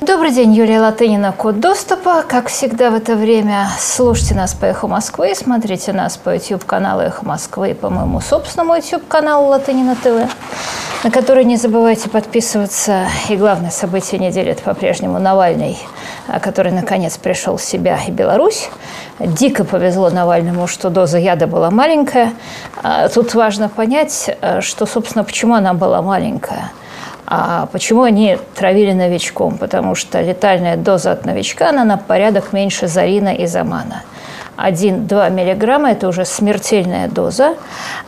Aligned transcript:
Добрый 0.00 0.30
день, 0.30 0.54
Юлия 0.54 0.80
Латынина, 0.80 1.30
Код 1.30 1.60
доступа. 1.60 2.22
Как 2.26 2.48
всегда 2.48 2.88
в 2.88 2.94
это 2.94 3.16
время 3.16 3.68
слушайте 3.78 4.34
нас 4.34 4.54
по 4.54 4.64
«Эхо 4.64 4.86
Москвы», 4.86 5.34
смотрите 5.34 5.92
нас 5.92 6.16
по 6.16 6.34
YouTube-каналу 6.34 7.02
«Эхо 7.02 7.26
Москвы» 7.26 7.72
и 7.72 7.74
по 7.74 7.90
моему 7.90 8.22
собственному 8.22 8.76
YouTube-каналу 8.76 9.48
«Латынина 9.48 9.94
ТВ», 9.96 10.26
на 11.04 11.10
который 11.10 11.44
не 11.44 11.56
забывайте 11.56 12.08
подписываться. 12.08 13.08
И 13.28 13.36
главное 13.36 13.70
событие 13.70 14.18
недели– 14.18 14.50
это 14.52 14.62
по-прежнему 14.62 15.18
Навальный, 15.18 15.78
который 16.40 16.72
наконец 16.72 17.18
пришел 17.18 17.58
в 17.58 17.62
себя 17.62 17.98
и 18.08 18.10
Беларусь. 18.10 18.70
Дико 19.18 19.64
повезло 19.64 20.08
Навальному, 20.08 20.66
что 20.66 20.88
доза 20.88 21.18
яда 21.18 21.46
была 21.46 21.70
маленькая. 21.70 22.32
А 22.82 23.10
тут 23.10 23.34
важно 23.34 23.68
понять, 23.68 24.34
что, 24.60 24.86
собственно, 24.86 25.24
почему 25.24 25.56
она 25.56 25.74
была 25.74 26.00
маленькая– 26.00 26.72
а 27.32 27.66
почему 27.66 28.02
они 28.02 28.38
травили 28.56 28.92
новичком? 28.92 29.56
Потому 29.56 29.94
что 29.94 30.20
летальная 30.20 30.76
доза 30.76 31.12
от 31.12 31.24
новичка, 31.24 31.68
она 31.68 31.84
на 31.84 31.96
порядок 31.96 32.52
меньше 32.52 32.88
зарина 32.88 33.28
и 33.28 33.46
замана. 33.46 34.02
1-2 34.64 35.30
миллиграмма– 35.30 35.90
это 35.92 36.08
уже 36.08 36.24
смертельная 36.24 37.08
доза. 37.08 37.54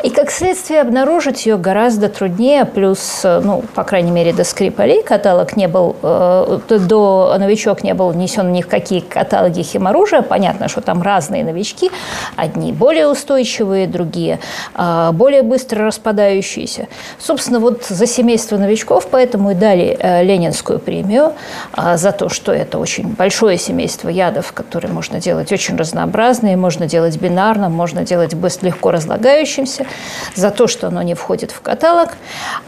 И, 0.02 0.10
как 0.10 0.30
следствие, 0.30 0.80
обнаружить 0.80 1.46
ее 1.46 1.56
гораздо 1.56 2.08
труднее. 2.08 2.64
Плюс, 2.64 3.22
ну, 3.24 3.62
по 3.74 3.84
крайней 3.84 4.10
мере, 4.10 4.32
до 4.32 4.44
Скрипалей 4.44 5.02
каталог 5.02 5.56
не 5.56 5.68
был, 5.68 5.96
э, 6.02 6.58
до 6.68 7.36
новичок 7.38 7.82
не 7.82 7.94
был 7.94 8.10
внесен 8.10 8.52
ни 8.52 8.62
в 8.62 8.68
какие 8.68 9.00
каталоги 9.00 9.62
химоружия. 9.62 10.22
Понятно, 10.22 10.68
что 10.68 10.80
там 10.80 11.02
разные 11.02 11.44
новички. 11.44 11.90
Одни 12.36 12.72
более 12.72 13.08
устойчивые, 13.08 13.86
другие 13.86 14.38
э, 14.74 15.10
более 15.12 15.42
быстро 15.42 15.86
распадающиеся. 15.86 16.88
Собственно, 17.18 17.60
вот 17.60 17.84
за 17.84 18.06
семейство 18.06 18.56
новичков 18.56 19.08
поэтому 19.10 19.52
и 19.52 19.54
дали 19.54 19.96
э, 19.98 20.24
Ленинскую 20.24 20.78
премию 20.78 21.32
э, 21.76 21.96
за 21.96 22.12
то, 22.12 22.28
что 22.28 22.52
это 22.52 22.78
очень 22.78 23.08
большое 23.14 23.58
семейство 23.58 24.08
ядов, 24.08 24.52
которые 24.52 24.92
можно 24.92 25.20
делать 25.20 25.52
очень 25.52 25.76
разнообразно 25.76 26.41
разные, 26.42 26.56
можно 26.56 26.86
делать 26.86 27.16
бинарным, 27.20 27.72
можно 27.72 28.04
делать 28.04 28.34
быстро, 28.34 28.66
легко 28.66 28.90
разлагающимся, 28.90 29.86
за 30.34 30.50
то, 30.50 30.66
что 30.66 30.88
оно 30.88 31.02
не 31.02 31.14
входит 31.14 31.52
в 31.52 31.60
каталог. 31.60 32.10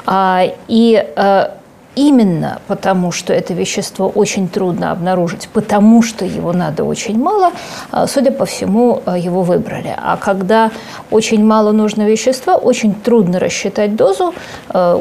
А, 0.07 0.45
и 0.69 1.05
э, 1.17 1.49
именно 1.97 2.59
потому, 2.69 3.13
что 3.13 3.33
это 3.33 3.55
вещество 3.55 4.09
очень 4.09 4.49
трудно 4.49 4.93
обнаружить, 4.93 5.49
потому 5.53 6.03
что 6.03 6.25
его 6.25 6.53
надо 6.53 6.85
очень 6.85 7.19
мало, 7.19 7.51
э, 7.93 8.07
судя 8.09 8.31
по 8.31 8.45
всему, 8.45 9.03
э, 9.07 9.17
его 9.19 9.43
выбрали. 9.43 9.95
А 9.97 10.17
когда 10.17 10.71
очень 11.11 11.45
мало 11.45 11.73
нужно 11.73 12.07
вещества, 12.07 12.57
очень 12.57 12.95
трудно 12.95 13.39
рассчитать 13.39 13.97
дозу, 13.97 14.35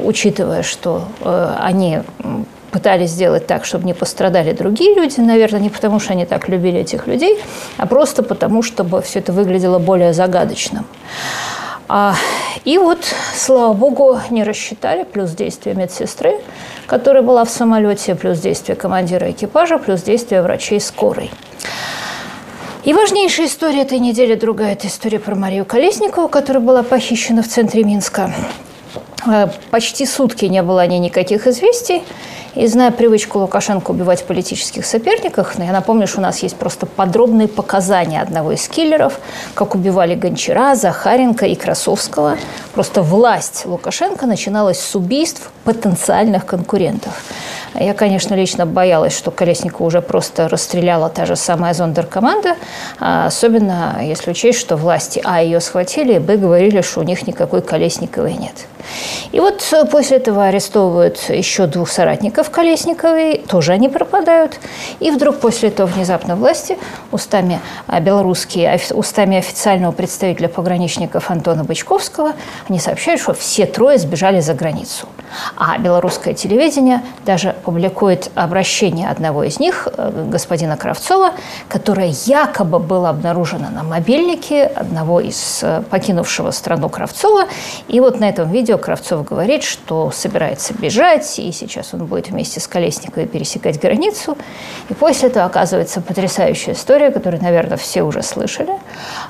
учитывая, 0.06 0.64
что 0.64 1.04
они 1.60 2.02
пытались 2.74 3.12
сделать 3.12 3.46
так, 3.46 3.66
чтобы 3.66 3.86
не 3.86 3.94
пострадали 3.94 4.52
другие 4.52 4.96
люди, 4.96 5.20
наверное, 5.20 5.62
не 5.62 5.70
потому, 5.70 6.00
что 6.00 6.14
они 6.14 6.26
так 6.26 6.50
любили 6.50 6.80
этих 6.80 7.06
людей, 7.06 7.40
а 7.78 7.86
просто 7.86 8.24
потому, 8.24 8.64
чтобы 8.64 9.02
все 9.04 9.20
это 9.20 9.32
выглядело 9.32 9.78
более 9.78 10.12
загадочным. 10.12 10.86
А, 11.88 12.16
и 12.66 12.80
вот, 12.80 13.00
слава 13.36 13.74
богу, 13.74 14.20
не 14.32 14.44
рассчитали, 14.44 15.04
плюс 15.04 15.32
действие 15.32 15.76
медсестры, 15.76 16.40
которая 16.88 17.22
была 17.22 17.46
в 17.46 17.50
самолете, 17.52 18.16
плюс 18.16 18.40
действие 18.40 18.76
командира 18.76 19.30
экипажа, 19.30 19.78
плюс 19.78 20.02
действие 20.02 20.42
врачей 20.42 20.82
скорой. 20.82 21.30
И 22.84 22.94
важнейшая 22.94 23.46
история 23.46 23.84
этой 23.84 24.00
недели, 24.00 24.34
другая, 24.34 24.74
это 24.74 24.88
история 24.88 25.20
про 25.20 25.36
Марию 25.36 25.66
Колесникову, 25.66 26.28
которая 26.28 26.64
была 26.64 26.82
похищена 26.82 27.44
в 27.44 27.48
центре 27.48 27.84
Минска. 27.84 28.34
Э, 29.26 29.48
почти 29.70 30.06
сутки 30.06 30.46
не 30.46 30.64
было 30.64 30.82
о 30.82 30.88
ней 30.88 31.00
никаких 31.00 31.48
известий. 31.48 32.02
И 32.56 32.68
зная 32.68 32.92
привычку 32.92 33.40
Лукашенко 33.40 33.92
убивать 33.92 34.26
политических 34.26 34.86
соперников, 34.86 35.58
я 35.58 35.72
напомню, 35.72 36.08
что 36.08 36.20
у 36.20 36.22
нас 36.22 36.44
есть 36.44 36.56
просто 36.56 36.86
подробные 36.86 37.48
показания 37.48 38.22
одного 38.22 38.52
из 38.52 38.68
киллеров, 38.68 39.20
как 39.56 39.74
убивали 39.74 40.14
Гончара, 40.14 40.76
Захаренко 40.76 41.48
и 41.48 41.56
Красовского. 41.56 42.38
Просто 42.76 43.02
власть 43.02 43.66
Лукашенко 43.66 44.28
начиналась 44.28 44.80
с 44.80 44.96
убийств 44.96 45.50
потенциальных 45.64 46.46
конкурентов. 46.46 47.14
Я, 47.74 47.96
конечно, 47.96 48.36
лично 48.36 48.68
боялась, 48.68 49.18
что 49.18 49.32
Колесникова 49.32 49.88
уже 49.88 50.02
просто 50.02 50.48
расстреляла 50.48 51.10
та 51.10 51.26
же 51.26 51.36
самая 51.36 51.74
зондеркоманда, 51.74 52.56
а 53.00 53.26
особенно 53.26 53.98
если 54.04 54.30
учесть, 54.30 54.60
что 54.60 54.76
власти 54.76 55.20
А 55.24 55.42
ее 55.42 55.60
схватили, 55.60 56.20
Б 56.20 56.38
говорили, 56.38 56.82
что 56.82 57.00
у 57.00 57.04
них 57.04 57.26
никакой 57.26 57.64
Колесниковой 57.64 58.34
нет. 58.34 58.68
И 59.32 59.40
вот 59.40 59.64
э, 59.72 59.86
после 59.86 60.18
этого 60.18 60.46
арестовывают 60.46 61.30
еще 61.30 61.68
двух 61.68 61.90
соратников 61.90 62.50
Колесниковой, 62.50 63.38
тоже 63.48 63.74
они 63.74 63.90
пропадают. 63.90 64.60
И 65.00 65.12
вдруг 65.12 65.40
после 65.40 65.70
этого 65.70 65.88
внезапно 65.88 66.36
власти 66.36 66.78
устами 67.12 67.60
а, 67.88 68.00
белорусские, 68.00 68.80
устами 68.92 69.38
официального 69.38 69.92
представителя 69.92 70.50
пограничников 70.50 71.32
Антона 71.32 71.64
Бычковского, 71.64 72.34
они 72.70 72.80
сообщают, 72.80 73.22
что 73.22 73.34
все 73.34 73.66
трое 73.66 73.98
сбежали 73.98 74.40
за 74.40 74.54
границу. 74.54 75.08
А 75.58 75.78
белорусское 75.78 76.34
телевидение 76.34 77.02
даже 77.26 77.56
публикует 77.64 78.32
обращение 78.36 79.10
одного 79.10 79.44
из 79.44 79.60
них, 79.60 79.88
э, 79.92 80.28
господина 80.30 80.78
Кравцова, 80.78 81.32
которое 81.68 82.14
якобы 82.26 82.80
было 82.80 83.10
обнаружено 83.10 83.70
на 83.70 83.84
мобильнике 83.84 84.66
одного 84.66 85.20
из 85.22 85.60
э, 85.64 85.84
покинувшего 85.90 86.52
страну 86.52 86.90
Кравцова. 86.90 87.46
И 87.88 88.00
вот 88.00 88.20
на 88.20 88.30
этом 88.30 88.52
видео 88.52 88.73
Кравцов 88.78 89.26
говорит, 89.26 89.64
что 89.64 90.12
собирается 90.12 90.74
бежать, 90.74 91.40
и 91.40 91.52
сейчас 91.52 91.94
он 91.94 92.06
будет 92.06 92.30
вместе 92.30 92.60
с 92.60 92.68
Колесниковой 92.68 93.28
пересекать 93.28 93.80
границу. 93.80 94.38
И 94.90 94.94
после 94.94 95.30
этого 95.30 95.46
оказывается 95.46 96.02
потрясающая 96.02 96.74
история, 96.74 97.12
которую, 97.12 97.42
наверное, 97.42 97.78
все 97.78 98.04
уже 98.04 98.24
слышали, 98.24 98.74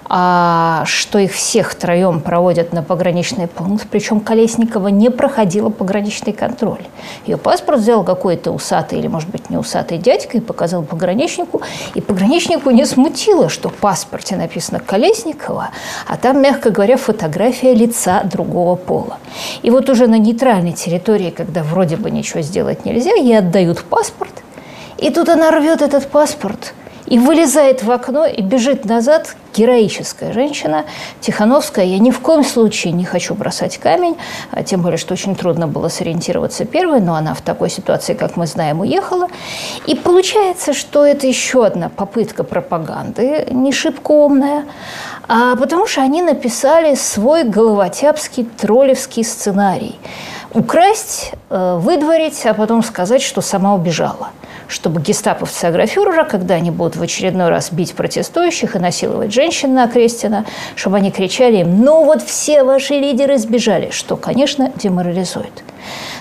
а, 0.06 0.84
что 0.86 1.20
их 1.20 1.34
всех 1.34 1.76
троем 1.76 2.22
проводят 2.22 2.74
на 2.74 2.84
пограничный 2.84 3.48
пункт, 3.48 3.88
причем 3.90 4.20
Колесникова 4.20 4.88
не 4.88 5.10
проходила 5.10 5.70
пограничный 5.70 6.34
контроль. 6.34 6.84
Ее 7.26 7.38
паспорт 7.38 7.80
взял 7.80 8.04
какой-то 8.04 8.52
усатый 8.52 9.00
или, 9.00 9.08
может 9.08 9.30
быть, 9.30 9.50
не 9.50 9.58
усатый 9.58 9.98
дядька 9.98 10.38
и 10.38 10.42
показал 10.42 10.84
пограничнику, 10.84 11.62
и 11.94 12.02
пограничнику 12.02 12.70
не 12.72 12.86
смутило, 12.86 13.50
что 13.50 13.70
в 13.70 13.74
паспорте 13.74 14.36
написано 14.36 14.80
Колесникова, 14.80 15.70
а 16.08 16.18
там, 16.18 16.42
мягко 16.42 16.70
говоря, 16.70 16.98
фотография 16.98 17.74
лица 17.74 18.22
другого 18.24 18.76
пола. 18.76 19.18
И 19.62 19.70
вот 19.70 19.90
уже 19.90 20.08
на 20.08 20.18
нейтральной 20.18 20.74
территории, 20.74 21.30
когда 21.30 21.64
вроде 21.64 21.98
бы 21.98 22.12
ничего 22.12 22.42
сделать 22.42 22.86
нельзя, 22.86 23.14
ей 23.14 23.38
отдают 23.38 23.84
паспорт, 23.84 24.44
и 24.98 25.10
тут 25.10 25.30
она 25.30 25.52
рвет 25.52 25.82
этот 25.82 26.08
паспорт 26.08 26.74
и 27.06 27.20
вылезает 27.20 27.84
в 27.84 27.92
окно 27.92 28.26
и 28.26 28.42
бежит 28.42 28.86
назад. 28.86 29.36
Героическая 29.56 30.34
женщина, 30.34 30.86
Тихановская. 31.20 31.86
Я 31.86 32.00
ни 32.00 32.10
в 32.10 32.20
коем 32.22 32.44
случае 32.44 32.92
не 32.92 33.06
хочу 33.06 33.36
бросать 33.36 33.78
камень, 33.78 34.18
а 34.50 34.64
тем 34.64 34.82
более, 34.82 34.98
что 34.98 35.14
очень 35.14 35.36
трудно 35.36 35.68
было 35.68 35.90
сориентироваться 35.90 36.66
первой, 36.66 37.02
но 37.02 37.14
она 37.14 37.36
в 37.36 37.42
такой 37.42 37.70
ситуации, 37.70 38.16
как 38.16 38.36
мы 38.36 38.48
знаем, 38.48 38.80
уехала. 38.80 39.28
И 39.86 39.94
получается, 39.94 40.74
что 40.74 41.06
это 41.06 41.28
еще 41.28 41.68
одна 41.68 41.90
попытка 41.90 42.44
пропаганды, 42.44 43.48
не 43.52 43.72
шибко 43.72 44.12
умная, 44.12 44.66
а 45.28 45.56
потому 45.56 45.88
что 45.88 46.02
они 46.02 46.22
написали 46.22 46.96
свой 46.96 47.44
головотяпский 47.44 48.46
троллевский 48.46 49.24
сценарий. 49.24 50.00
Украсть, 50.54 51.32
э, 51.50 51.78
выдворить, 51.80 52.46
а 52.46 52.54
потом 52.54 52.84
сказать, 52.84 53.22
что 53.22 53.42
сама 53.42 53.74
убежала– 53.76 54.30
чтобы 54.74 55.02
гестаповцы 55.02 55.66
агрофюрера, 55.66 56.24
когда 56.24 56.56
они 56.56 56.72
будут 56.72 56.96
в 56.96 57.02
очередной 57.02 57.50
раз 57.50 57.72
бить 57.72 57.94
протестующих 57.94 58.76
и 58.76 58.80
насиловать 58.80 59.32
женщин 59.32 59.74
на 59.74 59.88
Крестина, 59.88 60.46
чтобы 60.76 60.98
они 60.98 61.12
кричали 61.12 61.58
им, 61.58 61.82
ну 61.82 62.04
вот 62.06 62.24
все 62.24 62.64
ваши 62.64 62.96
лидеры 62.96 63.38
сбежали, 63.38 63.92
что, 63.92 64.18
конечно, 64.18 64.72
деморализует. 64.76 65.64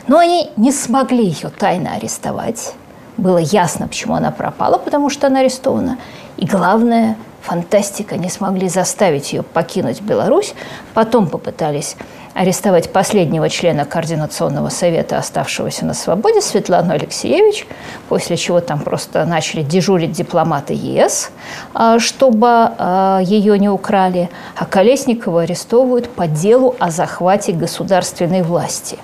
Но 0.07 0.19
они 0.19 0.51
не 0.57 0.71
смогли 0.71 1.25
ее 1.25 1.49
тайно 1.49 1.95
арестовать. 1.95 2.75
Было 3.17 3.39
ясно, 3.39 3.89
почему 3.89 4.15
она 4.15 4.31
пропала, 4.31 4.79
потому 4.79 5.11
что 5.11 5.29
она 5.29 5.41
арестована. 5.41 5.99
И 6.37 6.47
главное, 6.47 7.17
фантастика, 7.43 8.17
не 8.17 8.31
смогли 8.31 8.69
заставить 8.69 9.33
ее 9.33 9.43
покинуть 9.43 10.01
Беларусь. 10.01 10.55
Потом 10.95 11.29
попытались 11.29 11.97
арестовать 12.35 12.91
последнего 12.91 13.49
члена 13.51 13.85
Координационного 13.85 14.71
совета, 14.71 15.19
оставшегося 15.19 15.85
на 15.85 15.95
свободе, 15.95 16.41
Светлану 16.41 16.95
Алексеевич, 16.95 17.67
после 18.09 18.37
чего 18.37 18.61
там 18.61 18.81
просто 18.81 19.27
начали 19.27 19.63
дежурить 19.63 20.13
дипломаты 20.13 20.73
ЕС, 20.73 21.31
а, 21.75 21.99
чтобы 21.99 22.47
а, 22.49 23.21
ее 23.23 23.59
не 23.59 23.69
украли, 23.69 24.31
а 24.57 24.65
Колесникову 24.65 25.39
арестовывают 25.39 26.09
по 26.09 26.27
делу 26.27 26.75
о 26.79 26.91
захвате 26.91 27.53
государственной 27.53 28.43
власти. 28.43 28.99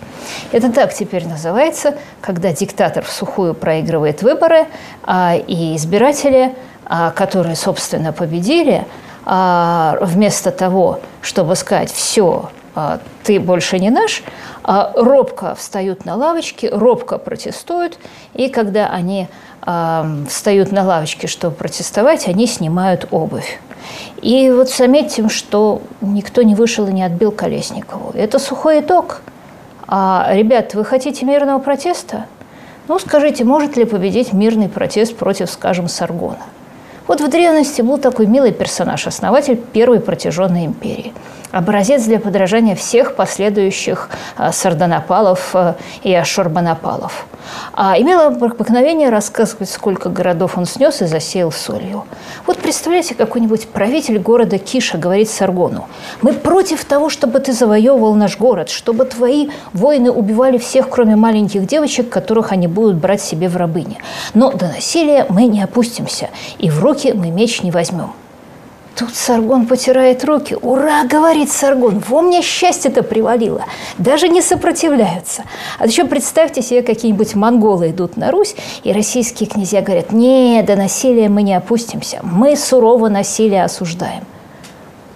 Это 0.53 0.73
так 0.73 0.95
теперь 0.95 1.27
называется, 1.27 1.95
когда 2.21 2.53
диктатор 2.53 3.05
в 3.05 3.11
сухую 3.11 3.55
проигрывает 3.55 4.23
выборы, 4.23 4.67
а, 5.05 5.35
и 5.37 5.77
избиратели, 5.77 6.55
которые, 7.15 7.57
собственно, 7.57 8.13
победили, 8.13 8.87
вместо 9.27 10.51
того, 10.51 11.01
чтобы 11.21 11.55
сказать 11.55 11.93
«все, 11.93 12.49
а, 12.75 13.01
ты 13.25 13.41
больше 13.41 13.79
не 13.79 13.91
наш, 13.91 14.23
а 14.65 14.93
робко 14.95 15.55
встают 15.55 16.07
на 16.07 16.15
лавочке, 16.15 16.71
робко 16.71 17.19
протестуют, 17.19 17.99
и 18.33 18.49
когда 18.49 18.87
они 18.87 19.29
встают 20.29 20.73
на 20.73 20.83
лавочке, 20.83 21.27
чтобы 21.27 21.55
протестовать, 21.55 22.27
они 22.27 22.47
снимают 22.47 23.09
обувь. 23.11 23.59
И 24.23 24.51
вот 24.51 24.71
заметим, 24.71 25.29
что 25.29 25.83
никто 26.01 26.43
не 26.43 26.55
вышел 26.55 26.87
и 26.87 26.93
не 26.93 27.03
отбил 27.03 27.33
Колесникову. 27.33 28.13
Это 28.15 28.39
сухой 28.39 28.81
итог. 28.81 29.21
А, 29.87 30.29
ребят, 30.31 30.75
вы 30.75 30.85
хотите 30.85 31.25
мирного 31.25 31.59
протеста? 31.59 32.27
Ну, 32.89 32.99
скажите, 32.99 33.45
может 33.45 33.77
ли 33.77 33.85
победить 33.85 34.33
мирный 34.33 34.69
протест 34.69 35.17
против, 35.17 35.51
скажем, 35.51 35.89
Саргона? 35.89 36.39
Вот 37.09 37.21
в 37.21 37.29
древности 37.29 37.83
был 37.83 37.99
такой 37.99 38.27
милый 38.27 38.53
персонаж, 38.53 39.07
основатель 39.07 39.57
первой 39.57 39.99
протяженной 39.99 40.67
империи– 40.67 41.13
образец 41.59 42.05
для 42.05 42.21
подражания 42.21 42.77
всех 42.77 43.17
последующих 43.17 44.09
а, 44.37 44.53
сардонапалов 44.53 45.51
а, 45.55 45.75
и 46.05 46.15
ашурбанапалов. 46.15 47.27
А 47.73 47.99
имела 47.99 48.27
обыкновение 48.27 49.09
рассказывать, 49.09 49.69
сколько 49.69 50.09
городов 50.09 50.57
он 50.57 50.67
снес 50.67 51.03
и 51.03 51.07
засеял 51.07 51.51
солью. 51.51 52.05
Вот 52.47 52.59
представляете, 52.59 53.15
какой-нибудь 53.15 53.69
правитель 53.69 54.19
города 54.19 54.59
Киша 54.59 54.99
говорит 54.99 55.29
Саргону, 55.31 55.89
«Мы 56.23 56.33
против 56.33 56.85
того, 56.85 57.09
чтобы 57.09 57.41
ты 57.41 57.53
завоевывал 57.53 58.15
наш 58.15 58.39
город, 58.39 58.69
чтобы 58.69 59.05
твои 59.05 59.49
воины 59.73 60.11
убивали 60.11 60.59
всех, 60.59 60.89
кроме 60.89 61.17
маленьких 61.17 61.67
девочек, 61.67 62.09
которых 62.09 62.53
они 62.53 62.69
будут 62.69 62.97
брать 62.97 63.23
себе 63.23 63.49
в 63.49 63.57
рабыни. 63.57 63.99
Но 64.35 64.53
до 64.53 64.69
насилия 64.69 65.27
мы 65.29 65.47
не 65.47 65.63
опустимся, 65.63 66.29
и 66.59 66.71
в 66.71 66.81
руки 66.81 67.13
мы 67.13 67.31
меч 67.31 67.63
не 67.63 67.71
возьмем». 67.71 68.13
Тут 68.99 69.15
Саргон 69.15 69.67
потирает 69.67 70.25
руки. 70.25 70.57
«Ура!»– 70.61 71.05
говорит 71.09 71.53
Саргон. 71.53 72.01
«Во 72.01 72.21
мне 72.21 72.43
счастье-то 72.43 73.05
привалило!» 73.05 73.65
Даже 73.97 74.29
не 74.29 74.43
сопротивляются. 74.43 75.45
А 75.79 75.87
еще 75.87 76.05
представьте 76.05 76.63
себе, 76.63 76.83
какие-нибудь 76.83 77.37
монголы 77.37 77.91
идут 77.91 78.17
на 78.17 78.33
Русь, 78.33 78.57
и 78.83 78.93
российские 78.93 79.49
князья 79.49 79.83
говорят, 79.83 80.11
«Не, 80.11 80.65
до 80.65 80.75
насилия 80.75 81.29
мы 81.29 81.43
не 81.43 81.55
опустимся. 81.55 82.19
Мы 82.25 82.57
сурово 82.57 83.09
насилие 83.09 83.63
осуждаем». 83.63 84.25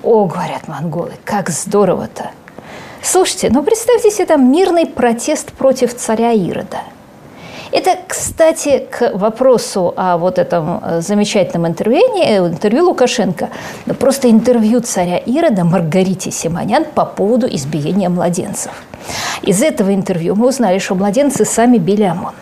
«О,— 0.05 0.25
говорят 0.27 0.69
монголы,— 0.69 1.15
как 1.25 1.51
здорово-то!» 1.51 2.31
Слушайте, 3.03 3.49
ну 3.51 3.65
представьте 3.65 4.13
себе 4.13 4.27
там 4.27 4.53
мирный 4.53 4.87
протест 4.87 5.51
против 5.51 5.97
царя 5.97 6.31
Ирода– 6.31 6.83
это, 7.73 7.99
кстати, 8.07 8.87
к 8.91 9.13
вопросу 9.15 9.95
о 9.97 10.17
вот 10.19 10.39
этом 10.39 10.81
э, 10.83 11.01
замечательном 11.01 11.67
интервью, 11.67 12.03
э, 12.23 12.39
интервью 12.39 12.85
Лукашенко. 12.85 13.49
Просто 13.99 14.31
интервью 14.31 14.81
царя 14.81 15.17
Ирода 15.19 15.65
Маргарите 15.65 16.31
Симонян 16.31 16.85
по 16.85 17.05
поводу 17.05 17.47
избиения 17.47 18.09
младенцев. 18.09 18.73
Из 19.43 19.63
этого 19.63 19.95
интервью 19.95 20.35
мы 20.37 20.49
узнали, 20.49 20.79
что 20.79 20.95
младенцы 20.95 21.45
сами 21.45 21.79
били 21.79 22.05
ОМОН 22.05 22.35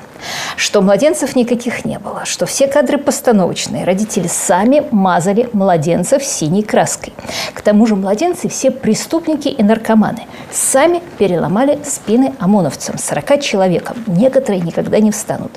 что 0.57 0.81
младенцев 0.81 1.37
никаких 1.37 1.85
не 1.85 1.99
было, 1.99 2.25
что 2.25 2.47
все 2.47 2.67
кадры 2.67 2.99
постановочные, 2.99 3.85
родители 3.85 4.29
сами 4.29 4.85
мазали 4.91 5.49
младенцев 5.53 6.23
синей 6.23 6.63
краской. 6.63 7.13
К 7.55 7.63
тому 7.63 7.87
же 7.87 7.97
младенцы 7.97 8.49
все 8.49 8.71
преступники 8.71 9.49
и 9.49 9.63
наркоманы. 9.63 10.23
Сами 10.53 11.03
переломали 11.19 11.79
спины 11.85 12.35
ОМОНовцам, 12.39 12.99
40 12.99 13.41
человекам. 13.41 13.97
Некоторые 14.07 14.61
никогда 14.61 14.99
не 14.99 15.11
встанут. 15.11 15.53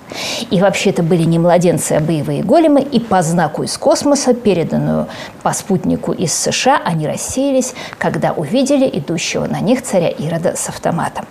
И 0.50 0.60
вообще 0.60 0.92
это 0.92 1.04
были 1.04 1.24
не 1.24 1.40
младенцы, 1.40 1.94
а 1.94 2.00
боевые 2.00 2.44
големы, 2.44 2.82
и 2.82 3.00
по 3.00 3.22
знаку 3.22 3.64
из 3.64 3.78
космоса, 3.78 4.34
переданную 4.34 5.08
по 5.42 5.54
спутнику 5.54 6.12
из 6.12 6.34
США, 6.34 6.82
они 6.84 7.08
рассеялись, 7.08 7.74
когда 7.98 8.32
увидели 8.32 8.90
идущего 8.92 9.46
на 9.48 9.60
них 9.60 9.82
царя 9.82 10.10
Ирода 10.10 10.56
с 10.56 10.70
автоматом. 10.70 11.26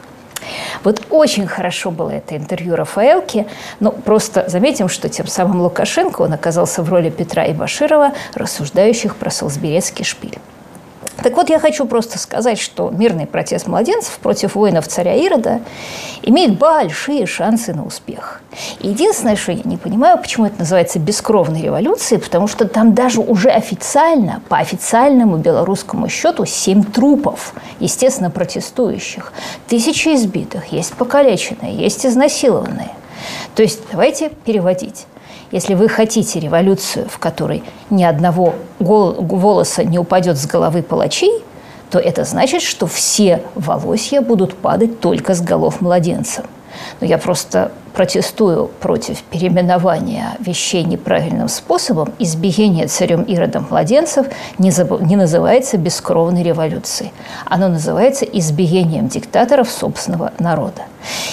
Вот 0.85 1.03
очень 1.11 1.47
хорошо 1.47 1.91
было 1.91 2.11
это 2.11 2.37
интервью 2.37 2.77
Рафаэлки, 2.77 3.47
но 3.81 3.93
просто 3.93 4.44
заметим, 4.49 4.89
что 4.89 5.09
тем 5.09 5.27
самым 5.27 5.61
Лукашенко, 5.61 6.23
он 6.23 6.33
оказался 6.33 6.83
в 6.83 6.89
роли 6.89 7.11
Петра 7.11 7.44
и 7.44 7.53
Баширова, 7.53 8.12
рассуждающих 8.35 9.17
про 9.17 9.31
Солсберецкий 9.31 10.05
шпиль. 10.05 10.39
Так 11.23 11.37
вот, 11.37 11.51
я 11.51 11.61
хочу 11.61 11.87
просто 11.87 12.19
сказать, 12.19 12.59
что 12.59 12.91
мирный 12.91 13.27
протест 13.27 13.67
младенцев 13.67 14.19
против 14.19 14.55
воинов 14.55 14.89
царя 14.89 15.15
Ирода 15.15 15.61
имеет 16.23 16.59
большие 16.59 17.27
шансы 17.27 17.73
на 17.73 17.85
успех. 17.85 18.41
единственное, 18.81 19.37
что 19.37 19.53
я 19.53 19.63
не 19.65 19.77
понимаю, 19.77 20.19
почему 20.19 20.47
это 20.47 20.59
называется 20.59 20.99
бескровной 20.99 21.63
революцией, 21.63 22.21
потому 22.21 22.49
что 22.49 22.67
там 22.67 22.95
даже 22.95 23.21
уже 23.21 23.51
официально, 23.51 24.43
по 24.49 24.59
официальному 24.59 25.37
белорусскому 25.37 26.09
счету, 26.09 26.45
семь 26.45 26.83
трупов, 26.83 27.55
естественно, 27.79 28.31
протестующих. 28.31 29.33
Тысячи 29.69 30.15
избитых, 30.15 30.67
есть 30.73 30.95
покалеченные, 30.95 31.75
есть 31.75 32.05
изнасилованные. 32.05 32.91
То 33.55 33.63
есть 33.63 33.81
давайте 33.91 34.31
переводить. 34.45 35.07
Если 35.52 35.75
вы 35.75 35.88
хотите 35.88 36.40
революцию, 36.40 37.08
в 37.08 37.19
которой 37.19 37.62
ни 37.90 38.02
одного 38.02 38.54
волоса 38.78 39.84
не 39.84 39.99
упадет 39.99 40.38
с 40.38 40.46
головы 40.46 40.82
палачей, 40.82 41.44
то 41.90 41.99
это 41.99 42.25
значит, 42.25 42.62
что 42.62 42.87
все 42.87 43.43
волосья 43.54 44.22
будут 44.22 44.56
падать 44.56 45.00
только 45.00 45.34
с 45.34 45.43
голов 45.43 45.82
младенцев. 45.82 46.46
Но 47.00 47.06
я 47.06 47.19
просто 47.19 47.70
протестую 47.93 48.69
против 48.81 49.22
переименования 49.25 50.37
вещей 50.40 50.84
неправильным 50.84 51.49
способом, 51.49 52.14
избиение 52.19 52.87
царем 52.87 53.22
Иродом 53.22 53.66
младенцев 53.69 54.26
не, 54.56 54.70
заб... 54.70 55.02
не 55.02 55.16
называется 55.16 55.76
бескровной 55.76 56.43
революцией. 56.43 57.12
Оно 57.44 57.69
называется 57.69 58.25
избиением 58.25 59.08
диктаторов 59.08 59.70
собственного 59.70 60.32
народа. 60.38 60.82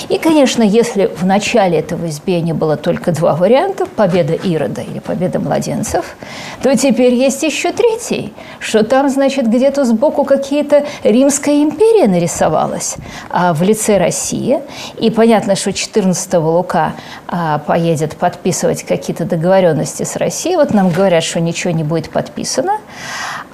И, 0.09 0.17
конечно, 0.17 0.63
если 0.63 1.05
в 1.07 1.25
начале 1.25 1.79
этого 1.79 2.07
избиения 2.09 2.53
было 2.53 2.77
только 2.77 3.11
два 3.11 3.35
варианта– 3.35 3.85
победа 3.95 4.33
Ирода 4.33 4.81
или 4.81 4.99
победа 4.99 5.39
младенцев, 5.39 6.15
то 6.61 6.75
теперь 6.75 7.13
есть 7.13 7.43
еще 7.43 7.71
третий, 7.71 8.33
что 8.59 8.83
там, 8.83 9.09
значит, 9.09 9.47
где-то 9.47 9.85
сбоку 9.85 10.23
какие-то 10.23 10.85
Римская 11.03 11.63
империя 11.63 12.07
нарисовалась 12.07 12.95
а 13.29 13.53
в 13.53 13.61
лице 13.61 13.97
России. 13.97 14.59
И 14.97 15.09
понятно, 15.09 15.55
что 15.55 15.73
14 15.73 16.33
Лука 16.35 16.93
а, 17.27 17.59
поедет 17.59 18.15
подписывать 18.15 18.83
какие-то 18.83 19.25
договоренности 19.25 20.03
с 20.03 20.15
Россией. 20.15 20.55
Вот 20.55 20.73
нам 20.73 20.89
говорят, 20.89 21.23
что 21.23 21.39
ничего 21.39 21.71
не 21.73 21.83
будет 21.83 22.09
подписано. 22.09 22.77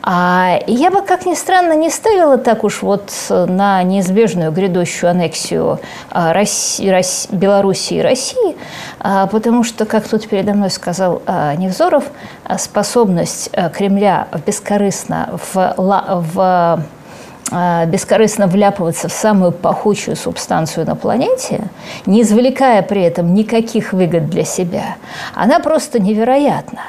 А 0.07 0.59
я 0.67 0.91
бы, 0.91 1.01
как 1.01 1.25
ни 1.25 1.33
странно, 1.33 1.73
не 1.73 1.89
ставила 1.89 2.37
так 2.37 2.63
уж 2.63 2.83
вот 2.83 3.11
на 3.29 3.81
неизбежную 3.81 4.51
грядущую 4.51 5.09
аннексию 5.09 5.79
а, 6.11 6.31
России, 6.31 6.87
России, 6.87 7.33
Белоруссии 7.33 7.97
и 7.97 8.01
России, 8.01 8.55
а, 8.99 9.25
потому 9.25 9.63
что, 9.63 9.85
как 9.85 10.07
тут 10.07 10.27
передо 10.27 10.53
мной 10.53 10.69
сказал 10.69 11.23
а, 11.25 11.55
Невзоров, 11.55 12.03
способность 12.59 13.49
Кремля 13.73 14.27
бескорыстно 14.45 15.39
в, 15.53 15.73
в 15.75 16.83
бескорыстно 17.87 18.47
вляпываться 18.47 19.07
в 19.07 19.13
самую 19.13 19.51
пахучую 19.51 20.15
субстанцию 20.15 20.85
на 20.85 20.95
планете, 20.95 21.61
не 22.05 22.23
извлекая 22.23 22.81
при 22.81 23.03
этом 23.03 23.33
никаких 23.35 23.93
выгод 23.93 24.29
для 24.29 24.43
себя, 24.45 24.95
она 25.35 25.59
просто 25.59 25.99
невероятна. 25.99 26.81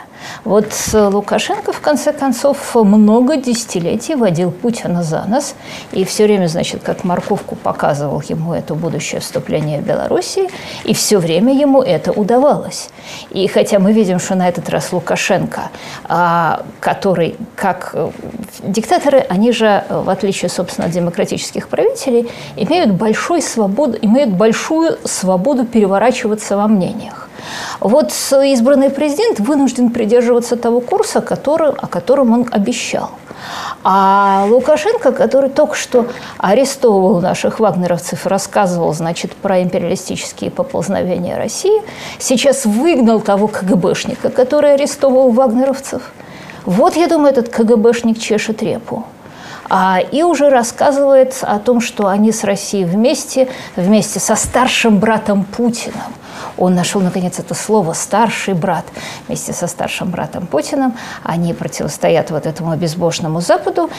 Вот 0.44 0.66
Лукашенко, 0.92 1.72
в 1.72 1.80
конце 1.80 2.12
концов, 2.12 2.74
много 2.74 3.36
десятилетий 3.36 4.14
водил 4.14 4.50
Путина 4.50 5.02
за 5.02 5.24
нос 5.24 5.54
и 5.92 6.04
все 6.04 6.24
время, 6.24 6.46
значит, 6.46 6.82
как 6.82 7.04
морковку 7.04 7.56
показывал 7.56 8.22
ему 8.28 8.54
это 8.54 8.74
будущее 8.74 9.20
вступление 9.20 9.80
в 9.80 9.84
Белоруссии, 9.84 10.48
и 10.84 10.94
все 10.94 11.18
время 11.18 11.52
ему 11.54 11.82
это 11.82 12.12
удавалось. 12.12 12.90
И 13.30 13.46
хотя 13.48 13.78
мы 13.78 13.92
видим, 13.92 14.18
что 14.18 14.34
на 14.34 14.48
этот 14.48 14.68
раз 14.68 14.92
Лукашенко, 14.92 15.70
а, 16.04 16.62
который, 16.80 17.36
как 17.54 17.90
э, 17.94 18.10
диктаторы, 18.62 19.18
они 19.28 19.52
же, 19.52 19.84
в 19.88 20.08
отличие, 20.10 20.48
собственно, 20.48 20.86
от 20.86 20.92
демократических 20.92 21.68
правителей, 21.68 22.30
имеют, 22.56 22.92
большой 22.92 23.42
свободу, 23.42 23.98
имеют 24.00 24.30
большую 24.30 24.98
свободу 25.04 25.64
переворачиваться 25.64 26.56
во 26.56 26.66
мнениях. 26.66 27.25
Вот 27.80 28.12
избранный 28.44 28.90
президент 28.90 29.40
вынужден 29.40 29.90
придерживаться 29.90 30.56
того 30.56 30.80
курса, 30.80 31.20
который, 31.20 31.70
о 31.70 31.86
котором 31.86 32.32
он 32.32 32.48
обещал. 32.50 33.10
А 33.84 34.46
Лукашенко, 34.48 35.12
который 35.12 35.50
только 35.50 35.74
что 35.74 36.06
арестовывал 36.38 37.20
наших 37.20 37.60
вагнеровцев 37.60 38.26
и 38.26 38.28
рассказывал, 38.28 38.92
значит, 38.92 39.34
про 39.34 39.62
империалистические 39.62 40.50
поползновения 40.50 41.36
России, 41.36 41.82
сейчас 42.18 42.64
выгнал 42.64 43.20
того 43.20 43.46
КГБшника, 43.48 44.30
который 44.30 44.74
арестовывал 44.74 45.30
вагнеровцев. 45.30 46.02
Вот, 46.64 46.96
я 46.96 47.06
думаю, 47.06 47.30
этот 47.30 47.48
КГБшник 47.48 48.18
чешет 48.18 48.62
репу 48.62 49.04
а, 49.70 50.00
и 50.00 50.22
уже 50.22 50.48
рассказывает 50.48 51.38
о 51.42 51.60
том, 51.60 51.80
что 51.80 52.08
они 52.08 52.32
с 52.32 52.42
Россией 52.42 52.84
вместе, 52.84 53.48
вместе 53.76 54.18
со 54.18 54.34
старшим 54.34 54.98
братом 54.98 55.44
Путиным 55.44 56.02
Он 56.56 56.74
нашел, 56.74 57.00
наконец, 57.00 57.38
это 57.38 57.54
слово 57.54 57.92
«старший 57.92 58.54
брат». 58.54 58.84
Вместе 59.26 59.52
со 59.52 59.66
старшим 59.66 60.10
братом 60.10 60.46
Путиным 60.46 60.94
они 61.22 61.54
противостоят 61.54 62.30
вот 62.30 62.46
этому 62.46 62.76
безбожному 62.76 63.40
Западу. 63.40 63.90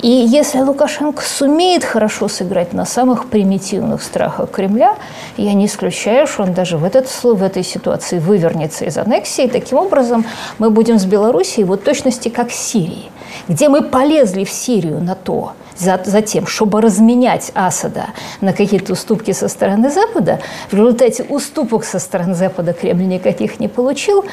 И 0.00 0.08
если 0.08 0.60
Лукашенко 0.60 1.22
сумеет 1.22 1.84
хорошо 1.84 2.28
сыграть 2.28 2.72
на 2.72 2.84
самых 2.84 3.28
примитивных 3.28 4.02
страхах 4.02 4.50
Кремля, 4.50 4.96
я 5.36 5.52
не 5.54 5.66
исключаю, 5.66 6.26
что 6.26 6.42
он 6.42 6.54
даже 6.54 6.76
в, 6.76 6.84
этот, 6.84 7.08
в 7.22 7.42
этой 7.42 7.64
ситуации 7.64 8.18
вывернется 8.18 8.84
из 8.84 8.98
аннексии. 8.98 9.48
Таким 9.48 9.78
образом, 9.78 10.24
мы 10.58 10.70
будем 10.70 10.98
с 10.98 11.04
Белоруссией 11.04 11.64
вот 11.64 11.84
точности 11.84 12.28
как 12.28 12.50
с 12.50 12.56
Сирией, 12.56 13.10
где 13.48 13.68
мы 13.68 13.82
полезли 13.82 14.44
в 14.44 14.50
Сирию 14.50 15.00
на 15.00 15.14
то, 15.14 15.52
за, 15.76 16.00
за 16.04 16.22
тем, 16.22 16.46
чтобы 16.46 16.80
разменять 16.80 17.50
Асада 17.54 18.06
на 18.40 18.52
какие-то 18.52 18.92
уступки 18.92 19.32
со 19.32 19.48
стороны 19.48 19.90
Запада. 19.90 20.40
В 20.70 20.74
результате 20.74 21.24
уступок 21.24 21.84
со 21.84 21.98
стороны 21.98 22.34
Запада 22.34 22.72
Кремль 22.72 23.06
никаких 23.06 23.60
не 23.60 23.68
получил. 23.68 24.24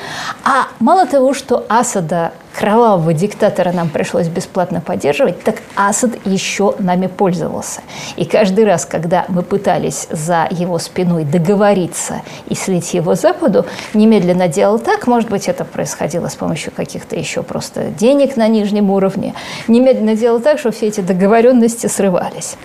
А 0.43 0.67
мало 0.79 1.05
того, 1.05 1.33
что 1.33 1.65
Асада 1.69 2.31
кровавого 2.53 3.13
диктатора 3.13 3.72
нам 3.72 3.89
пришлось 3.89 4.27
бесплатно 4.27 4.81
поддерживать, 4.81 5.41
так 5.43 5.55
Асад 5.75 6.12
еще 6.25 6.75
нами 6.79 7.08
пользовался. 7.08 7.81
И 8.15 8.25
каждый 8.25 8.65
раз, 8.65 8.86
когда 8.86 9.25
мы 9.27 9.41
пытались 9.43 10.08
за 10.10 10.48
его 10.51 10.79
спиной 10.79 11.25
договориться 11.25 12.22
и 12.48 12.55
слить 12.55 12.93
его 12.93 13.15
Западу, 13.15 13.65
немедленно 13.93 14.48
делал 14.48 14.79
так, 14.79 15.08
может 15.08 15.29
быть, 15.29 15.48
это 15.48 15.65
происходило 15.65 16.27
с 16.27 16.36
помощью 16.36 16.72
каких-то 16.72 17.15
еще 17.15 17.43
просто 17.43 17.86
денег 17.86 18.36
на 18.36 18.48
нижнем 18.48 18.89
уровне, 18.91 19.34
немедленно 19.67 20.15
делал 20.15 20.39
так, 20.39 20.60
что 20.60 20.72
все 20.72 20.88
эти 20.88 21.01
договоренности 21.01 21.88
срывались. 21.88 22.58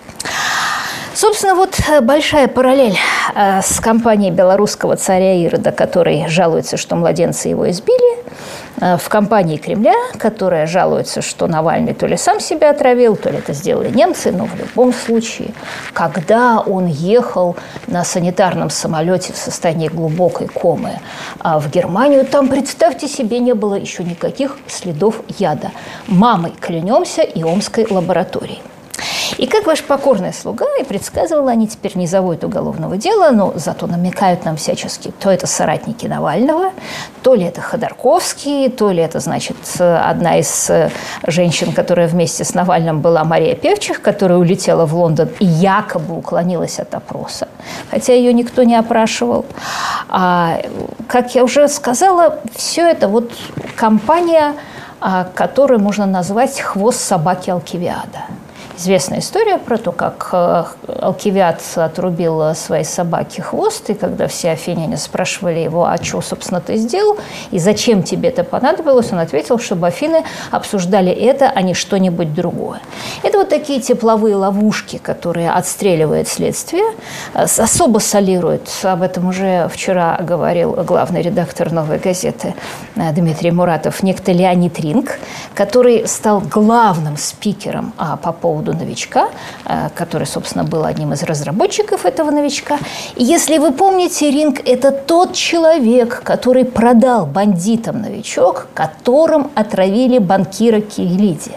Собственно, 1.16 1.54
вот 1.54 1.80
э, 1.88 2.02
большая 2.02 2.46
параллель 2.46 2.98
э, 3.34 3.62
с 3.62 3.80
компанией 3.80 4.30
белорусского 4.30 4.96
царя 4.96 5.32
Ирода, 5.32 5.72
который 5.72 6.28
жалуется, 6.28 6.76
что 6.76 6.94
младенцы 6.94 7.48
его 7.48 7.70
избили, 7.70 8.18
в 8.76 9.08
компании 9.08 9.56
Кремля, 9.56 9.94
которая 10.18 10.66
жалуется, 10.66 11.22
что 11.22 11.46
Навальный 11.46 11.94
то 11.94 12.06
ли 12.06 12.16
сам 12.16 12.40
себя 12.40 12.70
отравил, 12.70 13.16
то 13.16 13.30
ли 13.30 13.38
это 13.38 13.52
сделали 13.52 13.90
немцы, 13.90 14.32
но 14.32 14.44
в 14.46 14.54
любом 14.56 14.92
случае, 14.92 15.50
когда 15.92 16.60
он 16.60 16.86
ехал 16.86 17.56
на 17.86 18.04
санитарном 18.04 18.70
самолете 18.70 19.32
в 19.32 19.36
состоянии 19.36 19.88
глубокой 19.88 20.48
комы 20.48 21.00
в 21.42 21.70
Германию, 21.70 22.26
там, 22.26 22.48
представьте 22.48 23.08
себе, 23.08 23.38
не 23.38 23.54
было 23.54 23.74
еще 23.74 24.04
никаких 24.04 24.58
следов 24.66 25.20
яда. 25.38 25.70
Мамой 26.06 26.52
клянемся 26.60 27.22
и 27.22 27.42
омской 27.42 27.86
лаборатории. 27.88 28.60
И 29.38 29.46
как 29.46 29.66
ваш 29.66 29.82
покорный 29.82 30.32
слуга, 30.32 30.66
и 30.80 30.84
предсказывала, 30.84 31.50
они 31.50 31.68
теперь 31.68 31.96
не 31.96 32.06
заводят 32.06 32.44
уголовного 32.44 32.96
дела, 32.96 33.30
но 33.30 33.52
зато 33.56 33.86
намекают 33.86 34.44
нам 34.44 34.56
всячески, 34.56 35.12
то 35.18 35.30
это 35.30 35.46
соратники 35.46 36.06
Навального, 36.06 36.72
то 37.22 37.34
ли 37.34 37.44
это 37.44 37.60
Ходорковский, 37.60 38.70
то 38.70 38.90
ли 38.90 39.02
это, 39.02 39.20
значит, 39.20 39.56
одна 39.78 40.38
из 40.38 40.70
э, 40.70 40.90
женщин, 41.26 41.72
которая 41.72 42.08
вместе 42.08 42.44
с 42.44 42.54
Навальным 42.54 43.00
была 43.00 43.24
Мария 43.24 43.54
Певчих, 43.54 44.00
которая 44.00 44.38
улетела 44.38 44.86
в 44.86 44.94
Лондон 44.94 45.28
и 45.38 45.44
якобы 45.44 46.16
уклонилась 46.16 46.78
от 46.78 46.94
опроса, 46.94 47.48
хотя 47.90 48.12
ее 48.12 48.32
никто 48.32 48.62
не 48.62 48.76
опрашивал. 48.76 49.44
А, 50.08 50.60
как 51.08 51.34
я 51.34 51.44
уже 51.44 51.68
сказала, 51.68 52.38
все 52.54 52.82
это 52.88 53.08
вот 53.08 53.32
компания, 53.76 54.54
а, 55.00 55.24
которую 55.34 55.80
можно 55.80 56.06
назвать 56.06 56.60
«хвост 56.60 57.00
собаки 57.00 57.50
Алкивиада» 57.50 58.24
известная 58.76 59.20
история 59.20 59.58
про 59.58 59.78
то, 59.78 59.92
как 59.92 60.28
э, 60.32 60.64
Алкивиад 61.00 61.62
отрубил 61.76 62.54
своей 62.54 62.84
собаке 62.84 63.42
хвост, 63.42 63.88
и 63.90 63.94
когда 63.94 64.28
все 64.28 64.50
афиняне 64.50 64.96
спрашивали 64.96 65.60
его, 65.60 65.86
а 65.86 65.96
что, 66.02 66.20
собственно, 66.20 66.60
ты 66.60 66.76
сделал, 66.76 67.16
и 67.50 67.58
зачем 67.58 68.02
тебе 68.02 68.28
это 68.28 68.44
понадобилось, 68.44 69.12
он 69.12 69.18
ответил, 69.18 69.58
чтобы 69.58 69.86
Афины 69.86 70.24
обсуждали 70.50 71.12
это, 71.12 71.50
а 71.54 71.62
не 71.62 71.74
что-нибудь 71.74 72.34
другое. 72.34 72.80
Это 73.22 73.38
вот 73.38 73.48
такие 73.48 73.80
тепловые 73.80 74.36
ловушки, 74.36 74.98
которые 74.98 75.50
отстреливает 75.50 76.28
следствие, 76.28 76.84
э, 77.34 77.44
особо 77.44 77.98
солирует, 77.98 78.68
об 78.82 79.02
этом 79.02 79.28
уже 79.28 79.68
вчера 79.72 80.18
говорил 80.20 80.72
главный 80.84 81.22
редактор 81.22 81.72
«Новой 81.72 81.98
газеты» 81.98 82.54
э, 82.96 83.12
Дмитрий 83.12 83.50
Муратов, 83.50 84.02
некто 84.02 84.32
Леонид 84.32 84.78
Ринг, 84.80 85.18
который 85.54 86.06
стал 86.06 86.40
главным 86.40 87.16
спикером 87.16 87.92
а, 87.96 88.16
по 88.16 88.32
поводу 88.32 88.65
поводу 88.66 88.84
новичка, 88.84 89.28
э, 89.64 89.88
который, 89.94 90.26
собственно, 90.26 90.64
был 90.64 90.84
одним 90.84 91.12
из 91.12 91.22
разработчиков 91.22 92.04
этого 92.04 92.30
новичка. 92.30 92.78
И 93.16 93.24
если 93.24 93.58
вы 93.58 93.72
помните, 93.72 94.30
Ринг– 94.30 94.60
это 94.64 94.90
тот 94.90 95.34
человек, 95.34 96.22
который 96.24 96.64
продал 96.64 97.26
бандитам 97.26 98.02
новичок, 98.02 98.66
которым 98.74 99.50
отравили 99.54 100.18
банкира 100.18 100.80
Кириллиди. 100.80 101.52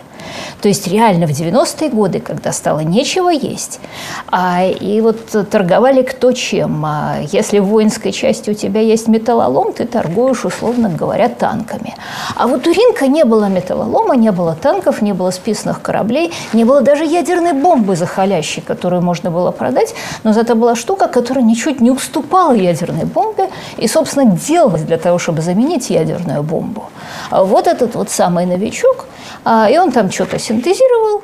То 0.61 0.67
есть 0.67 0.87
реально 0.87 1.27
в 1.27 1.31
90-е 1.31 1.89
годы, 1.89 2.19
когда 2.19 2.51
стало 2.51 2.79
нечего 2.81 3.29
есть, 3.29 3.79
а, 4.27 4.65
и 4.65 5.01
вот 5.01 5.17
торговали 5.49 6.01
кто 6.01 6.31
чем. 6.31 6.83
А, 6.85 7.17
если 7.31 7.59
в 7.59 7.65
воинской 7.65 8.11
части 8.11 8.49
у 8.49 8.53
тебя 8.53 8.81
есть 8.81 9.07
металлолом, 9.07 9.73
ты 9.73 9.85
торгуешь, 9.85 10.45
условно 10.45 10.89
говоря, 10.89 11.29
танками. 11.29 11.95
А 12.35 12.47
вот 12.47 12.67
у 12.67 12.71
Ринка 12.71 13.07
не 13.07 13.23
было 13.23 13.45
металлолома, 13.45 14.15
не 14.15 14.31
было 14.31 14.55
танков, 14.55 15.01
не 15.01 15.13
было 15.13 15.31
списанных 15.31 15.81
кораблей, 15.81 16.33
не 16.53 16.65
было 16.65 16.81
даже 16.81 17.05
ядерной 17.05 17.53
бомбы 17.53 17.95
захалящей, 17.95 18.61
которую 18.61 19.01
можно 19.01 19.31
было 19.31 19.51
продать, 19.51 19.95
но 20.23 20.33
зато 20.33 20.55
была 20.55 20.75
штука, 20.75 21.07
которая 21.07 21.43
ничуть 21.43 21.81
не 21.81 21.91
уступала 21.91 22.53
ядерной 22.53 23.05
бомбе 23.05 23.49
и, 23.77 23.87
собственно, 23.87 24.31
делалась 24.31 24.83
для 24.83 24.97
того, 24.97 25.19
чтобы 25.19 25.41
заменить 25.41 25.89
ядерную 25.89 26.43
бомбу. 26.43 26.89
А 27.29 27.43
вот 27.43 27.67
этот 27.67 27.95
вот 27.95 28.09
самый 28.09 28.45
новичок, 28.45 29.05
и 29.45 29.77
он 29.77 29.91
там 29.91 30.11
что-то 30.11 30.39
синтезировал 30.39 31.23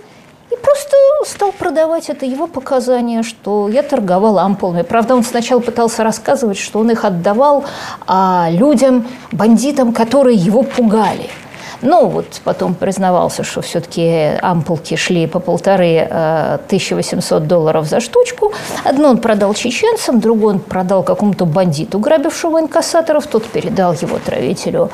и 0.51 0.55
просто 0.57 0.95
стал 1.25 1.51
продавать 1.51 2.09
это 2.09 2.25
его 2.25 2.47
показания, 2.47 3.23
что 3.23 3.67
я 3.67 3.83
торговал 3.83 4.39
ампулами. 4.39 4.83
Правда, 4.83 5.15
он 5.15 5.23
сначала 5.23 5.59
пытался 5.59 6.03
рассказывать, 6.03 6.57
что 6.57 6.79
он 6.79 6.91
их 6.91 7.03
отдавал 7.03 7.65
а, 8.07 8.47
людям, 8.51 9.07
бандитам, 9.31 9.93
которые 9.93 10.37
его 10.37 10.63
пугали– 10.63 11.29
ну, 11.85 12.07
вот 12.07 12.41
потом 12.43 12.73
признавался, 12.73 13.43
что 13.43 13.61
все-таки 13.61 14.37
ампулки 14.41 14.95
шли 14.95 15.27
по 15.27 15.39
полторы 15.39 16.01
1800 16.01 17.43
э, 17.43 17.45
долларов 17.45 17.85
за 17.85 17.99
штучку. 17.99 18.53
Одну 18.83 19.09
он 19.09 19.17
продал 19.19 19.53
чеченцам, 19.53 20.19
другую 20.19 20.55
он 20.55 20.59
продал 20.59 21.03
какому-то 21.03 21.45
бандиту, 21.45 21.99
грабившему 21.99 22.59
инкассаторов. 22.59 23.27
Тот 23.27 23.45
передал 23.45 23.93
его 23.93 24.17
травителю 24.17 24.89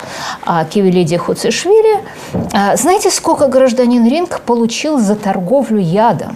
а, 0.46 0.66
Кивелиде 0.66 1.18
Хуцишвили. 1.18 2.00
А, 2.54 2.76
знаете, 2.76 3.10
сколько 3.10 3.48
гражданин 3.48 4.06
Ринг 4.08 4.42
получил 4.42 5.00
за 5.00 5.16
торговлю 5.16 5.80
ядом? 5.80 6.36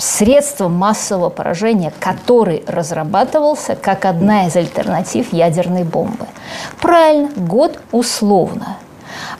Средством 0.00 0.72
массового 0.72 1.28
поражения, 1.28 1.92
который 2.00 2.64
разрабатывался 2.66 3.76
как 3.76 4.04
одна 4.04 4.46
из 4.46 4.56
альтернатив 4.56 5.32
ядерной 5.32 5.84
бомбы. 5.84 6.26
Правильно, 6.80 7.28
год 7.36 7.78
условно– 7.92 8.76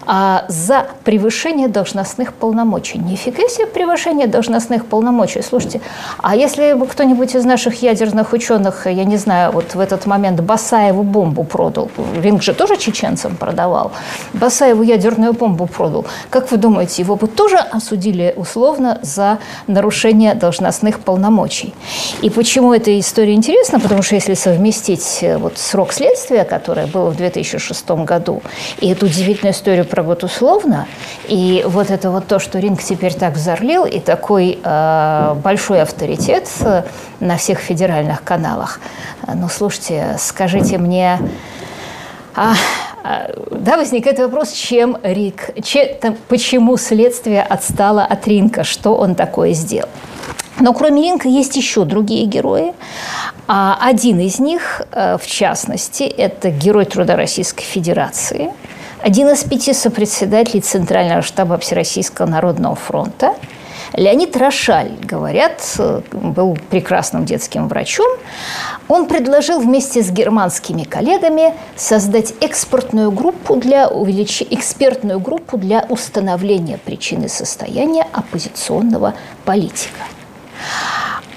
а 0.07 0.45
за 0.49 0.87
превышение 1.05 1.69
должностных 1.69 2.33
полномочий. 2.33 2.99
Нифига 2.99 3.49
себе 3.49 3.67
превышение 3.67 4.27
должностных 4.27 4.87
полномочий. 4.87 5.43
Слушайте, 5.43 5.81
а 6.19 6.37
если 6.37 6.75
бы 6.75 6.87
кто-нибудь 6.87 7.35
из 7.35 7.45
наших 7.45 7.83
ядерных 7.83 8.33
ученых, 8.33 8.87
я 8.87 9.05
не 9.05 9.17
знаю, 9.17 9.53
вот 9.53 9.75
в 9.75 9.81
этот 9.81 10.07
момент 10.07 10.41
Басаеву 10.41 11.03
бомбу 11.03 11.45
продал, 11.45 11.91
Ринг 12.23 12.43
же 12.43 12.55
тоже 12.55 12.77
чеченцам 12.77 13.37
продавал, 13.37 13.93
Басаеву 14.33 14.83
ядерную 14.83 15.33
бомбу 15.33 15.67
продал, 15.67 16.07
как 16.31 16.51
вы 16.51 16.57
думаете, 16.57 17.03
его 17.03 17.17
бы 17.17 17.27
тоже 17.27 17.57
осудили 17.57 18.35
условно 18.37 18.99
за 19.03 19.39
нарушение 19.67 20.35
должностных 20.35 21.01
полномочий? 21.01 21.75
И 22.23 22.31
почему 22.31 22.75
эта 22.75 22.99
история 22.99 23.35
интересна? 23.35 23.81
Потому 23.81 24.03
что 24.03 24.15
если 24.15 24.35
совместить 24.35 25.19
э, 25.23 25.37
вот 25.37 25.59
срок 25.59 25.93
следствия, 25.93 26.45
которое 26.45 26.87
было 26.87 27.11
в 27.11 27.17
2006 27.17 27.91
году, 27.91 28.43
и 28.81 28.89
эту 28.89 29.07
удивительную 29.07 29.55
историю 29.61 29.85
про 29.85 30.03
год 30.03 30.25
условно. 30.25 30.87
И 31.29 31.63
вот 31.67 31.91
это 31.91 32.11
вот 32.11 32.27
то, 32.27 32.39
что 32.39 32.59
ринг 32.59 32.83
теперь 32.83 33.13
так 33.13 33.35
взорлил, 33.35 33.85
и 33.85 34.01
такой 34.01 34.59
э, 34.63 35.35
большой 35.45 35.83
авторитет 35.83 36.49
э, 36.61 36.85
на 37.21 37.37
всех 37.37 37.59
федеральных 37.59 38.25
каналах. 38.25 38.81
Ну, 39.27 39.49
слушайте, 39.51 40.17
скажите 40.19 40.79
мне, 40.79 41.19
а, 42.35 42.55
а, 43.05 43.31
да, 43.51 43.77
возникает 43.77 44.19
вопрос, 44.19 44.53
чем 44.53 44.97
Рик, 45.03 45.51
че, 45.63 45.95
там, 46.01 46.17
почему 46.29 46.79
следствие 46.79 47.43
отстало 47.43 48.03
от 48.03 48.27
Ринка, 48.27 48.65
что 48.65 48.97
он 48.97 49.15
такое 49.15 49.53
сделал. 49.53 49.91
Но 50.59 50.73
кроме 50.73 51.03
Ринка 51.03 51.29
есть 51.29 51.57
еще 51.57 51.85
другие 51.85 52.25
герои. 52.25 52.73
А 53.47 53.79
один 53.83 54.21
из 54.21 54.39
них, 54.39 54.83
э, 54.93 55.19
в 55.21 55.27
частности, 55.27 56.05
это 56.05 56.51
герой 56.51 56.87
труда 56.87 57.17
Российской 57.17 57.65
Федерации– 57.65 58.51
один 59.03 59.29
из 59.29 59.45
пяти 59.45 59.73
сопредседателей 59.73 60.61
Центрального 60.61 61.23
штаба 61.23 61.59
Всероссийского 61.59 62.27
народного 62.27 62.75
фронта 62.75 63.35
Леонид 63.95 64.37
Рошаль, 64.37 64.93
говорят, 65.03 65.63
был 66.13 66.57
прекрасным 66.71 67.25
детским 67.25 67.69
врачом. 67.69 68.07
он 68.89 69.07
предложил 69.07 69.61
вместе 69.61 70.03
с 70.03 70.11
германскими 70.11 70.85
коллегами 70.85 71.55
создать 71.77 72.35
экспортную 72.41 73.11
группу 73.11 73.57
для 73.57 73.89
увелич... 73.89 74.43
экспертную 74.43 75.19
группу 75.19 75.59
для 75.59 75.85
установления 75.89 76.79
причины 76.79 77.29
состояния 77.29 78.07
оппозиционного 78.13 79.15
политика. 79.45 80.01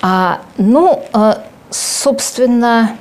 А, 0.01 0.41
ну, 0.57 1.03
э, 1.13 1.35
собственно, 1.69 2.97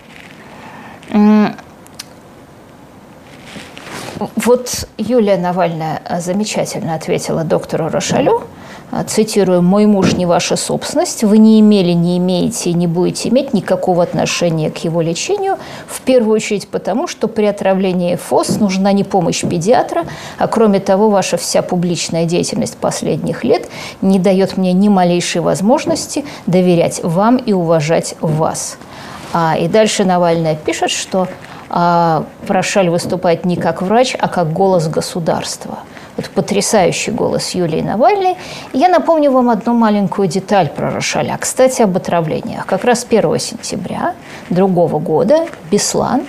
вот 4.36 4.88
Юлия 4.98 5.36
Навальная 5.36 6.02
замечательно 6.20 6.94
ответила 6.94 7.44
доктору 7.44 7.88
Рошалю– 7.88 8.42
а, 8.94 9.04
цитирую, 9.04 9.62
«Мой 9.62 9.86
муж 9.86 10.12
не 10.12 10.26
ваша 10.26 10.54
собственность, 10.54 11.24
вы 11.24 11.38
не 11.38 11.58
имели, 11.60 11.92
не 11.92 12.18
имеете 12.18 12.68
и 12.68 12.74
не 12.74 12.86
будете 12.86 13.30
иметь 13.30 13.54
никакого 13.54 14.02
отношения 14.02 14.70
к 14.70 14.76
его 14.84 15.00
лечению, 15.00 15.56
в 15.88 16.02
первую 16.02 16.34
очередь 16.34 16.68
потому, 16.68 17.08
что 17.08 17.26
при 17.26 17.46
отравлении 17.46 18.16
ФОС 18.16 18.60
нужна 18.60 18.92
не 18.92 19.02
помощь 19.02 19.40
педиатра, 19.40 20.04
а 20.36 20.46
кроме 20.46 20.78
того, 20.78 21.08
ваша 21.08 21.38
вся 21.38 21.62
публичная 21.62 22.26
деятельность 22.26 22.76
последних 22.76 23.44
лет 23.44 23.66
не 24.02 24.18
дает 24.18 24.58
мне 24.58 24.74
ни 24.74 24.90
малейшей 24.90 25.40
возможности 25.40 26.26
доверять 26.46 27.00
вам 27.02 27.38
и 27.38 27.54
уважать 27.54 28.14
вас». 28.20 28.76
А, 29.32 29.56
и 29.58 29.68
дальше 29.68 30.04
Навальная 30.04 30.54
пишет, 30.54 30.90
что 30.90 31.28
а, 31.72 32.24
Прошаль 32.46 32.90
выступает 32.90 33.44
не 33.44 33.56
как 33.56 33.82
врач, 33.82 34.14
а 34.18 34.28
как 34.28 34.52
голос 34.52 34.86
государства– 34.88 35.78
вот 36.16 36.28
потрясающий 36.30 37.10
голос 37.10 37.50
Юлии 37.50 37.80
Навальной. 37.80 38.36
Я 38.72 38.88
напомню 38.88 39.30
вам 39.30 39.50
одну 39.50 39.74
маленькую 39.74 40.28
деталь 40.28 40.68
про 40.68 40.90
Рошаля. 40.90 41.36
Кстати, 41.40 41.82
об 41.82 41.96
отравлениях. 41.96 42.66
Как 42.66 42.84
раз 42.84 43.06
1 43.08 43.38
сентября 43.38 44.14
другого 44.50 44.98
года 44.98 45.46
Беслан 45.70 46.22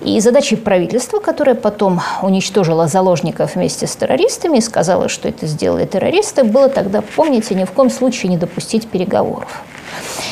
и 0.00 0.18
задачей 0.20 0.56
правительства, 0.56 1.18
которое 1.18 1.54
потом 1.54 2.00
уничтожило 2.22 2.88
заложников 2.88 3.54
вместе 3.54 3.86
с 3.86 3.96
террористами 3.96 4.58
и 4.58 4.60
сказала, 4.60 5.08
что 5.08 5.28
это 5.28 5.46
сделали 5.46 5.86
террористы, 5.86 6.44
было 6.44 6.68
тогда, 6.68 7.02
помните, 7.02 7.54
ни 7.54 7.64
в 7.64 7.72
коем 7.72 7.90
случае 7.90 8.30
не 8.30 8.38
допустить 8.38 8.88
переговоров. 8.88 9.62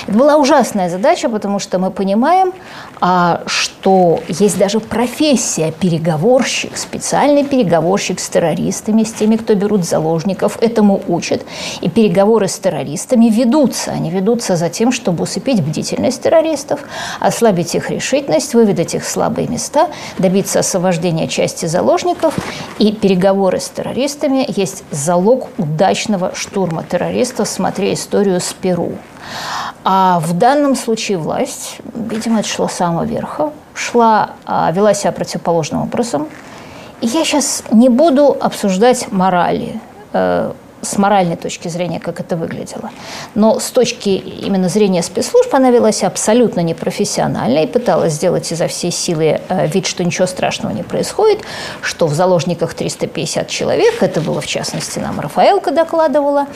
Это 0.07 0.17
была 0.17 0.37
ужасная 0.37 0.89
задача, 0.89 1.29
потому 1.29 1.59
что 1.59 1.79
мы 1.79 1.91
понимаем, 1.91 2.53
а, 3.01 3.43
что 3.47 4.21
есть 4.29 4.59
даже 4.59 4.81
профессия 4.81 5.71
переговорщик, 5.73 6.77
специальный 6.77 7.45
переговорщик 7.45 8.21
с 8.21 8.29
террористами, 8.29 8.88
с 9.05 9.13
теми, 9.13 9.37
кто 9.37 9.55
берут 9.55 9.85
заложников, 9.85 10.59
этому 10.61 11.03
учат. 11.09 11.43
И 11.81 11.89
переговоры 11.89 12.49
с 12.49 12.59
террористами 12.59 13.27
ведутся. 13.27 13.93
Они 13.93 14.11
ведутся 14.11 14.57
за 14.57 14.69
тем, 14.69 14.93
чтобы 14.93 15.25
усыпить 15.25 15.63
бдительность 15.63 16.23
террористов, 16.23 16.81
ослабить 17.21 17.75
их 17.75 17.91
решительность, 17.91 18.55
выведать 18.55 18.95
их 18.95 19.07
слабые 19.07 19.49
места, 19.49 19.89
добиться 20.19 20.61
освобождения 20.61 21.29
части 21.29 21.67
заложников. 21.67 22.35
И 22.79 22.93
переговоры 22.93 23.61
с 23.61 23.69
террористами 23.69 24.45
есть 24.49 24.85
залог 24.91 25.49
удачного 25.59 26.35
штурма 26.35 26.83
террористов. 26.83 27.49
Смотри 27.49 27.95
историю 27.95 28.41
с 28.41 28.53
Перу. 28.53 28.93
А 29.85 30.21
в 30.21 30.33
данном 30.33 30.75
случае 30.75 31.19
власть, 31.19 31.79
видимо, 31.95 32.41
это 32.41 32.49
шло 32.49 32.69
с 32.69 32.73
самого 32.73 33.05
верха, 33.05 33.53
шла, 33.75 34.31
а, 34.45 34.71
вела 34.73 34.95
себя 34.95 35.13
противоположным 35.13 35.83
образом. 35.83 36.29
Я 37.01 37.25
сейчас 37.25 37.63
не 37.71 37.89
буду 37.89 38.37
обсуждать 38.41 39.13
морали, 39.13 39.81
э, 40.13 40.53
с 40.83 40.97
моральной 40.97 41.37
точки 41.37 41.69
зрения, 41.69 41.99
как 42.01 42.21
это 42.21 42.37
выглядело. 42.37 42.91
Но 43.35 43.59
с 43.59 43.71
точки 43.71 44.11
именно 44.11 44.69
зрения 44.69 45.03
спецслужб 45.03 45.53
она 45.55 45.71
велась 45.71 46.05
абсолютно 46.05 46.61
непрофессионально 46.61 47.65
и 47.65 47.67
пыталась 47.67 48.13
сделать 48.13 48.53
изо 48.53 48.69
всей 48.69 48.93
силы 48.93 49.41
э, 49.49 49.67
вид, 49.67 49.87
что 49.87 50.05
ничего 50.05 50.27
страшного 50.27 50.73
не 50.73 50.83
происходит, 50.83 51.41
что 51.83 52.07
в 52.07 52.15
заложниках 52.15 52.75
350 52.75 53.49
человек, 53.49 54.03
это 54.03 54.21
было 54.21 54.41
в 54.41 54.47
частности 54.47 54.99
нам 55.01 55.19
Рафаэлка 55.21 55.73
докладывала, 55.73 56.47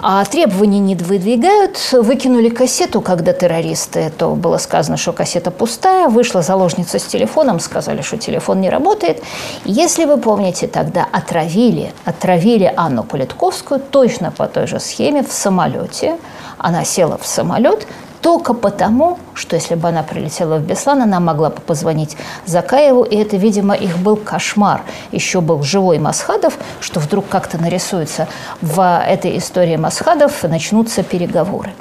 а 0.00 0.24
требований 0.24 0.80
не 0.80 0.96
выдвигают, 0.96 1.78
выкинули 1.92 2.48
кассету, 2.48 3.00
когда 3.00 3.32
террористы, 3.32 4.12
то 4.16 4.34
было 4.34 4.58
сказано, 4.58 4.96
что 4.96 5.12
кассета 5.12 5.50
пустая, 5.50 6.08
вышла 6.08 6.42
заложница 6.42 6.98
с 6.98 7.04
телефоном, 7.04 7.60
сказали, 7.60 8.02
что 8.02 8.16
телефон 8.16 8.60
не 8.60 8.70
работает. 8.70 9.22
Если 9.64 10.04
вы 10.04 10.16
помните, 10.16 10.66
тогда 10.66 11.06
отравили, 11.12 11.92
отравили 12.04 12.72
Анну 12.76 13.04
Политкову, 13.04 13.43
Московскую 13.44 13.78
точно 13.78 14.30
по 14.30 14.46
той 14.46 14.66
же 14.66 14.80
схеме 14.80 15.22
в 15.22 15.30
самолете. 15.30 16.16
Она 16.56 16.82
села 16.82 17.18
в 17.18 17.26
самолет 17.26 17.86
только 18.22 18.54
потому, 18.54 19.18
что 19.34 19.54
если 19.54 19.74
бы 19.74 19.88
она 19.88 20.02
прилетела 20.02 20.56
в 20.56 20.62
Беслан, 20.62 21.02
она 21.02 21.20
могла 21.20 21.50
бы 21.50 21.60
позвонить 21.60 22.16
Закаеву, 22.46 23.02
и 23.02 23.16
это, 23.16 23.36
видимо, 23.36 23.74
их 23.74 23.98
был 23.98 24.16
кошмар. 24.16 24.80
Еще 25.12 25.42
был 25.42 25.62
живой 25.62 25.98
Масхадов, 25.98 26.56
что 26.80 27.00
вдруг 27.00 27.28
как-то 27.28 27.58
нарисуется 27.58 28.28
в 28.62 28.80
этой 29.06 29.36
истории 29.36 29.76
Масхадов, 29.76 30.42
начнутся 30.44 31.02
переговоры. 31.02 31.74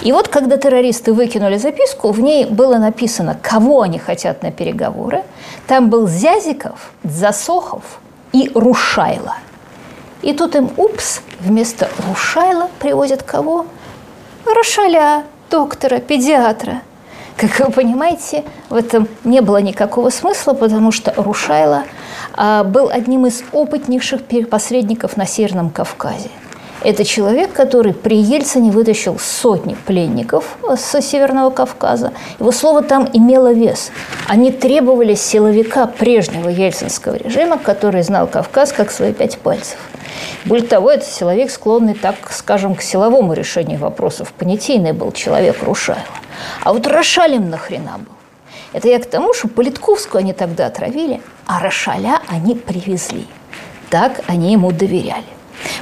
И 0.00 0.12
вот, 0.12 0.28
когда 0.28 0.56
террористы 0.56 1.12
выкинули 1.12 1.58
записку, 1.58 2.10
в 2.10 2.20
ней 2.20 2.46
было 2.46 2.78
написано, 2.78 3.36
кого 3.42 3.82
они 3.82 3.98
хотят 3.98 4.42
на 4.42 4.50
переговоры. 4.50 5.24
Там 5.66 5.90
был 5.90 6.08
Зязиков, 6.08 6.90
Засохов 7.02 7.82
и 8.32 8.50
Рушайло– 8.54 9.34
и 10.24 10.32
тут 10.32 10.56
им, 10.56 10.70
упс, 10.76 11.20
вместо 11.40 11.88
Рушайла 12.08 12.68
привозят 12.78 13.22
кого? 13.22 13.66
Рошаля, 14.46 15.24
доктора, 15.50 16.00
педиатра. 16.00 16.82
Как 17.36 17.58
вы 17.58 17.70
понимаете, 17.70 18.44
в 18.70 18.74
этом 18.74 19.06
не 19.24 19.40
было 19.40 19.58
никакого 19.58 20.10
смысла, 20.10 20.54
потому 20.54 20.92
что 20.92 21.12
Рушайла 21.16 21.84
а, 22.32 22.64
был 22.64 22.88
одним 22.88 23.26
из 23.26 23.42
опытнейших 23.52 24.22
посредников 24.48 25.16
на 25.16 25.26
Северном 25.26 25.70
Кавказе– 25.70 26.30
это 26.84 27.02
человек, 27.02 27.50
который 27.54 27.94
при 27.94 28.18
Ельцине 28.18 28.70
вытащил 28.70 29.18
сотни 29.18 29.74
пленников 29.86 30.58
с 30.76 31.00
Северного 31.00 31.48
Кавказа. 31.48 32.12
Его 32.38 32.52
слово 32.52 32.82
там 32.82 33.08
имело 33.10 33.54
вес. 33.54 33.90
Они 34.28 34.52
требовали 34.52 35.14
силовика 35.14 35.86
прежнего 35.86 36.50
ельцинского 36.50 37.14
режима, 37.14 37.56
который 37.56 38.02
знал 38.02 38.26
Кавказ 38.26 38.74
как 38.74 38.90
свои 38.90 39.14
пять 39.14 39.38
пальцев. 39.38 39.78
Более 40.44 40.66
того, 40.66 40.90
это 40.90 41.04
силовик, 41.04 41.50
склонный, 41.50 41.94
так 41.94 42.16
скажем, 42.32 42.74
к 42.74 42.82
силовому 42.82 43.32
решению 43.32 43.78
вопросов. 43.78 44.32
Понятийный 44.32 44.92
был 44.92 45.12
человек 45.12 45.62
Рушаева. 45.62 46.02
А 46.62 46.72
вот 46.72 46.86
Рошалем 46.86 47.50
нахрена 47.50 47.98
был? 47.98 48.14
Это 48.72 48.88
я 48.88 48.98
к 48.98 49.06
тому, 49.06 49.32
что 49.34 49.48
Политковскую 49.48 50.20
они 50.20 50.32
тогда 50.32 50.66
отравили, 50.66 51.20
а 51.46 51.60
Рошаля 51.60 52.20
они 52.28 52.54
привезли. 52.54 53.26
Так 53.88 54.20
они 54.26 54.52
ему 54.52 54.72
доверяли. 54.72 55.33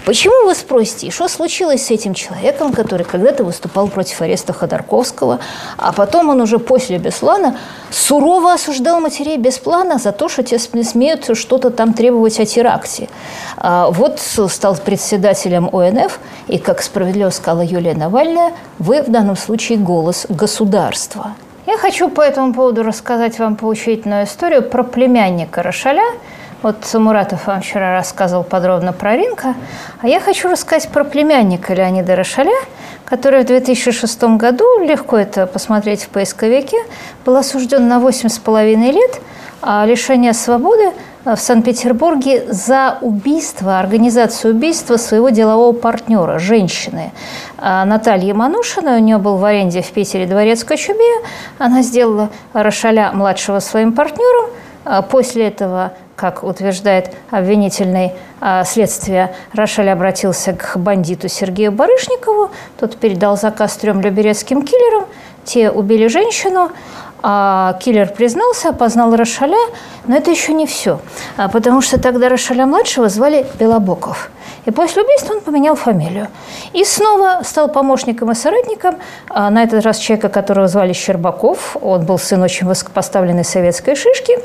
Почему, 0.05 0.47
вы 0.47 0.55
спросите, 0.55 1.11
что 1.11 1.29
случилось 1.29 1.87
с 1.87 1.91
этим 1.91 2.15
человеком, 2.15 2.73
который 2.73 3.05
когда-то 3.05 3.45
выступал 3.45 3.89
против 3.89 4.21
ареста 4.21 4.53
Ходорковского, 4.53 5.39
а 5.77 5.93
потом 5.93 6.29
он 6.29 6.41
уже 6.41 6.59
после 6.59 6.99
Беслана 6.99 7.59
сурово 7.91 8.55
осуждал 8.55 9.01
матерей 9.01 9.37
Бесплана 9.37 9.99
за 9.99 10.13
то, 10.13 10.29
что 10.29 10.43
те 10.43 10.59
смеют 10.59 11.37
что-то 11.37 11.71
там 11.71 11.95
требовать 11.95 12.41
о 12.41 12.47
теракте. 12.47 13.09
А 13.57 13.91
вот 13.91 14.21
стал 14.21 14.77
председателем 14.77 15.69
ОНФ, 15.73 16.19
и, 16.49 16.59
как 16.59 16.83
справедливо 16.83 17.31
сказала 17.31 17.63
Юлия 17.63 17.95
Навальная, 17.95 18.53
вы 18.79 19.03
в 19.03 19.11
данном 19.11 19.37
случае 19.37 19.79
голос 19.79 20.27
государства. 20.29 21.35
Я 21.67 21.79
хочу 21.79 22.09
по 22.11 22.21
этому 22.21 22.53
поводу 22.53 22.83
рассказать 22.83 23.39
вам 23.39 23.57
поучительную 23.57 24.25
историю 24.25 24.63
про 24.63 24.83
племянника 24.83 25.63
Рошаля– 25.63 26.03
вот 26.63 26.77
Муратов 26.95 27.47
вам 27.47 27.61
вчера 27.61 27.97
рассказывал 27.97 28.45
подробно 28.45 28.93
про 28.93 29.17
Ринка, 29.17 29.55
а 30.01 30.09
я 30.09 30.21
хочу 30.21 30.49
рассказать 30.49 30.89
про 30.91 31.05
племянника 31.05 31.75
Леонида 31.75 32.17
Рошаля, 32.17 32.57
который 33.05 33.43
в 33.43 33.47
2006 33.47 34.23
году, 34.37 34.65
легко 34.81 35.17
это 35.17 35.47
посмотреть 35.47 36.05
в 36.05 36.09
поисковике, 36.09 36.79
был 37.25 37.37
осужден 37.37 37.89
на 37.89 37.99
8,5 37.99 38.93
лет 38.93 39.21
а 39.65 39.87
лишения 39.87 40.33
свободы 40.33 40.91
в 41.25 41.37
Санкт-Петербурге 41.37 42.53
за 42.53 42.99
убийство, 43.01 43.79
организацию 43.79 44.55
убийства 44.55 44.97
своего 44.97 45.29
делового 45.29 45.73
партнера, 45.73 46.41
женщины. 46.41 47.13
А 47.59 47.85
Натальи 47.85 48.33
Манушина, 48.33 48.97
у 48.97 48.99
нее 48.99 49.19
был 49.19 49.37
в 49.37 49.45
аренде 49.45 49.83
в 49.83 49.93
Питере 49.93 50.27
дворец 50.27 50.65
Кочубея, 50.65 51.23
она 51.59 51.83
сделала 51.83 52.31
Рошаля 52.53 53.13
младшего 53.13 53.61
своим 53.61 53.93
партнером, 53.93 54.51
а 54.85 55.03
После 55.03 55.47
этого 55.47 55.93
как 56.17 56.45
утверждает 56.45 57.11
обвинительное 57.31 58.15
а, 58.41 58.65
следствие, 58.65 59.35
Рошаль 59.53 59.91
обратился 59.91 60.53
к 60.53 60.77
бандиту 60.77 61.29
Сергею 61.29 61.73
Барышникову. 61.73 62.51
Тот 62.79 62.97
передал 62.97 63.37
заказ 63.37 63.77
трем 63.77 64.01
люберецким 64.01 64.63
киллерам. 64.63 65.07
Те 65.45 65.71
убили 65.71 66.07
женщину. 66.07 66.71
А 67.25 67.75
киллер 67.75 68.09
признался, 68.09 68.71
опознал 68.71 69.15
Рошаля, 69.15 69.57
но 70.09 70.17
это 70.17 70.33
еще 70.33 70.53
не 70.53 70.67
все, 70.67 70.99
а 71.37 71.49
потому 71.49 71.81
что 71.81 72.01
тогда 72.01 72.29
Рошаля-младшего 72.29 73.09
звали 73.09 73.47
Белобоков. 73.61 74.33
И 74.65 74.73
после 74.73 75.03
убийства 75.03 75.35
он 75.35 75.41
поменял 75.41 75.77
фамилию. 75.77 76.27
И 76.73 76.85
снова 76.85 77.43
стал 77.45 77.69
помощником 77.69 78.33
и 78.33 78.35
соратником, 78.35 78.97
а 79.29 79.51
на 79.51 79.63
этот 79.63 79.85
раз 79.85 79.99
человека, 79.99 80.29
которого 80.29 80.67
звали 80.67 80.93
Щербаков. 80.93 81.77
Он 81.81 82.05
был 82.05 82.19
сын 82.19 82.43
очень 82.43 82.67
высокопоставленной 82.67 83.45
советской 83.45 83.95
шишки. 83.95 84.39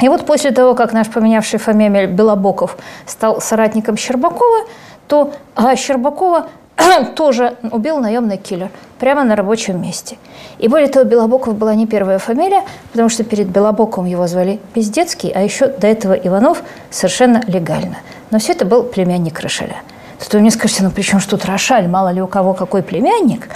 И 0.00 0.08
вот 0.08 0.26
после 0.26 0.50
того, 0.50 0.74
как 0.74 0.92
наш 0.92 1.08
поменявший 1.08 1.58
фамилию 1.58 2.08
Белобоков 2.08 2.76
стал 3.06 3.40
соратником 3.40 3.96
Щербакова, 3.96 4.66
то 5.08 5.32
а 5.54 5.74
Щербакова 5.76 6.48
тоже 7.16 7.56
убил 7.72 7.98
наемный 7.98 8.36
киллер 8.36 8.70
прямо 8.98 9.24
на 9.24 9.34
рабочем 9.36 9.80
месте. 9.82 10.16
И 10.58 10.68
более 10.68 10.88
того, 10.88 11.04
Белобоков 11.04 11.54
была 11.56 11.74
не 11.74 11.86
первая 11.86 12.18
фамилия, 12.18 12.62
потому 12.92 13.08
что 13.08 13.24
перед 13.24 13.48
Белобоковым 13.48 14.08
его 14.08 14.26
звали 14.26 14.60
Пиздецкий, 14.74 15.32
а 15.34 15.42
еще 15.42 15.66
до 15.66 15.86
этого 15.86 16.12
Иванов 16.12 16.62
совершенно 16.90 17.42
легально. 17.46 17.98
Но 18.30 18.38
все 18.38 18.52
это 18.52 18.64
был 18.64 18.84
племянник 18.84 19.40
Рошеля– 19.40 19.76
то 20.26 20.36
вы 20.36 20.40
мне 20.40 20.50
скажете, 20.50 20.82
ну 20.82 20.90
при 20.90 21.02
чем 21.02 21.20
что 21.20 21.36
тут 21.36 21.46
Рошаль, 21.46 21.88
мало 21.88 22.10
ли 22.10 22.20
у 22.20 22.26
кого 22.26 22.54
какой 22.54 22.82
племянник. 22.82 23.48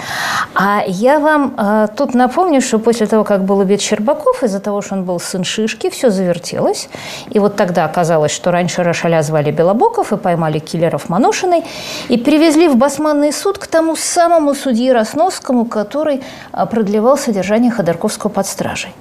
А 0.55 0.83
я 0.87 1.19
вам 1.19 1.53
э, 1.57 1.87
тут 1.95 2.13
напомню, 2.13 2.61
что 2.61 2.79
после 2.79 3.05
того, 3.05 3.23
как 3.23 3.43
был 3.43 3.59
убит 3.59 3.81
Щербаков, 3.81 4.43
из-за 4.43 4.59
того, 4.59 4.81
что 4.81 4.95
он 4.95 5.03
был 5.03 5.19
сын 5.19 5.43
Шишки, 5.43 5.89
все 5.89 6.09
завертелось. 6.09 6.89
И 7.29 7.39
вот 7.39 7.55
тогда 7.55 7.85
оказалось, 7.85 8.31
что 8.31 8.51
раньше 8.51 8.83
Рошаля 8.83 9.21
звали 9.21 9.51
Белобоков 9.51 10.13
и 10.13 10.17
поймали 10.17 10.59
киллеров 10.59 11.09
Манушиной 11.09 11.63
и 12.09 12.17
привезли 12.17 12.67
в 12.67 12.77
Басманный 12.77 13.33
суд 13.33 13.57
к 13.57 13.67
тому 13.67 13.95
самому 13.95 14.55
судье 14.55 14.93
Росновскому, 14.93 15.65
который 15.65 16.23
э, 16.53 16.65
продлевал 16.65 17.17
содержание 17.17 17.71
Ходорковского 17.71 18.29
под 18.29 18.47
стражей. 18.47 18.93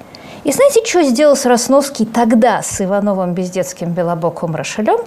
И 0.44 0.50
знаете, 0.50 0.84
что 0.84 1.02
сделал 1.04 1.36
Сросновский 1.36 2.04
тогда 2.04 2.62
с 2.62 2.80
Ивановым 2.80 3.32
Бездетским 3.32 3.92
Белобоковым 3.92 4.56
Рошалем? 4.56 4.98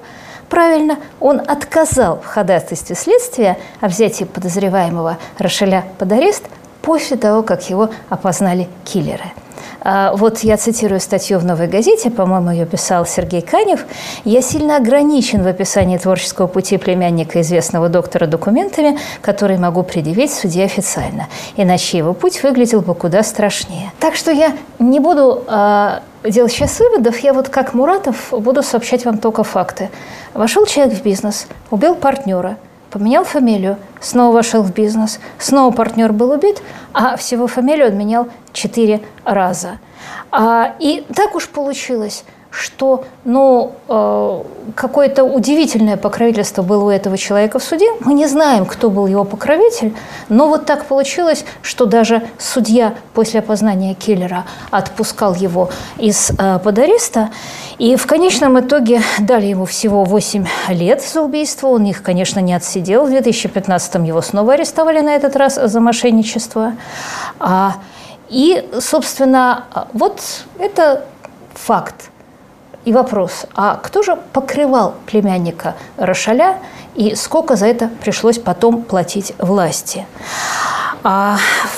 Правильно, 0.49 0.97
он 1.19 1.39
отказал 1.39 2.19
в 2.19 2.25
ходатайстве 2.25 2.95
следствия 2.95 3.57
о 3.81 3.87
взятии 3.87 4.25
подозреваемого 4.25 5.17
Рошеля 5.37 5.85
под 5.97 6.11
арест 6.11 6.43
после 6.81 7.17
того, 7.17 7.41
как 7.41 7.69
его 7.69 7.89
опознали 8.09 8.69
киллеры. 8.83 9.31
А, 9.87 10.15
вот 10.15 10.39
я 10.39 10.57
цитирую 10.57 10.99
статью 10.99 11.37
в 11.37 11.45
«Новой 11.45 11.67
газете», 11.67 12.09
по-моему, 12.09 12.49
ее 12.49 12.65
писал 12.65 13.05
Сергей 13.05 13.41
Канев. 13.41 13.85
«Я 14.23 14.41
сильно 14.41 14.77
ограничен 14.77 15.43
в 15.43 15.47
описании 15.47 15.99
творческого 15.99 16.47
пути 16.47 16.77
племянника 16.77 17.39
известного 17.41 17.87
доктора 17.87 18.25
документами, 18.25 18.97
которые 19.21 19.59
могу 19.59 19.83
предъявить 19.83 20.33
судье 20.33 20.65
официально. 20.65 21.27
Иначе 21.55 21.99
его 21.99 22.13
путь 22.13 22.41
выглядел 22.41 22.81
бы 22.81 22.95
куда 22.95 23.21
страшнее». 23.21 23.91
Так 23.99 24.15
что 24.15 24.31
я 24.31 24.53
не 24.79 24.99
буду 24.99 25.43
э, 25.47 25.99
делать 26.29 26.51
сейчас 26.51 26.79
выводов, 26.79 27.17
я 27.19 27.33
вот 27.33 27.49
как 27.49 27.73
Муратов 27.73 28.27
буду 28.31 28.63
сообщать 28.63 29.05
вам 29.05 29.17
только 29.17 29.43
факты. 29.43 29.89
Вошел 30.33 30.65
человек 30.65 30.97
в 30.97 31.03
бизнес, 31.03 31.47
убил 31.71 31.95
партнера, 31.95 32.57
поменял 32.91 33.23
фамилию, 33.23 33.77
снова 33.99 34.35
вошел 34.35 34.61
в 34.63 34.73
бизнес, 34.73 35.19
снова 35.37 35.73
партнер 35.73 36.13
был 36.13 36.31
убит, 36.31 36.61
а 36.93 37.17
всего 37.17 37.47
фамилию 37.47 37.89
он 37.89 37.97
менял 37.97 38.27
четыре 38.53 39.01
раза. 39.23 39.79
А, 40.31 40.75
и 40.79 41.05
так 41.15 41.35
уж 41.35 41.47
получилось, 41.47 42.23
что 42.55 43.03
ну, 43.25 43.73
э, 43.89 44.43
какое-то 44.75 45.23
удивительное 45.25 45.97
покровительство 45.97 46.61
было 46.61 46.85
у 46.85 46.89
этого 46.89 47.17
человека 47.17 47.59
в 47.59 47.63
суде. 47.63 47.85
Мы 47.99 48.13
не 48.13 48.27
знаем, 48.27 48.65
кто 48.65 48.89
был 48.89 49.07
его 49.07 49.25
покровитель, 49.25 49.93
но 50.29 50.47
вот 50.47 50.65
так 50.65 50.85
получилось, 50.85 51.43
что 51.61 51.85
даже 51.85 52.23
судья 52.37 52.95
после 53.13 53.41
опознания 53.41 53.93
киллера 53.93 54.45
отпускал 54.71 55.35
его 55.35 55.69
из-под 55.97 56.79
э, 56.79 56.83
ареста. 56.83 57.29
И 57.77 57.97
в 57.97 58.07
конечном 58.07 58.57
итоге 58.59 59.01
дали 59.19 59.47
ему 59.47 59.65
всего 59.65 60.05
8 60.05 60.45
лет 60.69 61.03
за 61.03 61.21
убийство. 61.21 61.67
Он 61.67 61.85
их, 61.85 62.03
конечно, 62.03 62.39
не 62.39 62.53
отсидел. 62.53 63.05
В 63.05 63.09
2015-м 63.11 64.03
его 64.03 64.21
снова 64.21 64.53
арестовали 64.53 65.01
на 65.01 65.13
этот 65.15 65.35
раз 65.35 65.55
за 65.55 65.79
мошенничество. 65.81 66.73
А, 67.37 67.75
и, 68.29 68.65
собственно, 68.79 69.65
вот 69.91 70.21
это 70.57 71.03
факт. 71.53 72.11
И 72.85 72.93
вопрос, 72.93 73.47
а 73.55 73.79
кто 73.81 74.03
же 74.03 74.15
покрывал 74.31 74.93
племянника 75.07 75.75
Рошаля 75.97 76.59
и 76.93 77.15
сколько 77.15 77.55
за 77.55 77.65
это 77.65 77.89
пришлось 78.01 78.37
потом 78.37 78.83
платить 78.83 79.33
власти? 79.39 80.05
А 81.03 81.37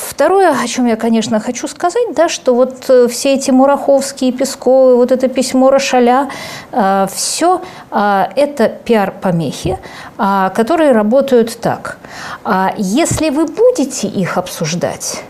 второе, 0.10 0.52
о 0.52 0.68
чем 0.68 0.86
я, 0.86 0.96
конечно, 0.96 1.40
хочу 1.40 1.68
сказать, 1.68 2.14
да, 2.16 2.30
что 2.30 2.56
вот 2.56 2.90
э, 2.90 3.08
все 3.10 3.34
эти 3.34 3.52
Мураховские, 3.52 4.32
Песковы, 4.32 4.96
вот 4.96 5.12
это 5.12 5.28
письмо 5.28 5.70
Рошаля, 5.70 6.30
э, 6.72 7.08
все 7.14 7.62
э, 7.92 8.24
это 8.36 8.70
пиар-помехи, 8.70 9.80
э, 10.18 10.50
которые 10.56 10.94
работают 10.94 11.60
так. 11.60 11.98
Э, 12.46 12.70
если 12.78 13.30
вы 13.30 13.46
будете 13.48 14.08
их 14.08 14.38
обсуждать, 14.38 15.24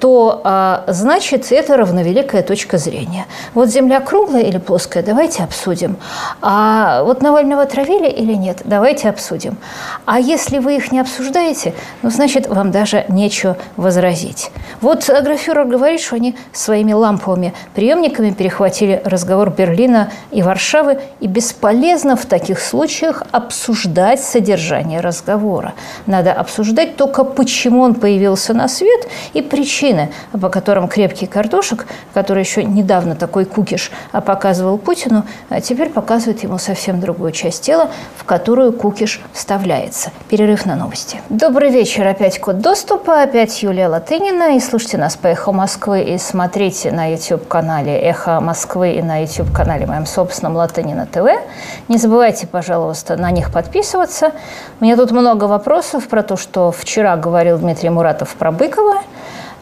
то 0.00 0.40
а, 0.44 0.84
значит 0.86 1.50
это 1.50 1.76
равновеликая 1.76 2.42
точка 2.42 2.78
зрения. 2.78 3.26
Вот 3.54 3.68
Земля 3.68 4.00
круглая 4.00 4.42
или 4.42 4.58
плоская, 4.58 5.02
давайте 5.02 5.42
обсудим. 5.42 5.96
А 6.40 7.02
вот 7.02 7.22
Навального 7.22 7.66
травили 7.66 8.08
или 8.08 8.34
нет, 8.34 8.62
давайте 8.64 9.08
обсудим. 9.08 9.56
А 10.04 10.20
если 10.20 10.58
вы 10.58 10.76
их 10.76 10.92
не 10.92 11.00
обсуждаете, 11.00 11.74
ну, 12.02 12.10
значит, 12.10 12.46
вам 12.46 12.70
даже 12.70 13.04
нечего 13.08 13.56
возразить. 13.76 14.50
Вот 14.80 15.08
Аграфюрер 15.10 15.64
говорит, 15.64 16.00
что 16.00 16.16
они 16.16 16.36
своими 16.52 16.92
ламповыми 16.92 17.54
приемниками 17.74 18.30
перехватили 18.30 19.02
разговор 19.04 19.50
Берлина 19.50 20.12
и 20.30 20.42
Варшавы, 20.42 21.00
и 21.20 21.26
бесполезно 21.26 22.16
в 22.16 22.26
таких 22.26 22.60
случаях 22.60 23.24
обсуждать 23.32 24.20
содержание 24.20 25.00
разговора. 25.00 25.74
Надо 26.06 26.32
обсуждать 26.32 26.96
только, 26.96 27.24
почему 27.24 27.82
он 27.82 27.94
появился 27.94 28.54
на 28.54 28.68
свет 28.68 29.08
и 29.32 29.42
причины 29.42 29.87
причины, 29.88 30.10
по 30.40 30.48
которым 30.48 30.88
крепкий 30.88 31.26
картошек, 31.26 31.86
который 32.14 32.42
еще 32.42 32.64
недавно 32.64 33.14
такой 33.14 33.44
кукиш 33.44 33.90
показывал 34.12 34.78
Путину, 34.78 35.24
а 35.48 35.60
теперь 35.60 35.90
показывает 35.90 36.42
ему 36.42 36.58
совсем 36.58 37.00
другую 37.00 37.32
часть 37.32 37.62
тела, 37.62 37.88
в 38.16 38.24
которую 38.24 38.72
кукиш 38.72 39.20
вставляется. 39.32 40.10
Перерыв 40.28 40.66
на 40.66 40.76
новости. 40.76 41.20
Добрый 41.28 41.70
вечер. 41.70 42.06
Опять 42.06 42.38
код 42.40 42.60
доступа, 42.60 43.22
опять 43.22 43.62
Юлия 43.62 43.88
Латынина. 43.88 44.56
И 44.56 44.60
слушайте 44.60 44.98
нас 44.98 45.16
по 45.16 45.28
«Эхо 45.28 45.52
Москвы» 45.52 46.02
и 46.02 46.18
смотрите 46.18 46.92
на 46.92 47.06
YouTube-канале 47.12 47.98
«Эхо 47.98 48.40
Москвы» 48.40 48.92
и 48.92 49.02
на 49.02 49.22
YouTube-канале 49.22 49.86
моем 49.86 50.06
собственном 50.06 50.56
Латынина 50.56 51.06
ТВ. 51.06 51.28
Не 51.88 51.96
забывайте, 51.96 52.46
пожалуйста, 52.46 53.16
на 53.16 53.30
них 53.30 53.52
подписываться. 53.52 54.32
У 54.80 54.84
меня 54.84 54.96
тут 54.96 55.10
много 55.12 55.44
вопросов 55.44 56.08
про 56.08 56.22
то, 56.22 56.36
что 56.36 56.72
вчера 56.72 57.16
говорил 57.16 57.58
Дмитрий 57.58 57.90
Муратов 57.90 58.34
про 58.34 58.52
Быкова. 58.52 59.02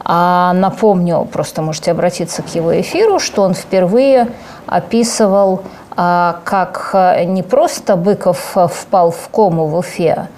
А 0.01 0.53
напомню, 0.53 1.27
просто 1.33 1.63
можете 1.63 1.91
обратиться 1.91 2.43
к 2.43 2.55
его 2.55 2.79
эфиру, 2.81 3.19
что 3.19 3.43
он 3.43 3.55
впервые 3.55 4.29
описывал, 4.67 5.63
а, 5.97 6.41
как 6.45 6.91
а, 6.93 7.25
не 7.25 7.43
просто 7.43 7.97
Быков 7.97 8.57
впал 8.73 9.11
в 9.11 9.29
кому 9.31 9.67
в 9.67 9.77
Уфе, 9.77 10.29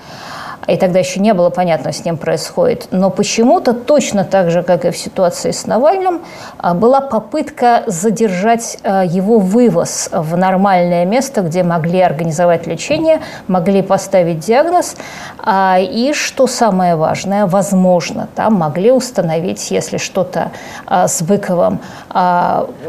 и 0.68 0.76
тогда 0.76 0.98
еще 0.98 1.20
не 1.20 1.33
было 1.33 1.48
понятно, 1.50 1.92
с 1.92 2.04
ним 2.04 2.18
происходит. 2.18 2.88
Но 2.90 3.11
почему-то 3.11 3.72
точно 3.72 4.24
так 4.24 4.50
же, 4.50 4.62
как 4.62 4.85
и 4.85 4.90
в 4.90 4.96
ситуации 4.96 5.50
с 5.50 5.66
Навальным, 5.66 6.20
а, 6.59 6.74
была 6.74 7.00
попытка 7.00 7.85
задержать 7.87 8.76
а, 8.83 9.02
его 9.02 9.38
вывоз 9.38 10.11
в 10.12 10.37
нормальное 10.37 11.07
место, 11.07 11.40
где 11.40 11.62
могли 11.62 12.00
организовать 12.00 12.66
лечение, 12.66 13.20
могли 13.46 13.81
поставить 13.81 14.40
диагноз. 14.40 14.96
А, 15.38 15.78
и, 15.81 16.12
что 16.12 16.46
самое 16.46 16.96
важное, 16.96 17.46
возможно, 17.46 18.28
там 18.35 18.54
могли 18.54 18.92
установить, 18.92 19.70
если 19.70 19.96
что-то 19.96 20.50
с 20.87 21.22
Быковым, 21.22 21.81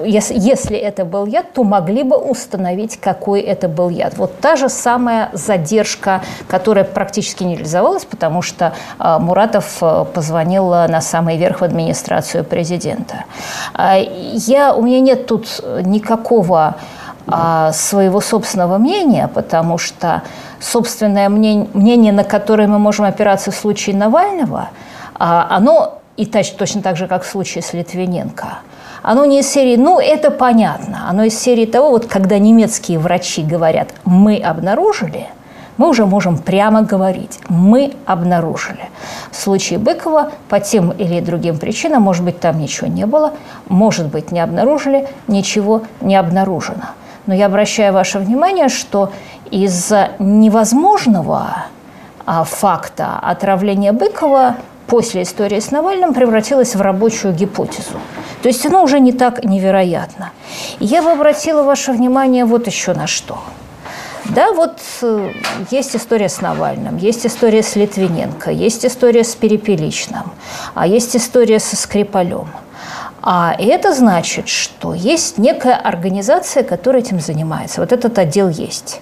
если 0.05 0.77
это 0.77 1.05
был 1.05 1.25
яд, 1.25 1.53
то 1.53 1.63
могли 1.63 2.03
бы 2.03 2.17
установить, 2.17 2.99
какой 2.99 3.41
это 3.41 3.67
был 3.67 3.89
яд. 3.89 4.17
Вот 4.17 4.39
та 4.39 4.55
же 4.55 4.69
самая 4.69 5.29
задержка, 5.33 6.21
которая 6.47 6.83
практически 6.83 7.43
нельзя 7.43 7.68
реализовалось, 7.69 8.05
потому 8.05 8.41
что 8.41 8.73
а, 8.97 9.19
Муратов 9.19 9.77
э, 9.82 10.05
позвонил 10.13 10.69
на 10.69 11.01
самый 11.01 11.38
верх 11.38 11.62
в 11.62 11.63
администрацию 11.63 12.43
президента. 12.43 13.25
А, 13.73 13.97
я, 13.97 14.73
у 14.73 14.82
меня 14.82 14.99
нет 14.99 15.27
тут 15.27 15.62
никакого 15.84 16.75
а, 17.27 17.71
своего 17.73 18.21
собственного 18.21 18.77
мнения, 18.77 19.29
потому 19.34 19.77
что 19.77 20.23
собственное 20.60 21.29
мнение, 21.29 22.12
на 22.12 22.23
которое 22.23 22.67
мы 22.67 22.79
можем 22.79 23.05
опираться 23.05 23.51
в 23.51 23.55
случае 23.55 23.95
Навального, 23.95 24.69
оно 25.17 25.99
и 26.17 26.25
точно 26.25 26.82
так 26.82 26.97
же, 26.97 27.08
как 27.08 27.23
в 27.23 27.29
случае 27.29 27.62
с 27.62 27.73
Литвиненко, 27.73 28.60
оно 29.03 29.25
не 29.25 29.39
из 29.39 29.49
серии 29.49 29.77
«ну, 29.77 29.99
это 29.99 30.32
понятно», 30.32 31.08
оно 31.10 31.23
из 31.23 31.39
серии 31.39 31.65
того, 31.65 31.91
вот 31.91 32.08
когда 32.08 32.38
немецкие 32.38 32.99
врачи 32.99 33.41
говорят 33.43 33.89
«мы 34.03 34.38
обнаружили», 34.38 35.27
мы 35.79 35.87
уже 35.87 36.05
можем 36.05 36.37
прямо 36.37 36.81
говорить. 36.81 37.39
Мы 37.47 37.93
обнаружили. 38.05 38.89
В 39.31 39.37
случае 39.37 39.79
Быкова 39.79 40.33
по 40.49 40.59
тем 40.59 40.91
или 40.91 41.21
другим 41.21 41.57
причинам, 41.57 42.03
может 42.03 42.25
быть, 42.25 42.39
там 42.39 42.59
ничего 42.59 42.87
не 42.87 43.05
было, 43.05 43.33
может 43.69 44.07
быть, 44.07 44.31
не 44.31 44.41
обнаружили, 44.41 45.07
ничего 45.27 45.83
не 46.01 46.17
обнаружено. 46.17 46.83
Но 47.27 47.33
я 47.33 47.45
обращаю 47.45 47.93
ваше 47.93 48.19
внимание, 48.19 48.67
что 48.67 49.13
из-за 49.51 50.09
невозможного 50.19 51.67
а, 52.25 52.43
факта 52.43 53.17
отравления 53.21 53.93
Быкова 53.93 54.57
после 54.85 55.21
истории 55.21 55.61
с 55.61 55.71
Навальным 55.71 56.13
превратилась 56.13 56.75
в 56.75 56.81
рабочую 56.81 57.33
гипотезу. 57.33 57.99
То 58.41 58.49
есть 58.49 58.65
оно 58.65 58.83
уже 58.83 58.99
не 58.99 59.13
так 59.13 59.45
невероятно. 59.45 60.31
я 60.81 61.01
бы 61.01 61.11
обратила 61.11 61.63
ваше 61.63 61.93
внимание 61.93 62.43
вот 62.43 62.67
еще 62.67 62.93
на 62.93 63.07
что. 63.07 63.39
Да, 64.35 64.53
вот 64.53 64.79
э, 65.01 65.31
есть 65.71 65.95
история 65.95 66.29
с 66.29 66.39
Навальным, 66.39 66.97
есть 66.97 67.25
история 67.25 67.63
с 67.63 67.75
Литвиненко, 67.75 68.51
есть 68.51 68.85
история 68.85 69.23
с 69.23 69.33
Перепеличным, 69.33 70.31
а 70.75 70.85
есть 70.85 71.15
история 71.15 71.59
со 71.59 71.75
Скрипалем. 71.75 72.47
А 73.23 73.55
это 73.57 73.93
значит, 73.93 74.47
что 74.47 74.93
есть 74.93 75.39
некая 75.39 75.75
организация, 75.75 76.63
которая 76.63 77.01
этим 77.01 77.19
занимается. 77.19 77.81
Вот 77.81 77.91
этот 77.91 78.19
отдел 78.19 78.49
есть. 78.49 79.01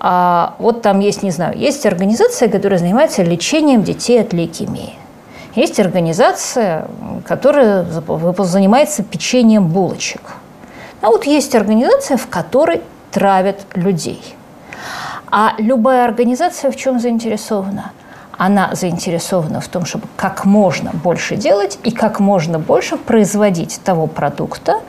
А 0.00 0.56
вот 0.58 0.82
там 0.82 0.98
есть, 0.98 1.22
не 1.22 1.30
знаю, 1.30 1.56
есть 1.56 1.86
организация, 1.86 2.48
которая 2.48 2.78
занимается 2.80 3.22
лечением 3.22 3.84
детей 3.84 4.20
от 4.20 4.32
лейкемии. 4.32 4.94
Есть 5.54 5.78
организация, 5.78 6.88
которая 7.26 7.86
занимается 8.38 9.04
печеньем 9.04 9.68
булочек. 9.68 10.20
А 11.02 11.08
вот 11.08 11.24
есть 11.24 11.54
организация, 11.54 12.16
в 12.16 12.26
которой 12.26 12.82
травят 13.10 13.64
людей. 13.74 14.20
А 15.30 15.54
любая 15.58 16.04
организация 16.04 16.70
в 16.70 16.76
чем 16.76 16.98
заинтересована? 16.98 17.92
она 18.40 18.70
заинтересована 18.72 19.60
в 19.60 19.68
том, 19.68 19.84
чтобы 19.84 20.06
как 20.16 20.46
можно 20.46 20.92
больше 20.94 21.36
делать 21.36 21.78
и 21.84 21.90
как 21.90 22.20
можно 22.20 22.58
больше 22.58 22.96
производить 22.96 23.78
того 23.84 24.06
продукта, 24.06 24.80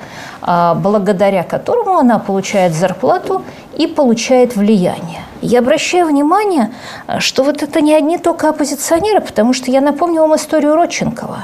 а, 0.42 0.74
благодаря 0.74 1.44
которому 1.44 1.98
она 1.98 2.18
получает 2.18 2.74
зарплату 2.74 3.44
и 3.78 3.88
получает 3.88 4.56
влияние. 4.56 5.20
Я 5.42 5.60
обращаю 5.60 6.08
внимание, 6.08 6.72
что 7.20 7.44
вот 7.44 7.62
это 7.62 7.82
не 7.82 7.94
одни 7.94 8.18
только 8.18 8.48
оппозиционеры, 8.48 9.20
потому 9.20 9.52
что 9.52 9.70
я 9.70 9.82
напомню 9.82 10.22
вам 10.22 10.38
историю 10.38 10.76
Родченкова. 10.76 11.44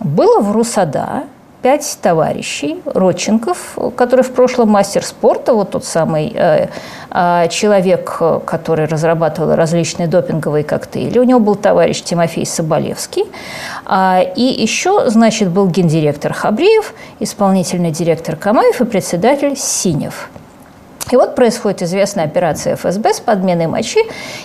Было 0.00 0.40
в 0.40 0.50
РУСАДА 0.50 1.24
пять 1.62 1.98
товарищей, 2.00 2.80
Родченков, 2.84 3.78
который 3.96 4.22
в 4.22 4.32
прошлом 4.32 4.70
мастер 4.70 5.04
спорта, 5.04 5.52
вот 5.54 5.70
тот 5.70 5.84
самый 5.84 6.32
э, 6.34 6.68
э, 7.10 7.48
человек, 7.48 8.20
который 8.44 8.86
разрабатывал 8.86 9.54
различные 9.54 10.08
допинговые 10.08 10.64
коктейли. 10.64 11.18
У 11.18 11.24
него 11.24 11.40
был 11.40 11.54
товарищ 11.54 12.02
Тимофей 12.02 12.46
Соболевский. 12.46 13.24
А, 13.84 14.20
и 14.20 14.42
еще, 14.42 15.10
значит, 15.10 15.48
был 15.48 15.68
гендиректор 15.68 16.32
Хабриев, 16.32 16.94
исполнительный 17.20 17.90
директор 17.90 18.36
Камаев 18.36 18.80
и 18.80 18.84
председатель 18.84 19.56
Синев– 19.56 20.30
и 21.10 21.16
вот 21.16 21.36
происходит 21.36 21.82
известная 21.82 22.24
операция 22.24 22.74
ФСБ 22.74 23.14
с 23.14 23.20
подменой 23.20 23.68
мочи, 23.68 24.00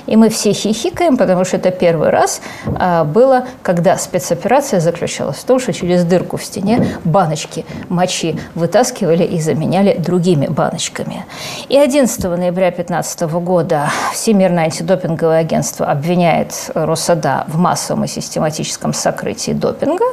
и 0.06 0.16
мы 0.16 0.30
все 0.30 0.54
хихикаем, 0.54 1.18
потому 1.18 1.44
что 1.44 1.58
это 1.58 1.72
первый 1.72 2.10
раз 2.10 2.42
а, 2.78 3.04
было, 3.04 3.46
когда 3.64 3.98
спецоперация 3.98 4.80
заключалась 4.80 5.38
в 5.38 5.44
том, 5.44 5.60
что 5.60 5.74
через 5.74 6.04
дырку 6.04 6.38
в 6.38 6.44
стене 6.44 7.00
баночки 7.04 7.66
мочи 7.90 8.40
вытаскивали 8.54 9.24
и 9.24 9.40
заменяли 9.40 9.96
другими 9.98 10.46
баночками. 10.46 11.26
И 11.68 11.78
11 11.78 12.24
ноября 12.24 12.68
2015 12.68 13.22
года 13.22 13.90
Всемирное 14.14 14.66
антидопинговое 14.66 15.40
агентство 15.40 15.88
обвиняет 15.88 16.70
Росада 16.76 17.46
в 17.48 17.58
массовом 17.58 18.04
и 18.04 18.08
систематическом 18.08 18.94
сокрытии 18.94 19.52
допинга, 19.52 20.06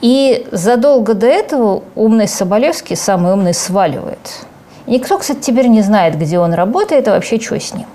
и 0.00 0.48
задолго 0.50 1.14
до 1.14 1.28
этого 1.28 1.84
умный 1.94 2.26
Соболевский, 2.26 2.96
самый 2.96 3.34
умный, 3.34 3.54
сваливает– 3.54 4.18
Никто, 4.86 5.18
кстати, 5.18 5.38
теперь 5.40 5.68
не 5.68 5.82
знает, 5.82 6.18
где 6.18 6.38
он 6.38 6.54
работает 6.54 7.06
и 7.06 7.10
вообще 7.10 7.40
что 7.40 7.58
с 7.58 7.74
ним. 7.74 7.86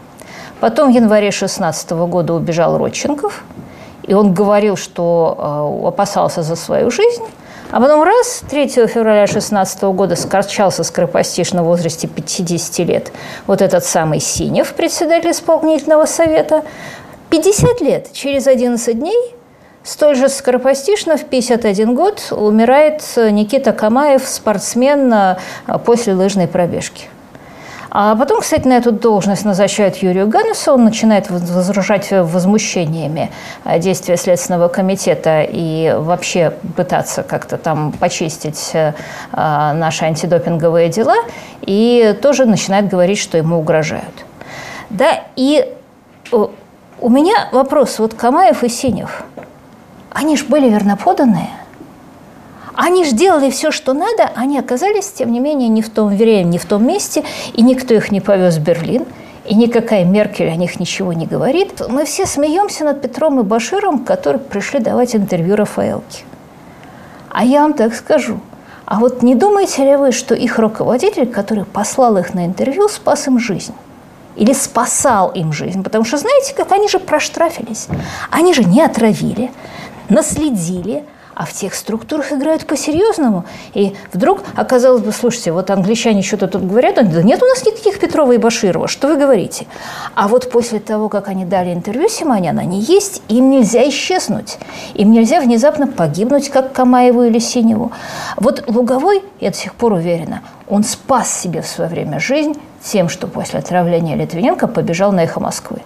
Потом 0.59 0.91
в 0.91 0.95
январе 0.95 1.29
2016 1.29 1.91
года 1.91 2.33
убежал 2.33 2.77
Родченков, 2.77 3.43
и 4.03 4.13
он 4.13 4.33
говорил, 4.33 4.75
что 4.77 5.81
э, 5.83 5.87
опасался 5.87 6.41
за 6.41 6.55
свою 6.55 6.89
жизнь. 6.89 7.23
А 7.69 7.81
потом 7.81 8.03
раз, 8.03 8.43
3 8.49 8.67
февраля 8.87 9.25
2016 9.25 9.83
года 9.83 10.15
скорчался 10.15 10.83
скоропостижно 10.83 11.63
в 11.63 11.65
возрасте 11.65 12.07
50 12.07 12.79
лет 12.87 13.11
вот 13.45 13.61
этот 13.61 13.83
самый 13.83 14.21
Синев, 14.21 14.73
председатель 14.73 15.31
исполнительного 15.31 16.05
совета. 16.05 16.63
50 17.29 17.81
лет, 17.81 18.13
через 18.13 18.47
11 18.47 18.97
дней 18.97 19.35
Столь 19.87 20.17
же 20.17 20.27
скоропостижно 20.27 21.15
в 21.15 21.23
51 21.23 21.95
год 21.95 22.27
умирает 22.31 23.01
Никита 23.15 23.71
Камаев, 23.71 24.27
спортсмен 24.27 25.13
э, 25.13 25.37
после 25.85 26.13
лыжной 26.13 26.49
пробежки. 26.49 27.05
А 27.89 28.13
потом, 28.17 28.41
кстати, 28.41 28.67
на 28.67 28.73
эту 28.73 28.91
должность 28.91 29.45
назначают 29.45 29.95
Юрию 29.95 30.27
Ганнесу, 30.27 30.73
он 30.73 30.83
начинает 30.83 31.29
возражать 31.29 32.11
возмущениями 32.11 33.31
э, 33.63 33.79
действия 33.79 34.17
Следственного 34.17 34.67
комитета 34.67 35.43
и 35.49 35.95
вообще 35.97 36.51
пытаться 36.75 37.23
как-то 37.23 37.57
там 37.57 37.93
почистить 37.93 38.71
э, 38.73 38.91
наши 39.31 40.03
антидопинговые 40.03 40.89
дела, 40.89 41.15
и 41.61 42.13
тоже 42.21 42.43
начинает 42.43 42.89
говорить, 42.89 43.19
что 43.19 43.37
ему 43.37 43.57
угрожают. 43.57 44.25
Да, 44.89 45.23
и 45.37 45.73
у 46.29 47.09
меня 47.09 47.47
вопрос, 47.53 47.99
вот 47.99 48.15
Камаев 48.15 48.65
и 48.65 48.67
Синев– 48.67 49.23
они 50.17 50.35
ж 50.35 50.45
были 50.45 50.67
верноподанные. 50.67 51.51
Они 52.73 53.05
же 53.05 53.11
делали 53.11 53.51
все, 53.51 53.69
что 53.69 53.93
надо, 53.93 54.31
они 54.33 54.57
оказались, 54.57 55.11
тем 55.11 55.31
не 55.31 55.39
менее, 55.39 55.69
не 55.69 55.83
в 55.83 55.91
том 55.91 56.09
время, 56.09 56.47
не 56.47 56.57
в 56.57 56.65
том 56.65 56.87
месте, 56.87 57.23
и 57.53 57.61
никто 57.61 57.93
их 57.93 58.11
не 58.11 58.19
повез 58.19 58.57
в 58.57 58.63
Берлин, 58.63 59.05
и 59.45 59.53
никакая 59.53 60.05
Меркель 60.05 60.49
о 60.49 60.55
них 60.55 60.79
ничего 60.79 61.13
не 61.13 61.27
говорит. 61.27 61.83
Мы 61.87 62.05
все 62.05 62.25
смеемся 62.25 62.83
над 62.83 62.99
Петром 62.99 63.39
и 63.39 63.43
Баширом, 63.43 64.03
которые 64.03 64.39
пришли 64.39 64.79
давать 64.79 65.15
интервью 65.15 65.55
Рафаэлке. 65.55 66.23
А 67.29 67.45
я 67.45 67.61
вам 67.61 67.73
так 67.73 67.93
скажу. 67.93 68.39
А 68.85 68.99
вот 68.99 69.21
не 69.21 69.35
думаете 69.35 69.83
ли 69.83 69.97
вы, 69.97 70.11
что 70.11 70.33
их 70.33 70.57
руководитель, 70.57 71.27
который 71.27 71.65
послал 71.65 72.17
их 72.17 72.33
на 72.33 72.47
интервью, 72.47 72.89
спас 72.89 73.27
им 73.27 73.37
жизнь? 73.37 73.75
Или 74.35 74.53
спасал 74.53 75.29
им 75.29 75.53
жизнь? 75.53 75.83
Потому 75.83 76.05
что, 76.05 76.17
знаете, 76.17 76.55
как 76.55 76.71
они 76.71 76.87
же 76.89 76.97
проштрафились. 76.97 77.87
Они 78.31 78.55
же 78.55 78.63
не 78.63 78.81
отравили 78.81 79.51
наследили, 80.09 81.03
а 81.37 81.45
в 81.45 81.53
тех 81.53 81.75
структурах 81.75 82.33
играют 82.33 82.65
по-серьезному. 82.65 83.45
И 83.75 83.95
вдруг 84.11 84.41
оказалось 84.55 85.03
бы, 85.03 85.11
слушайте, 85.11 85.51
вот 85.51 85.69
англичане 85.69 86.23
что-то 86.23 86.47
тут 86.47 86.65
говорят, 86.65 86.95
да 86.95 87.21
нет 87.21 87.43
у 87.43 87.45
нас 87.45 87.63
никаких 87.63 87.99
Петрова 87.99 88.31
и 88.31 88.37
Баширова, 88.37 88.87
что 88.87 89.07
вы 89.07 89.17
говорите? 89.17 89.67
А 90.15 90.27
вот 90.27 90.49
после 90.49 90.79
того, 90.79 91.09
как 91.09 91.27
они 91.27 91.45
дали 91.45 91.71
интервью 91.71 92.09
Симонян, 92.09 92.57
они 92.57 92.81
есть, 92.81 93.21
им 93.27 93.51
нельзя 93.51 93.87
исчезнуть. 93.87 94.57
Им 94.95 95.11
нельзя 95.11 95.39
внезапно 95.39 95.85
погибнуть, 95.85 96.49
как 96.49 96.73
Камаеву 96.73 97.21
или 97.21 97.37
Синеву. 97.37 97.91
Вот 98.37 98.63
Луговой, 98.67 99.21
я 99.39 99.51
до 99.51 99.57
сих 99.57 99.75
пор 99.75 99.93
уверена, 99.93 100.41
он 100.67 100.83
спас 100.83 101.31
себе 101.31 101.61
в 101.61 101.67
свое 101.67 101.87
время 101.87 102.19
жизнь 102.19 102.53
тем, 102.83 103.09
что 103.09 103.27
после 103.27 103.59
отравления 103.59 104.15
Литвиненко 104.15 104.67
побежал 104.67 105.11
на 105.11 105.25
«Эхо 105.25 105.39
Москвы» 105.39 105.81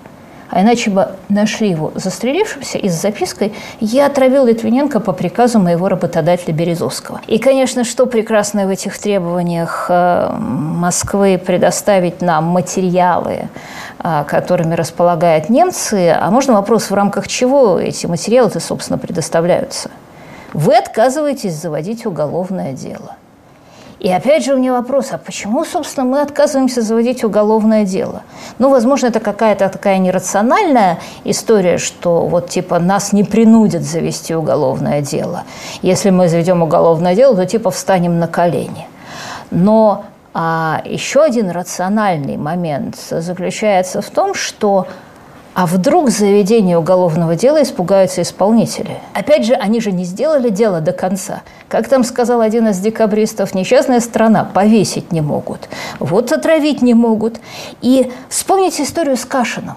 а 0.51 0.61
иначе 0.61 0.91
бы 0.91 1.07
нашли 1.29 1.69
его 1.69 1.91
застрелившимся 1.95 2.77
и 2.77 2.89
с 2.89 3.01
запиской 3.01 3.53
«Я 3.79 4.05
отравил 4.05 4.45
Литвиненко 4.45 4.99
по 4.99 5.13
приказу 5.13 5.59
моего 5.59 5.87
работодателя 5.87 6.53
Березовского». 6.53 7.21
И, 7.27 7.39
конечно, 7.39 7.83
что 7.83 8.05
прекрасно 8.05 8.65
в 8.67 8.69
этих 8.69 8.97
требованиях 8.99 9.87
э, 9.89 10.35
Москвы 10.37 11.41
предоставить 11.43 12.21
нам 12.21 12.45
материалы, 12.45 13.47
э, 14.03 14.23
которыми 14.27 14.75
располагают 14.75 15.49
немцы, 15.49 16.15
а 16.19 16.29
можно 16.29 16.53
вопрос, 16.53 16.91
в 16.91 16.93
рамках 16.93 17.27
чего 17.27 17.79
эти 17.79 18.05
материалы-то, 18.05 18.59
собственно, 18.59 18.99
предоставляются? 18.99 19.89
Вы 20.53 20.77
отказываетесь 20.77 21.53
заводить 21.53 22.05
уголовное 22.05 22.73
дело. 22.73 23.15
И 24.01 24.11
опять 24.11 24.43
же 24.43 24.55
у 24.55 24.57
меня 24.57 24.73
вопрос, 24.73 25.09
а 25.11 25.19
почему, 25.19 25.63
собственно, 25.63 26.07
мы 26.07 26.21
отказываемся 26.21 26.81
заводить 26.81 27.23
уголовное 27.23 27.85
дело? 27.85 28.23
Ну, 28.57 28.71
возможно, 28.71 29.07
это 29.07 29.19
какая-то 29.19 29.69
такая 29.69 29.99
нерациональная 29.99 30.97
история, 31.23 31.77
что 31.77 32.25
вот 32.25 32.49
типа 32.49 32.79
нас 32.79 33.13
не 33.13 33.23
принудят 33.23 33.83
завести 33.83 34.33
уголовное 34.33 35.01
дело. 35.01 35.43
Если 35.83 36.09
мы 36.09 36.29
заведем 36.29 36.63
уголовное 36.63 37.15
дело, 37.15 37.35
то 37.35 37.45
типа 37.45 37.69
встанем 37.69 38.17
на 38.17 38.27
колени. 38.27 38.87
Но 39.51 40.05
а, 40.33 40.81
еще 40.83 41.21
один 41.21 41.51
рациональный 41.51 42.37
момент 42.37 42.95
заключается 42.97 44.01
в 44.01 44.09
том, 44.09 44.33
что 44.33 44.87
А 45.53 45.65
вдруг 45.65 46.09
заведение 46.09 46.77
уголовного 46.77 47.35
дела 47.35 47.61
испугаются 47.61 48.21
исполнители? 48.21 48.97
Опять 49.13 49.45
же, 49.45 49.53
они 49.53 49.81
же 49.81 49.91
не 49.91 50.05
сделали 50.05 50.49
дело 50.49 50.79
до 50.79 50.93
конца. 50.93 51.41
Как 51.67 51.89
там 51.89 52.05
сказал 52.05 52.39
один 52.39 52.69
из 52.69 52.79
декабристов, 52.79 53.53
несчастная 53.53 53.99
страна, 53.99 54.45
повесить 54.45 55.11
не 55.11 55.19
могут. 55.19 55.67
Вот 55.99 56.31
отравить 56.31 56.81
не 56.81 56.93
могут. 56.93 57.41
И 57.81 58.11
вспомните 58.29 58.83
историю 58.83 59.17
с 59.17 59.25
Кашином. 59.25 59.75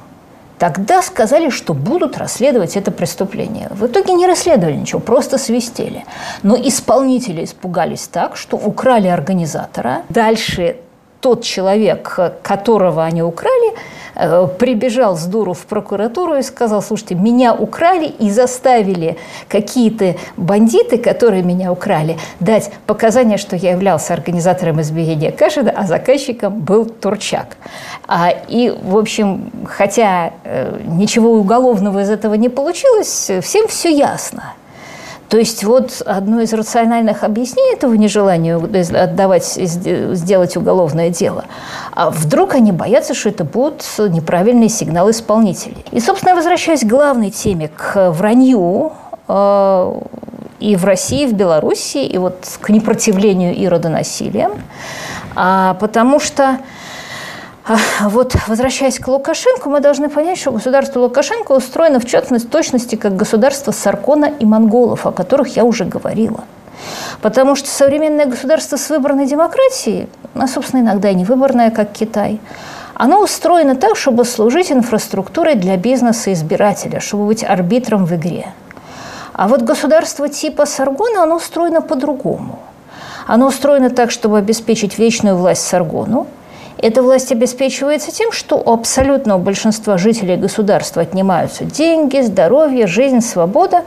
Тогда 0.59 1.03
сказали, 1.03 1.51
что 1.51 1.75
будут 1.75 2.17
расследовать 2.17 2.77
это 2.77 2.93
преступление. 2.93 3.69
В 3.71 3.87
итоге 3.87 4.13
не 4.13 4.27
расследовали 4.27 4.77
ничего, 4.77 5.01
просто 5.01 5.39
свистели. 5.39 6.05
Но 6.45 6.57
исполнители 6.57 7.45
испугались 7.45 8.07
так, 8.07 8.37
что 8.37 8.57
украли 8.57 9.09
организатора. 9.09 10.03
Дальше 10.09 10.77
тот 11.25 11.43
человек, 11.43 12.19
которого 12.43 13.03
они 13.03 13.23
украли, 13.23 13.73
Э, 14.17 14.47
прибежал 14.59 15.17
с 15.17 15.25
дуру 15.25 15.55
в 15.55 15.67
прокуратуру 15.67 16.37
и 16.37 16.43
сказал, 16.43 16.83
слушайте, 16.83 17.15
меня 17.17 17.53
украли 17.53 18.07
и 18.07 18.31
заставили 18.31 19.17
какие-то 19.49 20.15
бандиты, 20.37 20.99
которые 20.99 21.43
меня 21.43 21.73
украли, 21.73 22.17
дать 22.39 22.71
показания, 22.87 23.39
что 23.39 23.57
я 23.57 23.73
являлся 23.73 24.15
организатором 24.15 24.81
избиения 24.81 25.33
Кашина, 25.33 25.73
а 25.77 25.87
заказчиком 25.87 26.61
был 26.61 26.87
Турчак. 26.87 27.57
А, 28.07 28.31
и, 28.31 28.71
в 28.71 28.97
общем, 28.97 29.51
хотя 29.67 30.33
э, 30.45 30.79
ничего 30.87 31.33
уголовного 31.33 32.03
из 32.03 32.11
этого 32.11 32.35
не 32.35 32.49
получилось, 32.49 33.31
всем 33.43 33.67
все 33.67 33.91
ясно– 33.91 34.55
то 35.29 35.39
есть 35.39 35.65
вот 35.65 36.03
одно 36.05 36.41
из 36.41 36.53
рациональных 36.53 37.25
объяснений 37.25 37.75
этого 37.75 37.95
нежелания 37.95 38.57
отдавать, 38.57 39.45
сделать 39.45 40.57
уголовное 40.57 41.11
дело, 41.11 41.45
а 41.93 42.11
вдруг 42.11 42.55
они 42.55 42.73
боятся, 42.73 43.15
что 43.15 43.31
это 43.31 43.45
будут 43.45 43.85
неправильные 43.99 44.69
сигналы 44.69 45.11
исполнителей. 45.13 45.85
И, 45.91 46.01
собственно, 46.01 46.31
я 46.31 46.37
возвращаюсь 46.37 46.81
к 46.81 46.87
главной 46.87 47.31
теме, 47.31 47.69
к 47.69 48.11
вранью, 48.11 48.93
э, 49.29 50.01
и 50.61 50.77
в 50.77 50.85
России, 50.85 51.25
и 51.25 51.27
в 51.27 51.35
Беларуси, 51.35 51.99
и 51.99 52.17
вот 52.19 52.37
к 52.61 52.71
непротивлению 52.71 53.55
и 53.55 53.67
родонасилиям, 53.69 54.53
а, 55.35 55.75
потому 55.75 56.21
что 56.21 56.59
вот, 58.01 58.37
возвращаясь 58.47 58.99
к 58.99 59.09
Лукашенко, 59.09 59.71
мы 59.71 59.81
должны 59.81 60.11
понять, 60.11 60.39
что 60.39 60.53
государство 60.53 61.01
Лукашенко 61.01 61.53
устроено 61.53 61.99
в 61.99 62.05
частности, 62.05 62.47
точности 62.47 62.97
как 62.97 63.17
государство 63.17 63.73
Саркона 63.73 64.27
и 64.27 64.45
монголов, 64.45 65.07
о 65.07 65.13
которых 65.13 65.57
я 65.57 65.65
уже 65.65 65.85
говорила. 65.85 66.45
Потому 67.23 67.57
что 67.57 67.69
современное 67.69 68.27
государство 68.27 68.77
с 68.77 68.91
выборной 68.91 69.27
демократией, 69.27 70.09
а, 70.35 70.47
собственно, 70.47 70.81
иногда 70.83 71.09
и 71.09 71.15
не 71.15 71.25
выборное, 71.25 71.71
как 71.71 71.93
Китай, 71.93 72.39
оно 72.95 73.23
устроено 73.23 73.77
так, 73.77 73.97
чтобы 73.97 74.27
служить 74.27 74.71
инфраструктурой 74.71 75.55
для 75.55 75.77
бизнеса 75.79 76.31
и 76.31 76.33
избирателя, 76.35 77.01
чтобы 77.01 77.27
быть 77.27 77.43
арбитром 77.43 78.05
в 78.05 78.15
игре. 78.15 78.49
А 79.33 79.49
вот 79.49 79.63
государство 79.63 80.29
типа 80.29 80.67
Саргона, 80.67 81.23
оно 81.23 81.37
устроено 81.37 81.81
по-другому. 81.81 82.59
Оно 83.27 83.47
устроено 83.47 83.89
так, 83.89 84.11
чтобы 84.11 84.37
обеспечить 84.37 84.99
вечную 84.99 85.37
власть 85.37 85.67
Саргону– 85.67 86.27
эта 86.87 87.03
власть 87.03 87.33
обеспечивается 87.33 88.13
тем, 88.13 88.31
что 88.31 88.57
у 88.57 88.71
абсолютного 88.71 89.39
большинства 89.39 89.97
жителей 89.97 90.37
государства 90.37 91.01
отнимаются 91.01 91.65
деньги, 91.65 92.21
здоровье, 92.21 92.87
жизнь, 92.87 93.23
свобода 93.23 93.85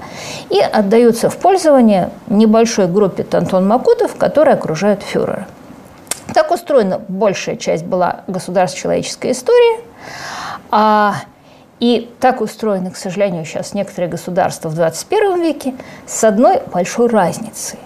и 0.50 0.60
отдаются 0.60 1.30
в 1.30 1.38
пользование 1.38 2.10
небольшой 2.26 2.88
группе 2.88 3.22
Тантон 3.22 3.68
Макутов, 3.68 4.16
которые 4.16 4.56
окружают 4.56 5.04
фюрера. 5.04 5.48
Так 6.34 6.50
устроена 6.50 7.00
большая 7.08 7.56
часть 7.56 7.86
была 7.86 8.22
государств 8.26 8.80
человеческой 8.80 9.34
истории. 9.34 9.80
А, 10.72 11.18
и 11.80 12.12
так 12.20 12.42
устроены, 12.42 12.90
к 12.90 12.98
сожалению, 12.98 13.46
сейчас 13.46 13.76
некоторые 13.76 14.10
государства 14.10 14.70
в 14.70 14.74
21 14.74 15.40
веке 15.44 15.76
с 16.08 16.24
одной 16.24 16.64
большой 16.74 17.10
разницей. 17.10 17.78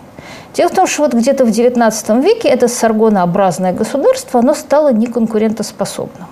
Дело 0.53 0.69
в 0.69 0.75
том, 0.75 0.87
что 0.87 1.03
вот 1.03 1.13
где-то 1.13 1.45
в 1.45 1.49
XIX 1.49 2.21
веке 2.21 2.49
это 2.49 2.67
саргонообразное 2.67 3.73
государство, 3.73 4.39
оно 4.39 4.53
стало 4.53 4.91
неконкурентоспособным. 4.91 6.27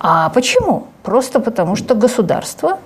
А 0.00 0.28
почему? 0.30 0.86
Просто 1.02 1.40
потому, 1.40 1.74
что 1.76 1.94
государства, 1.94 2.78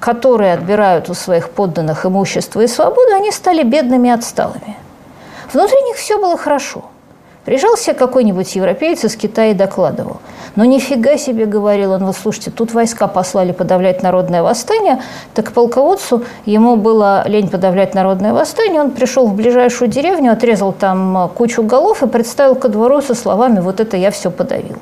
которые 0.00 0.54
отбирают 0.54 1.08
у 1.08 1.14
своих 1.14 1.50
подданных 1.50 2.04
имущество 2.04 2.60
и 2.60 2.66
свободу, 2.66 3.14
они 3.14 3.30
стали 3.30 3.62
бедными 3.62 4.08
и 4.08 4.10
отсталыми. 4.10 4.76
Внутри 5.52 5.80
них 5.82 5.96
все 5.96 6.18
было 6.18 6.36
хорошо– 6.36 6.84
Приезжал 7.46 7.76
себе 7.76 7.94
какой-нибудь 7.94 8.56
европеец 8.56 9.04
из 9.04 9.14
Китая 9.14 9.52
и 9.52 9.54
докладывал. 9.54 10.16
Но 10.56 10.64
нифига 10.64 11.16
себе, 11.16 11.46
говорил 11.46 11.92
он, 11.92 12.04
вот 12.04 12.16
слушайте, 12.16 12.50
тут 12.50 12.74
войска 12.74 13.06
послали 13.06 13.52
подавлять 13.52 14.02
народное 14.02 14.42
восстание, 14.42 15.00
так 15.32 15.52
полководцу 15.52 16.24
ему 16.44 16.74
было 16.74 17.22
лень 17.28 17.48
подавлять 17.48 17.94
народное 17.94 18.34
восстание, 18.34 18.80
он 18.80 18.90
пришел 18.90 19.28
в 19.28 19.34
ближайшую 19.34 19.88
деревню, 19.88 20.32
отрезал 20.32 20.72
там 20.72 21.30
кучу 21.36 21.62
голов 21.62 22.02
и 22.02 22.08
представил 22.08 22.56
ко 22.56 22.68
двору 22.68 23.00
со 23.00 23.14
словами 23.14 23.60
«вот 23.60 23.78
это 23.78 23.96
я 23.96 24.10
все 24.10 24.32
подавил». 24.32 24.78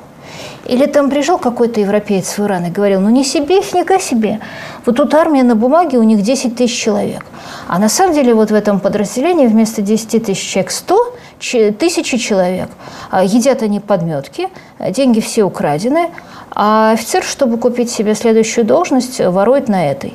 Или 0.65 0.87
там 0.87 1.11
приезжал 1.11 1.37
какой-то 1.37 1.79
европеец 1.79 2.39
в 2.39 2.43
Иран 2.43 2.65
и 2.65 2.71
говорил, 2.71 2.99
ну 2.99 3.09
не 3.09 3.23
себе 3.23 3.59
их, 3.59 3.71
нифига 3.73 3.99
себе. 3.99 4.39
Вот 4.85 4.95
тут 4.95 5.13
армия 5.13 5.43
на 5.43 5.55
бумаге, 5.55 5.99
у 5.99 6.03
них 6.03 6.23
10 6.23 6.55
тысяч 6.55 6.75
человек. 6.75 7.23
А 7.67 7.77
на 7.77 7.89
самом 7.89 8.15
деле 8.15 8.33
вот 8.33 8.49
в 8.49 8.53
этом 8.55 8.79
подразделении 8.79 9.45
вместо 9.45 9.83
10 9.83 10.25
тысяч 10.25 10.51
человек 10.51 10.71
100 10.71 11.14
тысячи 11.39 12.17
человек. 12.17 12.69
А 13.11 13.23
едят 13.23 13.61
они 13.61 13.79
подметки, 13.79 14.49
деньги 14.79 15.19
все 15.19 15.43
украдены, 15.43 16.09
а 16.51 16.91
офицер, 16.93 17.23
чтобы 17.23 17.57
купить 17.57 17.91
себе 17.91 18.15
следующую 18.15 18.65
должность, 18.65 19.19
ворует 19.19 19.67
на 19.67 19.91
этой. 19.91 20.13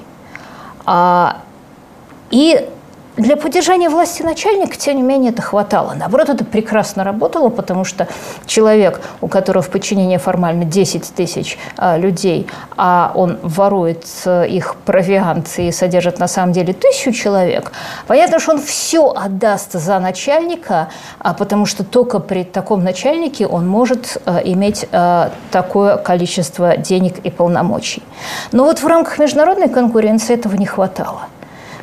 А, 0.87 1.43
и 2.31 2.67
для 3.17 3.37
поддержания 3.37 3.89
власти 3.89 4.23
начальника, 4.23 4.77
тем 4.77 4.97
не 4.97 5.03
менее, 5.03 5.33
это 5.33 5.43
хватало. 5.43 5.95
Наоборот, 5.95 6.29
это 6.29 6.45
прекрасно 6.45 7.05
работало, 7.05 7.49
потому 7.49 7.85
что 7.85 8.07
человек, 8.47 9.01
у 9.21 9.29
которого 9.29 9.63
в 9.63 9.69
подчинении 9.69 10.17
формально 10.17 10.65
10 10.65 11.15
тысяч 11.15 11.59
а, 11.77 11.97
людей, 11.97 12.47
а 12.77 13.13
он 13.15 13.39
ворует 13.43 14.07
а, 14.27 14.45
их 14.45 14.77
провиант 14.85 15.49
и 15.59 15.73
содержит 15.73 16.19
на 16.19 16.29
самом 16.29 16.53
деле 16.53 16.73
тысячу 16.73 17.13
человек, 17.13 17.73
понятно, 18.07 18.39
что 18.39 18.53
он 18.53 18.63
все 18.63 19.11
отдаст 19.11 19.73
за 19.73 19.99
начальника, 19.99 20.89
а 21.19 21.35
потому 21.35 21.67
что 21.67 21.85
только 21.85 22.21
при 22.21 22.45
таком 22.45 22.85
начальнике 22.85 23.47
он 23.47 23.67
может 23.69 24.19
а, 24.25 24.39
иметь 24.39 24.87
а, 24.93 25.33
такое 25.51 25.97
количество 25.97 26.77
денег 26.77 27.19
и 27.25 27.31
полномочий. 27.31 28.03
Но 28.53 28.65
вот 28.65 28.81
в 28.81 28.87
рамках 28.87 29.19
международной 29.19 29.69
конкуренции 29.69 30.35
этого 30.35 30.55
не 30.55 30.67
хватало. 30.67 31.23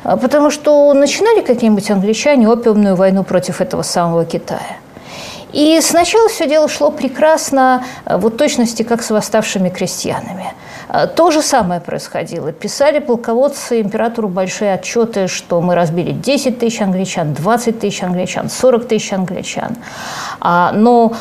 А, 0.08 0.16
потому 0.16 0.50
что 0.50 0.94
начинали 0.94 1.42
какие-нибудь 1.42 1.90
англичане 1.90 2.48
опиумную 2.48 2.96
войну 2.96 3.24
против 3.24 3.60
этого 3.60 3.82
самого 3.82 4.24
Китая. 4.24 4.78
И 5.52 5.80
сначала 5.80 6.28
все 6.28 6.46
дело 6.46 6.68
шло 6.68 6.90
прекрасно, 6.90 7.84
а, 8.04 8.18
вот 8.18 8.36
точности, 8.36 8.82
как 8.82 9.02
с 9.02 9.10
восставшими 9.10 9.70
крестьянами. 9.70 10.52
А, 10.88 11.06
то 11.06 11.30
же 11.30 11.42
самое 11.42 11.80
происходило. 11.80 12.52
Писали 12.52 12.98
полководцы 12.98 13.80
императору 13.80 14.28
большие 14.28 14.74
отчеты, 14.74 15.26
что 15.26 15.60
мы 15.60 15.74
разбили 15.74 16.12
10 16.12 16.58
тысяч 16.58 16.80
англичан, 16.82 17.32
20 17.32 17.80
тысяч 17.80 18.02
англичан, 18.02 18.50
40 18.50 18.88
тысяч 18.88 19.12
англичан. 19.12 19.76
Но, 20.40 21.12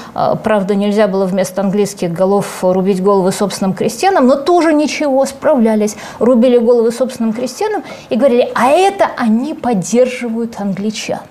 правда, 0.43 0.75
нельзя 0.75 1.07
было 1.07 1.25
вместо 1.25 1.61
английских 1.61 2.13
голов 2.13 2.59
рубить 2.61 3.01
головы 3.01 3.31
собственным 3.31 3.73
крестьянам, 3.73 4.27
но 4.27 4.35
тоже 4.35 4.73
ничего, 4.73 5.25
справлялись. 5.25 5.95
Рубили 6.19 6.57
головы 6.57 6.91
собственным 6.91 7.33
крестьянам 7.33 7.83
и 8.09 8.15
говорили, 8.15 8.51
а 8.53 8.69
это 8.69 9.07
они 9.17 9.53
поддерживают 9.55 10.59
англичан. 10.59 11.21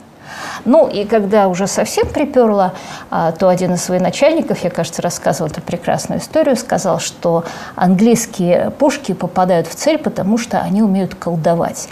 Ну, 0.65 0.89
и 0.89 1.05
когда 1.05 1.49
уже 1.49 1.67
совсем 1.67 2.09
приперло, 2.09 2.75
а, 3.11 3.33
то 3.33 3.49
один 3.49 3.75
из 3.75 3.85
своих 3.85 4.03
начальников, 4.03 4.65
я, 4.65 4.71
кажется, 4.71 5.03
рассказывал 5.03 5.51
эту 5.51 5.61
прекрасную 5.61 6.21
историю, 6.21 6.57
сказал, 6.57 6.99
что 6.99 7.45
английские 7.75 8.71
пушки 8.79 9.12
попадают 9.12 9.67
в 9.67 9.75
цель, 9.75 9.99
потому 9.99 10.39
что 10.39 10.61
они 10.61 10.83
умеют 10.83 11.15
колдовать. 11.15 11.89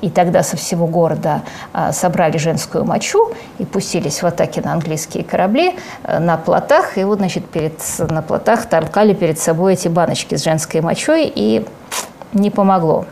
И 0.00 0.10
тогда 0.10 0.42
со 0.42 0.56
всего 0.56 0.86
города 0.86 1.42
а, 1.72 1.92
собрали 1.92 2.38
женскую 2.38 2.84
мочу 2.84 3.32
и 3.58 3.64
пустились 3.64 4.22
в 4.22 4.26
атаки 4.26 4.60
на 4.60 4.72
английские 4.72 5.24
корабли 5.24 5.76
э, 6.04 6.18
на 6.18 6.36
плотах. 6.36 6.98
И 6.98 7.04
вот, 7.04 7.18
значит, 7.18 7.48
перед, 7.48 7.80
на 7.98 8.22
плотах 8.22 8.66
толкали 8.66 9.14
перед 9.14 9.38
собой 9.38 9.74
эти 9.74 9.88
баночки 9.88 10.36
с 10.36 10.44
женской 10.44 10.80
мочой, 10.80 11.32
и 11.34 11.66
не 12.32 12.50
помогло. 12.50 13.06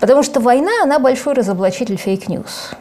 Потому 0.00 0.22
что 0.22 0.40
война, 0.40 0.72
она 0.82 0.98
большой 0.98 1.34
разоблачитель 1.34 1.96
fake 1.96 2.31
news. 2.31 2.74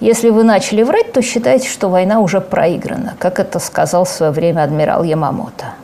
Если 0.00 0.28
вы 0.28 0.44
начали 0.44 0.82
врать, 0.82 1.12
то 1.12 1.22
считайте, 1.22 1.68
что 1.68 1.88
война 1.88 2.20
уже 2.20 2.40
проиграна, 2.40 3.14
как 3.18 3.40
это 3.40 3.58
сказал 3.58 4.04
в 4.04 4.08
свое 4.08 4.30
время 4.30 4.62
адмирал 4.62 5.02
Ямамото. 5.02 5.74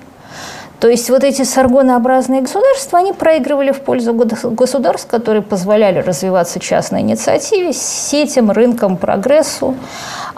То 0.81 0.88
есть 0.88 1.09
вот 1.11 1.22
эти 1.22 1.42
саргонообразные 1.44 2.40
государства, 2.40 2.98
они 2.98 3.12
проигрывали 3.12 3.70
в 3.70 3.81
пользу 3.83 4.12
государств, 4.12 5.09
которые 5.09 5.40
позволяли 5.40 6.01
развиваться 6.01 6.59
частной 6.59 7.03
инициативе, 7.03 7.72
сетям, 7.72 8.51
рынкам, 8.51 8.96
прогрессу. 8.96 9.77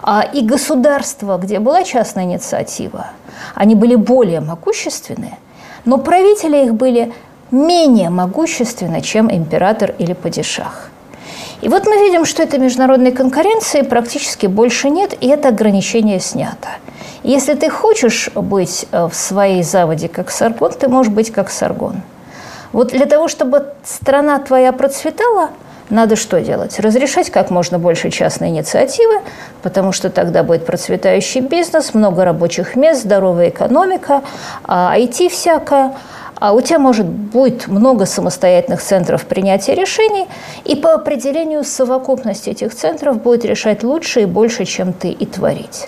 А 0.03 0.21
и 0.21 0.45
государства, 0.45 1.37
где 1.37 1.59
была 1.59 1.83
частная 1.83 2.25
инициатива, 2.25 3.07
они 3.55 3.73
были 3.73 3.95
более 3.95 4.39
могущественные, 4.39 5.39
но 5.83 5.97
правители 5.97 6.63
их 6.65 6.75
были 6.75 7.11
менее 7.49 8.11
могущественна, 8.11 9.01
чем 9.01 9.31
император 9.31 9.95
или 9.97 10.13
падишах. 10.13 10.91
И 11.65 11.67
вот 11.67 11.87
мы 11.87 11.97
видим, 11.97 12.25
что 12.25 12.43
этой 12.43 12.59
международной 12.59 13.11
конкуренции 13.11 13.81
практически 13.81 14.45
больше 14.45 14.91
нет, 14.91 15.15
и 15.19 15.27
это 15.27 15.47
ограничение 15.47 16.19
снято. 16.19 16.69
Если 17.23 17.55
ты 17.55 17.71
хочешь 17.71 18.29
быть 18.35 18.85
э, 18.91 19.07
в 19.11 19.15
своей 19.15 19.63
заводе 19.63 20.07
как 20.07 20.29
Саргон, 20.29 20.73
ты 20.73 20.87
можешь 20.87 21.11
быть 21.11 21.31
как 21.31 21.49
Саргон. 21.49 22.03
Вот 22.71 22.89
для 22.89 23.07
того, 23.07 23.27
чтобы 23.27 23.65
страна 23.83 24.37
твоя 24.37 24.73
процветала, 24.73 25.49
надо 25.89 26.15
что 26.15 26.39
делать? 26.39 26.79
Разрешать 26.79 27.31
как 27.31 27.49
можно 27.49 27.79
больше 27.79 28.11
частной 28.11 28.49
инициативы, 28.49 29.21
потому 29.63 29.91
что 29.91 30.11
тогда 30.11 30.43
будет 30.43 30.67
процветающий 30.67 31.41
бизнес, 31.41 31.95
много 31.95 32.25
рабочих 32.25 32.75
мест, 32.75 33.01
здоровая 33.01 33.49
экономика, 33.49 34.21
IT 34.67 35.25
а 35.25 35.29
всякое– 35.31 35.95
а 36.39 36.53
у 36.53 36.61
тебя, 36.61 36.79
может, 36.79 37.05
будет 37.05 37.67
много 37.67 38.05
самостоятельных 38.05 38.81
центров 38.81 39.25
принятия 39.25 39.75
решений, 39.75 40.27
и 40.63 40.75
по 40.75 40.93
определению 40.93 41.63
совокупность 41.63 42.47
этих 42.47 42.75
центров 42.75 43.21
будет 43.21 43.45
решать 43.45 43.83
лучше 43.83 44.21
и 44.21 44.25
больше, 44.25 44.65
чем 44.65 44.93
ты, 44.93 45.09
и 45.09 45.25
творить. 45.25 45.87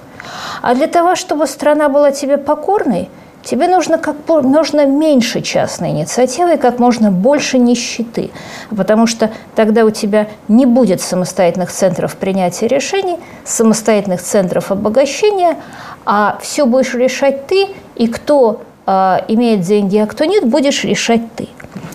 А 0.62 0.76
для 0.76 0.88
того, 0.88 1.16
чтобы 1.16 1.48
страна 1.48 1.90
была 1.90 2.12
тебе 2.12 2.38
покорной, 2.38 3.10
тебе 3.44 3.68
нужно 3.68 3.98
как 3.98 4.16
можно 4.28 4.86
меньше 4.86 5.42
частной 5.42 5.92
инициативы 5.92 6.56
и 6.56 6.58
как 6.58 6.80
можно 6.80 7.12
больше 7.12 7.58
нищеты, 7.58 8.32
потому 8.76 9.08
что 9.08 9.32
тогда 9.56 9.86
у 9.86 9.90
тебя 9.90 10.28
не 10.48 10.66
будет 10.66 11.02
самостоятельных 11.02 11.72
центров 11.72 12.16
принятия 12.16 12.68
решений, 12.68 13.18
самостоятельных 13.46 14.22
центров 14.22 14.72
обогащения, 14.72 15.58
а 16.06 16.38
все 16.42 16.66
будешь 16.66 16.94
решать 16.94 17.48
ты, 17.48 17.68
и 17.96 18.08
кто 18.08 18.62
э, 18.88 19.20
имеет 19.28 19.62
деньги, 19.62 19.98
а 19.98 20.08
кто 20.08 20.26
нет, 20.26 20.46
будешь 20.46 20.84
решать 20.84 21.22
ты. 21.36 21.50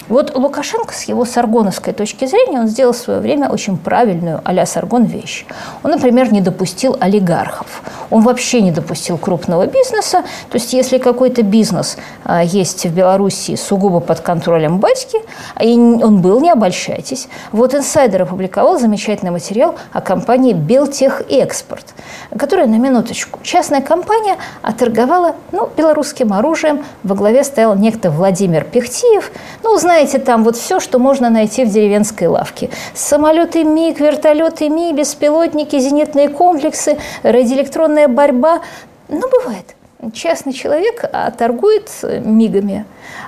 Вот 0.09 0.34
Лукашенко 0.34 0.95
с 0.95 1.05
его 1.05 1.24
саргоновской 1.24 1.93
точки 1.93 2.26
зрения, 2.26 2.61
он 2.61 2.68
сделал 2.68 2.93
в 2.93 2.97
свое 2.97 3.20
время 3.20 3.49
очень 3.49 3.76
правильную 3.76 4.40
а-ля 4.45 4.66
Саргон 4.66 5.05
вещь. 5.05 5.47
Он, 5.82 5.93
например, 5.93 6.32
не 6.32 6.40
допустил 6.40 6.97
олигархов. 7.01 7.82
Он 8.11 8.22
вообще 8.22 8.61
не 8.61 8.72
допустил 8.72 9.16
крупного 9.16 9.66
бизнеса. 9.66 10.22
То 10.51 10.59
есть, 10.59 10.72
если 10.72 10.99
какой-то 10.99 11.43
бизнес 11.43 11.97
а, 12.24 12.43
есть 12.43 12.84
в 12.84 12.95
Белоруссии 12.95 13.55
сугубо 13.55 14.01
под 14.01 14.20
контролем 14.20 14.78
батьки, 14.78 15.18
и 15.61 15.74
он 15.74 16.20
был, 16.20 16.40
не 16.40 16.51
обольщайтесь. 16.51 17.28
Вот 17.53 17.74
инсайдер 17.74 18.22
опубликовал 18.22 18.78
замечательный 18.78 19.30
материал 19.30 19.76
о 19.93 20.01
компании 20.01 20.53
«Белтех 20.53 21.22
Экспорт», 21.28 21.95
которая, 22.38 22.66
на 22.66 22.76
минуточку, 22.76 23.40
частная 23.43 23.80
компания 23.80 24.36
оторговала 24.62 25.36
ну, 25.53 25.70
белорусским 25.76 26.32
оружием. 26.32 26.84
Во 27.03 27.14
главе 27.14 27.45
стоял 27.45 27.76
некто 27.76 28.11
Владимир 28.11 28.64
Пехтиев. 28.64 29.32
Ну, 29.62 29.78
знаете, 29.83 30.18
там 30.18 30.45
вот 30.45 30.57
все, 30.57 30.80
что 30.80 30.99
можно 30.99 31.28
найти 31.28 31.64
в 31.64 31.70
деревенской 31.70 32.28
лавке. 32.28 32.70
Самолеты 32.95 33.64
МиГ, 33.64 34.01
вертолеты 34.01 34.68
Ми, 34.68 34.93
беспилотники, 34.93 35.78
зенитные 35.78 36.28
комплексы, 36.28 36.99
радиоэлектронная 37.22 38.09
борьба. 38.09 38.61
Ну, 39.09 39.28
бывает– 39.28 39.66
частный 40.12 40.53
человек 40.53 41.05
а, 41.12 41.30
торгует 41.30 41.88
мигами. 42.03 42.84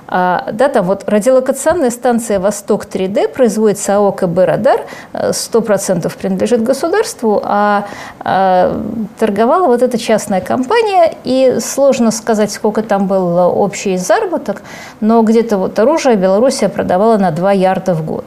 А, 0.07 0.49
да, 0.51 0.67
там 0.67 0.85
вот 0.85 1.03
радиолокационная 1.07 1.89
станция 1.89 2.39
«Восток-3D» 2.39 3.29
производится 3.29 3.95
АО 3.95 4.11
КБ 4.11 4.37
«Радар», 4.39 4.81
100% 5.13 6.11
принадлежит 6.17 6.63
государству, 6.63 7.41
а, 7.43 7.85
а 8.19 8.81
торговала 9.19 9.67
вот 9.67 9.81
эта 9.81 9.97
частная 9.97 10.41
компания, 10.41 11.15
и 11.23 11.57
сложно 11.59 12.11
сказать, 12.11 12.51
сколько 12.51 12.83
там 12.83 13.07
был 13.07 13.37
общий 13.37 13.97
заработок, 13.97 14.61
но 14.99 15.21
где-то 15.23 15.57
вот 15.57 15.79
оружие 15.79 16.17
Белоруссия 16.17 16.69
продавала 16.69 17.17
на 17.17 17.31
2 17.31 17.51
ярда 17.53 17.93
в 17.93 18.05
год. 18.05 18.25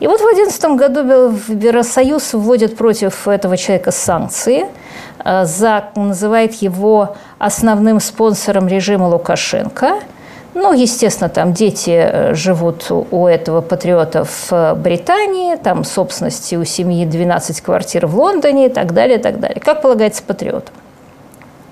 И 0.00 0.06
вот 0.06 0.20
в 0.20 0.24
2011 0.24 0.64
году 0.76 1.00
Евросоюз 1.48 2.34
вводит 2.34 2.76
против 2.76 3.26
этого 3.26 3.56
человека 3.56 3.90
санкции– 3.90 4.66
Э, 5.24 5.44
ЗАГ 5.44 5.96
называет 5.96 6.54
его 6.54 7.16
основным 7.38 8.00
спонсором 8.00 8.68
режима 8.68 9.04
Лукашенко. 9.04 10.00
Ну, 10.54 10.72
естественно, 10.72 11.28
там 11.28 11.52
дети 11.52 11.90
э, 11.90 12.34
живут 12.34 12.90
у 12.90 13.26
этого 13.26 13.60
патриота 13.60 14.24
в 14.24 14.74
Британии, 14.74 15.56
там 15.56 15.84
собственности 15.84 16.56
у 16.56 16.64
семьи 16.64 17.04
12 17.04 17.60
квартир 17.60 18.06
в 18.06 18.16
Лондоне 18.16 18.66
и 18.66 18.68
так 18.68 18.92
далее, 18.92 19.18
и 19.18 19.22
так 19.22 19.40
далее. 19.40 19.60
Как 19.60 19.82
полагается 19.82 20.22
патриотам 20.22 20.74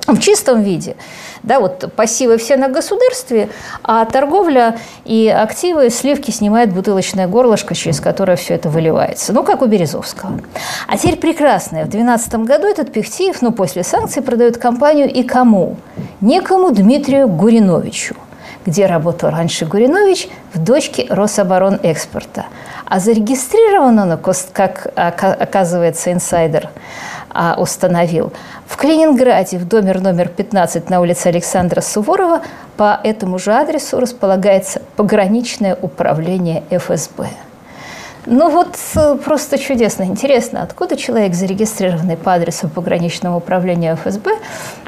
в 0.07 0.18
чистом 0.20 0.62
виде. 0.62 0.96
Да, 1.42 1.61
вот 1.61 1.92
пассивы 1.94 2.38
все 2.38 2.57
на 2.57 2.68
государстве, 2.68 3.48
а 3.82 4.04
торговля 4.04 4.78
и 5.04 5.28
активы, 5.28 5.90
сливки 5.90 6.30
снимает 6.30 6.72
бутылочное 6.72 7.28
горлышко, 7.28 7.74
через 7.74 8.00
которое 8.00 8.36
все 8.36 8.54
это 8.54 8.68
выливается. 8.68 9.32
Ну, 9.32 9.42
как 9.42 9.62
у 9.62 9.66
Березовского. 9.66 10.40
А 10.86 10.96
теперь 10.96 11.16
прекрасное. 11.16 11.84
В 11.84 11.88
2012 11.88 12.34
году 12.46 12.66
этот 12.66 12.92
Пехтиев, 12.92 13.42
ну, 13.42 13.52
после 13.52 13.84
санкций, 13.84 14.22
продает 14.22 14.59
компанию 14.59 15.12
и 15.12 15.22
кому? 15.22 15.76
Некому 16.20 16.70
Дмитрию 16.70 17.28
Гуриновичу 17.28 18.16
где 18.66 18.86
работал 18.86 19.30
раньше 19.30 19.64
Гуринович, 19.64 20.28
в 20.52 20.59
дочке 20.59 21.07
Рособоронэкспорта. 21.09 22.46
А 22.84 22.98
зарегистрирован 22.98 23.98
он, 23.98 24.18
как 24.52 24.92
оказывается 24.96 26.12
инсайдер 26.12 26.70
а, 27.37 27.55
установил, 27.59 28.32
в 28.66 28.76
Калининграде, 28.76 29.59
в 29.59 29.68
доме 29.68 29.93
номер 29.93 30.28
15 30.28 30.89
на 30.89 31.01
улице 31.01 31.26
Александра 31.26 31.82
Суворова, 31.82 32.41
по 32.76 32.99
этому 33.05 33.39
же 33.39 33.53
адресу 33.53 34.01
располагается 34.01 34.80
пограничное 34.97 35.76
управление 35.80 36.62
ФСБ. 36.70 37.28
Ну 38.24 38.51
вот 38.51 38.76
э, 38.97 39.16
просто 39.24 39.57
чудесно. 39.57 40.03
Интересно, 40.03 40.62
откуда 40.62 40.97
человек, 40.97 41.34
зарегистрированный 41.34 42.16
по 42.16 42.34
адресу 42.34 42.68
пограничного 42.68 43.37
управления 43.37 43.95
ФСБ, 43.95 44.32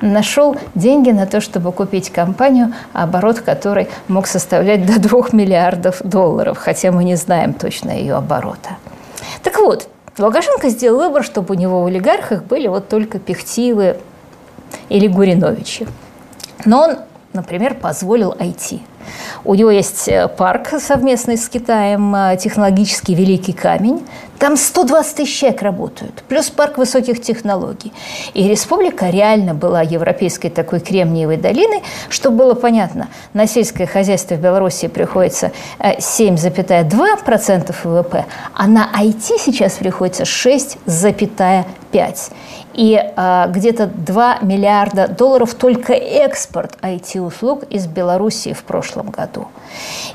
нашел 0.01 0.57
деньги 0.75 1.11
на 1.11 1.27
то, 1.27 1.41
чтобы 1.41 1.71
купить 1.71 2.11
компанию, 2.11 2.73
оборот 2.93 3.41
которой 3.41 3.89
мог 4.09 4.27
составлять 4.27 4.87
до 4.87 4.99
2 4.99 5.29
миллиардов 5.33 6.01
долларов, 6.03 6.59
хотя 6.59 6.91
мы 6.91 7.05
не 7.05 7.15
знаем 7.15 7.53
точно 7.55 7.91
ее 7.93 8.17
оборота. 8.17 8.71
Так 9.45 9.59
вот, 9.61 9.89
Лукашенко 10.19 10.69
сделал 10.69 10.99
выбор, 10.99 11.25
чтобы 11.25 11.55
у 11.55 11.59
него 11.59 11.83
в 11.83 11.87
олигархах 11.87 12.45
были 12.45 12.69
вот 12.69 12.89
только 12.89 13.19
Пехтивы 13.19 13.99
или 14.89 15.07
Гуриновичи. 15.07 15.87
Но 16.65 16.83
он, 16.83 16.97
например, 17.33 17.75
позволил 17.75 18.33
IT– 18.33 18.81
у 19.45 19.55
него 19.55 19.71
есть 19.71 20.09
э, 20.09 20.27
парк 20.29 20.75
совместный 20.81 21.37
с 21.37 21.49
Китаем, 21.49 22.15
э, 22.15 22.37
технологический 22.37 23.15
Великий 23.15 23.53
Камень. 23.53 24.07
Там 24.39 24.57
120 24.57 25.17
тысяч 25.17 25.37
человек 25.41 25.63
работают, 25.63 26.23
плюс 26.29 26.49
парк 26.49 26.79
высоких 26.79 27.21
технологий. 27.21 27.93
И 28.35 28.49
республика 28.49 29.11
реально 29.11 29.53
была 29.53 29.83
европейской 29.83 30.49
такой 30.49 30.79
кремниевой 30.79 31.39
долиной, 31.39 31.83
чтобы 32.09 32.37
было 32.39 32.55
понятно, 32.55 33.09
на 33.33 33.49
сельское 33.49 33.87
хозяйство 33.87 34.37
в 34.37 34.41
Беларуси 34.41 34.87
приходится 34.87 35.51
7,2% 35.81 37.69
э, 37.69 37.73
ВВП, 37.83 38.27
а 38.55 38.67
на 38.69 38.89
IT 38.97 39.39
сейчас 39.41 39.73
приходится 39.75 40.23
6,5%. 40.23 41.65
И 42.79 42.97
а, 43.17 43.49
где-то 43.49 43.87
2 43.89 44.39
миллиарда 44.43 45.09
долларов 45.09 45.55
только 45.55 45.95
экспорт 45.95 46.79
IT-услуг 46.81 47.65
из 47.71 47.89
Белоруссии 47.89 48.53
в 48.53 48.63
прошлом 48.63 49.11
году. 49.11 49.49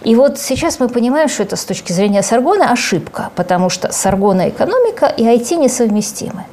И 0.05 0.16
вот 0.16 0.39
сейчас 0.39 0.80
мы 0.80 0.88
понимаем, 0.88 1.28
что 1.28 1.43
это 1.43 1.57
с 1.57 1.66
точки 1.66 1.91
зрения 1.91 2.24
Саргона 2.24 2.72
ошибка, 2.72 3.32
потому 3.36 3.70
что 3.70 3.91
Саргона 3.91 4.47
экономика 4.47 5.07
и 5.07 5.24
IT 5.24 5.57
несовместимы. 5.57 6.45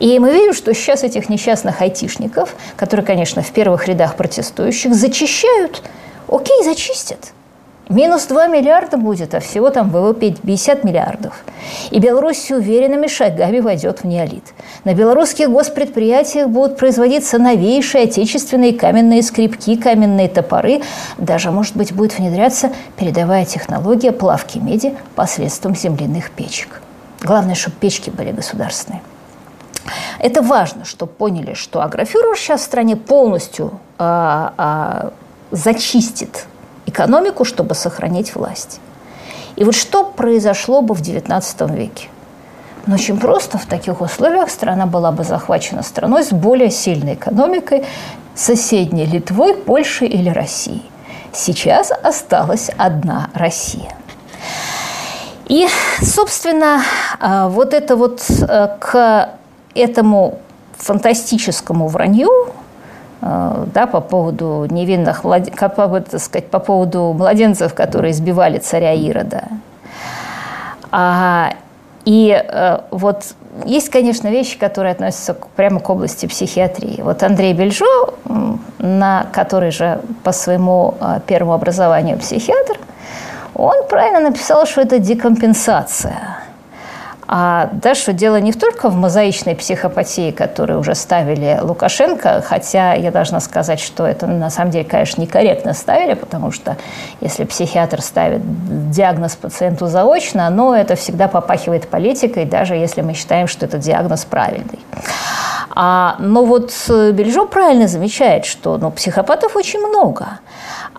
И 0.00 0.18
мы 0.18 0.32
видим, 0.32 0.54
что 0.54 0.74
сейчас 0.74 1.04
этих 1.04 1.28
несчастных 1.28 1.80
айтишников, 1.80 2.56
которые, 2.74 3.06
конечно, 3.06 3.40
в 3.40 3.52
первых 3.52 3.86
рядах 3.86 4.16
протестующих, 4.16 4.92
зачищают. 4.92 5.82
Окей, 6.26 6.64
зачистят. 6.64 7.33
Минус 7.90 8.24
2 8.26 8.46
миллиарда 8.46 8.96
будет, 8.96 9.34
а 9.34 9.40
всего 9.40 9.68
там 9.68 9.90
ВВП 9.90 10.30
50 10.30 10.84
миллиардов. 10.84 11.44
И 11.90 11.98
Беларусь 11.98 12.50
уверенными 12.50 13.06
шагами 13.08 13.60
войдет 13.60 14.00
в 14.00 14.04
неолит. 14.04 14.54
На 14.84 14.94
белорусских 14.94 15.50
госпредприятиях 15.50 16.48
будут 16.48 16.78
производиться 16.78 17.38
новейшие 17.38 18.04
отечественные 18.04 18.72
каменные 18.72 19.22
скрипки, 19.22 19.76
каменные 19.76 20.28
топоры. 20.28 20.80
Даже, 21.18 21.50
может 21.50 21.76
быть, 21.76 21.92
будет 21.92 22.18
внедряться 22.18 22.72
передовая 22.96 23.44
технология 23.44 24.12
плавки 24.12 24.56
меди 24.56 24.96
посредством 25.14 25.76
земляных 25.76 26.30
печек. 26.30 26.80
Главное, 27.20 27.54
чтобы 27.54 27.76
печки 27.76 28.08
были 28.08 28.32
государственные. 28.32 29.02
Это 30.18 30.40
важно, 30.40 30.86
чтобы 30.86 31.12
поняли, 31.12 31.52
что 31.52 31.82
агрофюрер 31.82 32.34
сейчас 32.38 32.62
в 32.62 32.64
стране 32.64 32.96
полностью 32.96 33.78
а, 33.98 34.54
а, 34.56 35.12
зачистит 35.50 36.46
экономику, 36.94 37.44
чтобы 37.44 37.74
сохранить 37.74 38.34
власть. 38.34 38.80
И 39.56 39.64
вот 39.64 39.74
что 39.74 40.04
произошло 40.04 40.80
бы 40.80 40.94
в 40.94 41.02
XIX 41.02 41.76
веке? 41.76 42.08
Ну, 42.86 42.94
очень 42.94 43.18
просто. 43.18 43.58
В 43.58 43.66
таких 43.66 44.00
условиях 44.00 44.50
страна 44.50 44.86
была 44.86 45.10
бы 45.12 45.24
захвачена 45.24 45.82
страной 45.82 46.22
с 46.22 46.30
более 46.32 46.70
сильной 46.70 47.14
экономикой, 47.14 47.84
соседней 48.34 49.06
Литвой, 49.06 49.54
Польшей 49.54 50.08
или 50.08 50.28
Россией. 50.30 50.82
Сейчас 51.32 51.90
осталась 51.90 52.70
одна 52.76 53.30
Россия. 53.34 53.96
И, 55.46 55.66
собственно, 56.02 56.82
а, 57.20 57.48
вот 57.48 57.74
это 57.74 57.96
вот 57.96 58.22
э, 58.28 58.68
к 58.80 59.30
этому 59.74 60.38
фантастическому 60.78 61.88
вранью, 61.88 62.30
да, 63.20 63.86
по 63.86 64.00
поводу 64.00 64.66
невинных, 64.70 65.22
так 65.22 66.20
сказать, 66.20 66.50
по 66.50 66.58
поводу 66.58 67.12
младенцев, 67.12 67.74
которые 67.74 68.12
избивали 68.12 68.58
царя 68.58 68.92
Ирода. 68.92 69.44
А, 70.90 71.54
и 72.04 72.30
э, 72.30 72.78
вот 72.90 73.34
есть, 73.64 73.88
конечно, 73.88 74.28
вещи, 74.28 74.58
которые 74.58 74.92
относятся 74.92 75.34
прямо 75.56 75.80
к 75.80 75.88
области 75.88 76.26
психиатрии. 76.26 77.00
Вот 77.02 77.22
Андрей 77.22 77.54
Бельжо, 77.54 78.14
на 78.78 79.26
который 79.32 79.70
же 79.70 80.00
по 80.22 80.32
своему 80.32 80.94
первому 81.26 81.54
образованию 81.54 82.18
психиатр– 82.18 82.78
он 83.54 83.86
правильно 83.88 84.20
написал, 84.20 84.66
что 84.66 84.80
это 84.80 84.98
декомпенсация. 84.98 86.38
А 87.26 87.70
дальше 87.72 88.12
дело 88.12 88.40
не 88.40 88.52
только 88.52 88.88
в 88.88 88.96
мозаичной 88.96 89.54
психопатии, 89.54 90.30
которую 90.30 90.80
уже 90.80 90.94
ставили 90.94 91.58
Лукашенко, 91.62 92.42
хотя 92.46 92.94
я 92.94 93.10
должна 93.10 93.40
сказать, 93.40 93.80
что 93.80 94.06
это 94.06 94.26
на 94.26 94.50
самом 94.50 94.70
деле, 94.70 94.84
конечно, 94.84 95.22
некорректно 95.22 95.72
ставили, 95.74 96.14
потому 96.14 96.50
что 96.50 96.76
если 97.20 97.44
психиатр 97.44 98.02
ставит 98.02 98.42
диагноз 98.90 99.36
пациенту 99.36 99.86
заочно, 99.86 100.50
но 100.50 100.76
это 100.76 100.96
всегда 100.96 101.28
попахивает 101.28 101.88
политикой, 101.88 102.44
даже 102.44 102.74
если 102.74 103.00
мы 103.00 103.14
считаем, 103.14 103.48
что 103.48 103.66
этот 103.66 103.80
диагноз 103.80 104.24
правильный. 104.24 104.80
А, 105.74 106.16
но 106.18 106.44
вот 106.44 106.72
Бельжо 106.88 107.46
правильно 107.46 107.88
замечает, 107.88 108.44
что 108.44 108.78
ну, 108.78 108.90
психопатов 108.90 109.56
очень 109.56 109.80
много. 109.80 110.38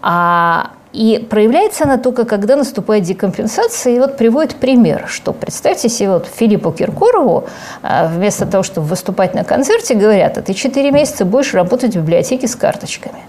А 0.02 0.72
и 0.96 1.20
проявляется 1.20 1.84
она 1.84 1.98
только, 1.98 2.24
когда 2.26 2.56
наступает 2.56 3.04
декомпенсация. 3.04 3.96
И 3.96 4.00
вот 4.00 4.18
приводит 4.18 4.56
пример, 4.56 5.06
что 5.08 5.34
представьте 5.34 5.90
себе, 5.90 6.12
вот 6.12 6.28
Филиппу 6.28 6.72
Киркорову 6.72 7.44
а, 7.84 8.08
вместо 8.08 8.46
того, 8.46 8.64
чтобы 8.64 8.88
выступать 8.88 9.36
на 9.36 9.44
концерте, 9.44 9.96
говорят, 9.96 10.38
а 10.38 10.42
ты 10.42 10.54
4 10.54 10.92
месяца 10.92 11.26
будешь 11.26 11.54
работать 11.54 11.96
в 11.96 12.00
библиотеке 12.00 12.48
с 12.48 12.56
карточками. 12.56 13.20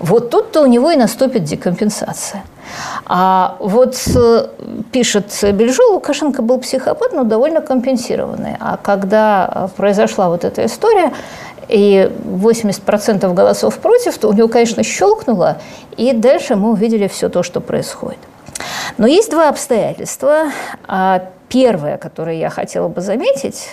Вот 0.00 0.30
тут-то 0.30 0.62
у 0.62 0.66
него 0.66 0.90
и 0.90 0.96
наступит 0.96 1.44
декомпенсация. 1.44 2.42
А 3.06 3.56
вот 3.58 3.96
э, 4.14 4.46
пишет 4.92 5.26
Бельжо, 5.52 5.92
Лукашенко 5.92 6.42
был 6.42 6.58
психопат, 6.58 7.12
но 7.12 7.24
довольно 7.24 7.60
компенсированный. 7.60 8.56
А 8.60 8.76
когда 8.76 9.50
э, 9.54 9.68
произошла 9.76 10.28
вот 10.28 10.44
эта 10.44 10.66
история, 10.66 11.12
и 11.68 12.10
80% 12.24 13.32
голосов 13.34 13.78
против, 13.78 14.18
то 14.18 14.28
у 14.28 14.32
него, 14.32 14.48
конечно, 14.48 14.82
щелкнуло, 14.82 15.58
и 15.96 16.12
дальше 16.12 16.56
мы 16.56 16.72
увидели 16.72 17.08
все 17.08 17.28
то, 17.28 17.42
что 17.42 17.60
происходит. 17.60 18.18
Но 18.98 19.06
есть 19.06 19.30
два 19.30 19.48
обстоятельства. 19.48 20.50
А 20.86 21.24
первое, 21.48 21.98
которое 21.98 22.36
я 22.36 22.50
хотела 22.50 22.88
бы 22.88 23.00
заметить, 23.00 23.70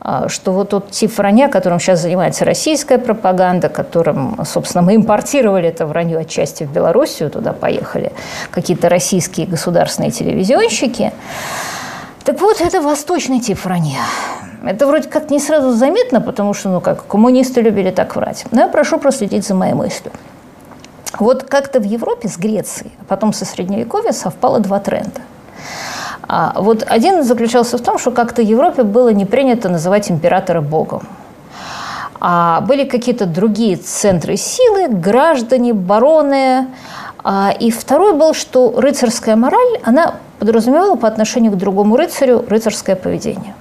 а, 0.00 0.28
что 0.28 0.52
вот 0.52 0.70
тот 0.70 0.90
тип 0.90 1.16
вранья, 1.16 1.48
которым 1.48 1.78
сейчас 1.78 2.00
занимается 2.00 2.44
российская 2.44 2.98
пропаганда, 2.98 3.68
которым, 3.68 4.36
собственно, 4.44 4.82
мы 4.82 4.96
импортировали 4.96 5.68
это 5.68 5.86
вранье 5.86 6.18
отчасти 6.18 6.64
в 6.64 6.72
Белоруссию, 6.72 7.30
туда 7.30 7.52
поехали 7.52 8.12
какие-то 8.50 8.88
российские 8.88 9.46
государственные 9.46 10.10
телевизионщики. 10.10 11.12
Так 12.24 12.40
вот, 12.40 12.60
это 12.60 12.80
восточный 12.80 13.40
тип 13.40 13.64
вранья. 13.64 14.02
Это 14.64 14.86
вроде 14.86 15.08
как 15.08 15.30
не 15.30 15.40
сразу 15.40 15.72
заметно, 15.72 16.20
потому 16.20 16.54
что, 16.54 16.68
ну 16.68 16.80
как, 16.80 17.06
коммунисты 17.06 17.60
любили 17.60 17.90
так 17.90 18.14
врать. 18.14 18.44
Но 18.52 18.60
я 18.60 18.68
прошу 18.68 18.98
проследить 18.98 19.46
за 19.46 19.54
моей 19.54 19.74
мыслью. 19.74 20.12
Вот 21.18 21.42
как-то 21.42 21.80
в 21.80 21.84
Европе 21.84 22.28
с 22.28 22.38
Грецией, 22.38 22.92
а 23.00 23.04
потом 23.04 23.32
со 23.32 23.44
Средневековья 23.44 24.12
совпало 24.12 24.60
два 24.60 24.78
тренда. 24.78 25.20
А 26.28 26.54
вот 26.56 26.84
один 26.88 27.24
заключался 27.24 27.76
в 27.76 27.82
том, 27.82 27.98
что 27.98 28.10
как-то 28.10 28.40
Европе 28.40 28.84
было 28.84 29.10
не 29.10 29.26
принято 29.26 29.68
называть 29.68 30.10
императора 30.10 30.60
богом. 30.60 31.06
А 32.20 32.60
были 32.60 32.84
какие-то 32.84 33.26
другие 33.26 33.76
центры 33.76 34.36
силы, 34.36 34.88
граждане, 34.88 35.74
бароны. 35.74 36.68
А, 37.24 37.52
и 37.58 37.70
второй 37.70 38.14
был, 38.14 38.32
что 38.32 38.74
рыцарская 38.76 39.34
мораль, 39.34 39.80
она 39.82 40.14
подразумевала 40.38 40.94
по 40.94 41.08
отношению 41.08 41.52
к 41.52 41.56
другому 41.56 41.96
рыцарю 41.96 42.44
рыцарское 42.48 42.94
поведение. 42.94 43.54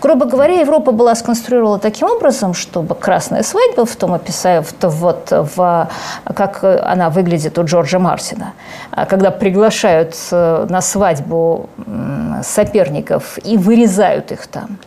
Грубо 0.00 0.26
говоря, 0.26 0.60
Европа 0.60 0.92
была 0.92 1.14
сконструирована 1.14 1.78
таким 1.78 2.08
образом, 2.08 2.54
чтобы 2.54 2.94
красная 2.94 3.42
свадьба 3.42 3.84
в 3.84 3.96
том 3.96 4.12
описании, 4.12 4.62
в, 4.62 4.74
вот, 4.82 5.28
в, 5.30 5.88
как 6.24 6.64
она 6.64 7.10
выглядит 7.10 7.58
у 7.58 7.64
Джорджа 7.64 7.98
Мартина, 7.98 8.52
а 8.90 9.06
когда 9.06 9.30
приглашают 9.30 10.14
э, 10.30 10.66
на 10.68 10.80
свадьбу 10.80 11.68
соперников 12.42 13.38
и 13.44 13.56
вырезают 13.56 14.32
их 14.32 14.46
там. 14.46 14.78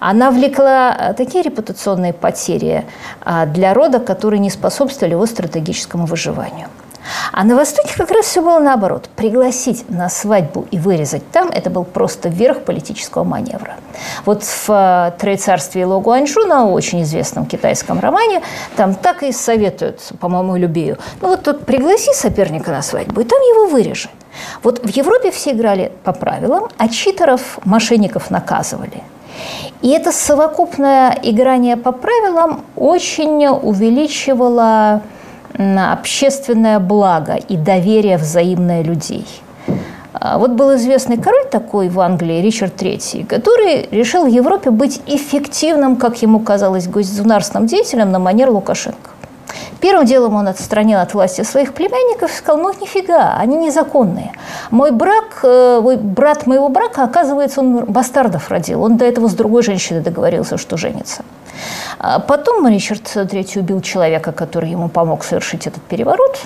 Она 0.00 0.30
влекла 0.30 1.14
такие 1.16 1.42
репутационные 1.42 2.12
потери 2.12 2.84
а, 3.24 3.46
для 3.46 3.74
рода, 3.74 4.00
которые 4.00 4.40
не 4.40 4.50
способствовали 4.50 5.12
его 5.12 5.26
стратегическому 5.26 6.06
выживанию. 6.06 6.68
А 7.32 7.44
на 7.44 7.56
Востоке 7.56 7.94
как 7.96 8.10
раз 8.10 8.26
все 8.26 8.42
было 8.42 8.58
наоборот. 8.58 9.08
Пригласить 9.16 9.88
на 9.90 10.08
свадьбу 10.08 10.66
и 10.70 10.78
вырезать 10.78 11.28
там– 11.30 11.48
это 11.54 11.70
был 11.70 11.84
просто 11.84 12.28
верх 12.28 12.62
политического 12.62 13.24
маневра. 13.24 13.74
Вот 14.24 14.42
в 14.42 14.68
э, 14.68 15.12
«Троецарстве 15.18 15.84
Ло 15.86 16.00
Гуанчжу» 16.00 16.46
на 16.46 16.66
очень 16.66 17.02
известном 17.02 17.46
китайском 17.46 18.00
романе 18.00 18.42
там 18.76 18.94
так 18.94 19.22
и 19.22 19.32
советуют, 19.32 20.00
по-моему, 20.20 20.56
Любею. 20.56 20.98
Ну 21.20 21.28
вот 21.28 21.42
тут 21.42 21.66
пригласи 21.66 22.12
соперника 22.14 22.70
на 22.70 22.82
свадьбу, 22.82 23.20
и 23.20 23.24
там 23.24 23.40
его 23.40 23.66
вырежи. 23.66 24.08
Вот 24.62 24.84
в 24.84 24.88
Европе 24.88 25.30
все 25.30 25.52
играли 25.52 25.92
по 26.04 26.12
правилам, 26.12 26.68
а 26.78 26.88
читеров, 26.88 27.58
мошенников 27.64 28.30
наказывали. 28.30 29.02
И 29.82 29.90
это 29.90 30.12
совокупное 30.12 31.18
играние 31.22 31.76
по 31.76 31.92
правилам 31.92 32.64
очень 32.76 33.46
увеличивало 33.46 35.02
общественное 35.56 36.80
благо 36.80 37.34
и 37.34 37.56
доверие 37.56 38.16
взаимное 38.16 38.82
людей. 38.82 39.26
А 40.12 40.38
вот 40.38 40.52
был 40.52 40.74
известный 40.76 41.18
король 41.18 41.46
такой 41.50 41.88
в 41.88 42.00
Англии, 42.00 42.40
Ричард 42.40 42.80
III, 42.80 43.26
который 43.26 43.88
решил 43.90 44.24
в 44.24 44.28
Европе 44.28 44.70
быть 44.70 45.00
эффективным, 45.06 45.96
как 45.96 46.22
ему 46.22 46.40
казалось, 46.40 46.86
государственным 46.86 47.66
деятелем 47.66 48.12
на 48.12 48.18
манер 48.18 48.50
Лукашенко. 48.50 49.13
Первым 49.80 50.06
делом 50.06 50.34
он 50.34 50.48
отстранил 50.48 51.00
от 51.00 51.14
власти 51.14 51.42
своих 51.42 51.74
племянников 51.74 52.30
и 52.30 52.34
сказал, 52.34 52.62
ну 52.62 52.72
нифига, 52.80 53.36
они 53.38 53.56
незаконные. 53.56 54.32
Мой 54.70 54.90
брак, 54.90 55.40
э, 55.42 55.80
мой 55.82 55.96
брат 55.96 56.46
моего 56.46 56.68
брака, 56.68 57.04
оказывается, 57.04 57.60
он 57.60 57.84
бастардов 57.84 58.50
родил. 58.50 58.82
Он 58.82 58.96
до 58.96 59.04
этого 59.04 59.28
с 59.28 59.34
другой 59.34 59.62
женщиной 59.62 60.00
договорился, 60.00 60.56
что 60.58 60.76
женится. 60.76 61.24
А 61.98 62.18
потом 62.18 62.66
Ричард 62.66 63.02
III 63.02 63.58
убил 63.60 63.80
человека, 63.80 64.32
который 64.32 64.70
ему 64.70 64.88
помог 64.88 65.24
совершить 65.24 65.66
этот 65.66 65.82
переворот, 65.82 66.38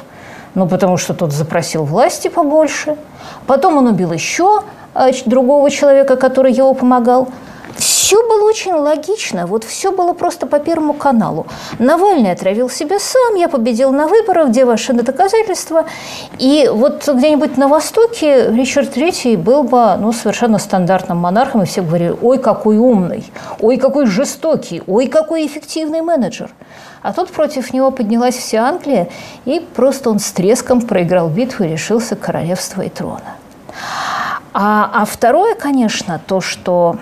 ну, 0.55 0.67
потому 0.69 0.97
что 0.97 1.15
тот 1.15 1.33
запросил 1.33 1.85
власти 1.85 2.29
побольше. 2.29 2.97
Потом 3.47 3.79
он 3.79 3.87
убил 3.87 4.13
еще 4.13 4.63
э, 4.95 5.11
другого 5.27 5.71
человека, 5.71 6.17
который 6.17 6.53
его 6.53 6.75
помогал 6.75 7.29
все 8.09 8.27
было 8.27 8.49
очень 8.49 8.73
логично, 8.73 9.47
вот 9.47 9.65
все 9.65 9.93
было 9.93 10.15
просто 10.15 10.47
по 10.47 10.59
Первому 10.61 10.95
каналу. 10.95 11.47
Навальный 11.79 12.33
отравил 12.33 12.71
себя 12.71 12.99
сам, 12.99 13.35
я 13.35 13.51
победил 13.51 13.93
на 13.93 14.07
выборах, 14.07 14.49
где 14.49 14.65
ваши 14.65 14.95
доказательства? 14.95 15.85
И 16.39 16.71
вот 16.73 17.07
где-нибудь 17.07 17.59
на 17.59 17.69
Востоке 17.69 18.51
Ричард 18.51 18.97
III 18.97 19.37
был 19.37 19.63
бы 19.63 19.97
ну, 19.99 20.15
совершенно 20.15 20.59
стандартным 20.59 21.19
монархом, 21.19 21.65
и 21.65 21.67
все 21.67 21.83
говорили, 21.83 22.17
ой, 22.23 22.39
какой 22.39 22.79
умный, 22.79 23.31
ой, 23.61 23.77
какой 23.77 24.07
жестокий, 24.07 24.83
ой, 24.87 25.09
какой 25.09 25.47
эффективный 25.47 26.01
менеджер. 26.01 26.51
А 27.03 27.13
тут 27.13 27.29
против 27.29 27.75
него 27.75 27.91
поднялась 27.91 28.37
вся 28.37 28.67
Англия, 28.67 29.11
и 29.45 29.61
просто 29.61 30.09
он 30.09 30.19
с 30.19 30.33
треском 30.33 30.81
проиграл 30.81 31.29
битву 31.29 31.65
и 31.65 31.69
решился 31.69 32.17
королевства 32.17 32.81
и 32.81 32.89
трона. 32.89 33.37
А, 34.55 34.91
а 34.95 35.05
второе, 35.05 35.55
конечно, 35.55 36.19
то, 36.27 36.41
что 36.41 36.97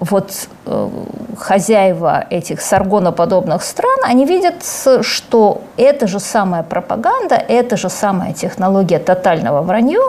вот 0.00 0.48
э, 0.66 0.88
хозяева 1.36 2.26
этих 2.30 2.60
саргоноподобных 2.60 3.62
стран, 3.62 3.98
они 4.04 4.24
видят, 4.24 4.64
что 5.02 5.62
эта 5.76 6.06
же 6.06 6.20
самая 6.20 6.62
пропаганда, 6.62 7.34
эта 7.34 7.76
же 7.76 7.88
самая 7.88 8.32
технология 8.32 8.98
тотального 8.98 9.62
вранья 9.62 10.00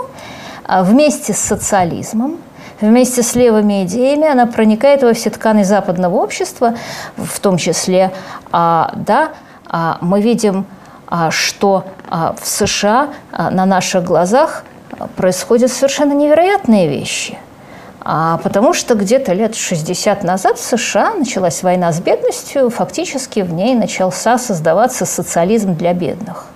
а, 0.66 0.84
вместе 0.84 1.34
с 1.34 1.40
социализмом, 1.40 2.38
вместе 2.82 3.24
с 3.24 3.36
левыми 3.36 3.84
идеями, 3.86 4.28
она 4.28 4.46
проникает 4.46 5.04
во 5.04 5.14
все 5.14 5.30
ткани 5.30 5.64
западного 5.64 6.16
общества, 6.16 6.76
в 7.16 7.40
том 7.40 7.58
числе, 7.58 8.12
а, 8.52 8.94
да, 8.96 9.30
мы 10.02 10.20
видим, 10.22 10.66
что 11.30 11.86
в 12.10 12.40
США 12.44 13.10
на 13.38 13.68
наших 13.68 14.04
глазах 14.04 14.64
происходят 15.16 15.72
совершенно 15.72 16.14
невероятные 16.14 16.88
вещи– 16.88 17.38
а 18.12 18.40
потому 18.40 18.74
что 18.74 18.96
где-то 18.96 19.34
лет 19.34 19.56
60 19.56 20.24
назад 20.24 20.58
в 20.58 20.64
США 20.64 21.14
началась 21.14 21.62
война 21.62 21.92
с 21.92 22.00
бедностью, 22.00 22.72
фактически 22.72 23.42
в 23.42 23.54
ней 23.54 23.76
начался 23.76 24.40
создаваться 24.40 25.06
социализм 25.06 25.76
для 25.76 25.94
бедных. 25.94 26.48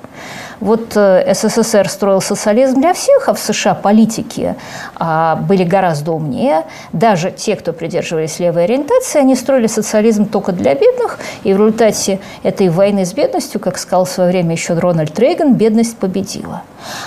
Вот 0.63 0.95
э, 0.95 1.33
СССР 1.33 1.89
строил 1.89 2.21
социализм 2.21 2.79
для 2.79 2.93
всех, 2.93 3.27
а 3.27 3.33
в 3.33 3.39
США 3.39 3.73
политики 3.75 4.55
а, 4.95 5.35
были 5.35 5.65
гораздо 5.65 6.13
умнее. 6.13 6.63
Даже 6.93 7.31
те, 7.31 7.57
кто 7.57 7.73
придерживались 7.73 8.39
левой 8.39 8.63
ориентации, 8.63 9.19
они 9.19 9.35
строили 9.35 9.67
социализм 9.67 10.25
только 10.25 10.53
для 10.53 10.73
бедных, 10.73 11.19
и 11.43 11.51
в 11.51 11.57
результате 11.57 12.21
этой 12.43 12.69
войны 12.69 13.05
с 13.05 13.11
бедностью, 13.11 13.59
как 13.59 13.77
сказал 13.77 14.05
в 14.05 14.09
свое 14.09 14.29
время 14.29 14.53
еще 14.53 14.73
Рональд 14.75 15.19
Рейган, 15.19 15.55
бедность 15.55 15.97
победила. 15.97 16.61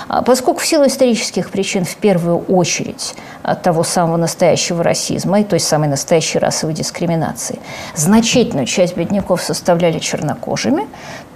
А 0.07 0.21
поскольку 0.21 0.59
в 0.59 0.65
силу 0.65 0.85
исторических 0.85 1.49
причин, 1.49 1.83
в 1.83 1.95
первую 1.95 2.37
очередь, 2.37 3.15
от 3.43 3.63
того 3.63 3.83
самого 3.83 4.17
настоящего 4.17 4.83
расизма 4.83 5.39
и 5.39 5.43
той 5.43 5.59
самой 5.59 5.87
настоящей 5.87 6.39
расовой 6.39 6.75
дискриминации, 6.75 7.59
значительную 7.95 8.65
часть 8.65 8.95
бедняков 8.95 9.41
составляли 9.41 9.99
чернокожими, 9.99 10.87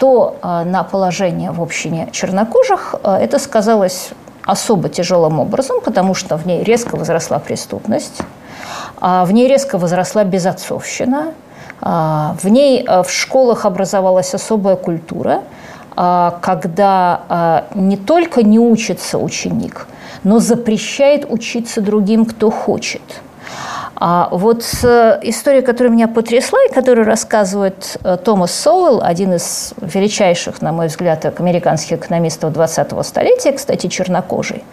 то 0.02 0.36
а, 0.42 0.66
на 0.66 0.84
положение 0.84 1.52
в 1.52 1.62
общине 1.62 2.10
чернокожих 2.12 2.96
а, 3.04 3.20
это 3.20 3.38
сказалось 3.38 4.10
особо 4.44 4.90
тяжелым 4.90 5.40
образом, 5.40 5.78
потому 5.86 6.16
что 6.16 6.38
в 6.38 6.48
ней 6.48 6.64
резко 6.64 6.98
возросла 6.98 7.38
преступность, 7.38 8.22
в 9.00 9.32
ней 9.32 9.48
резко 9.48 9.78
возросла 9.78 10.24
безотцовщина, 10.24 11.34
в 11.80 12.48
ней 12.48 12.84
в 12.84 13.10
школах 13.10 13.66
образовалась 13.66 14.34
особая 14.34 14.76
культура– 14.76 15.42
а, 15.96 16.40
когда 16.42 17.22
а, 17.28 17.66
не 17.76 17.98
только 17.98 18.44
не 18.44 18.60
учится 18.60 19.18
ученик, 19.18 19.88
но 20.24 20.40
запрещает 20.40 21.30
учиться 21.30 21.82
другим, 21.82 22.26
кто 22.26 22.50
хочет– 22.50 23.02
а 24.04 24.30
вот 24.32 24.66
э, 24.82 25.20
история, 25.22 25.62
которая 25.62 25.94
меня 25.94 26.08
потрясла 26.08 26.58
и 26.68 26.74
которую 26.74 27.06
рассказывает 27.06 27.98
э, 28.04 28.18
Томас 28.18 28.52
Соуэлл, 28.52 29.00
один 29.04 29.36
из 29.36 29.76
величайших, 29.80 30.60
на 30.64 30.72
мой 30.72 30.88
взгляд, 30.88 31.24
американских 31.40 32.00
экономистов 32.00 32.52
20-го 32.52 33.04
столетия, 33.04 33.52
кстати, 33.52 33.86
чернокожий. 33.86 34.64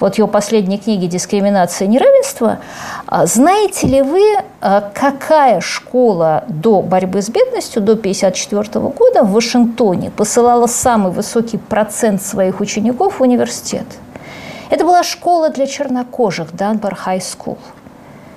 Вот 0.00 0.16
его 0.16 0.26
последние 0.26 0.78
книги 0.78 1.04
«Дискриминация 1.04 1.84
и 1.84 1.88
неравенство». 1.90 2.60
А 3.06 3.26
знаете 3.26 3.88
ли 3.88 4.00
вы, 4.00 4.22
э, 4.62 4.82
какая 4.94 5.60
школа 5.60 6.44
до 6.48 6.80
борьбы 6.80 7.20
с 7.20 7.28
бедностью 7.28 7.82
до 7.82 7.92
1954 7.92 8.88
года 8.88 9.22
в 9.22 9.32
Вашингтоне 9.32 10.10
посылала 10.10 10.66
самый 10.66 11.12
высокий 11.12 11.58
процент 11.58 12.22
своих 12.22 12.60
учеников 12.60 13.18
в 13.18 13.22
университет? 13.22 13.84
Это 14.70 14.86
была 14.86 15.02
школа 15.02 15.50
для 15.50 15.66
чернокожих, 15.66 16.56
Dunbar 16.56 16.94
High 16.94 17.20
School– 17.20 17.58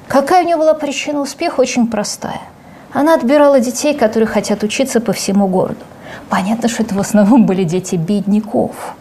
Какая 0.07 0.43
у 0.43 0.45
нее 0.45 0.57
была 0.57 0.73
причина 0.75 1.19
успеха? 1.19 1.61
Очень 1.61 1.87
простая. 1.87 2.41
Она 2.93 3.15
отбирала 3.15 3.59
детей, 3.59 3.95
которые 3.95 4.27
хотят 4.27 4.63
учиться 4.63 5.01
по 5.01 5.13
всему 5.13 5.47
городу. 5.47 5.81
Понятно, 6.29 6.69
что 6.69 6.83
это 6.83 6.95
в 6.95 6.99
основном 6.99 7.45
были 7.45 7.63
дети 7.63 7.95
бедняков. 7.95 8.95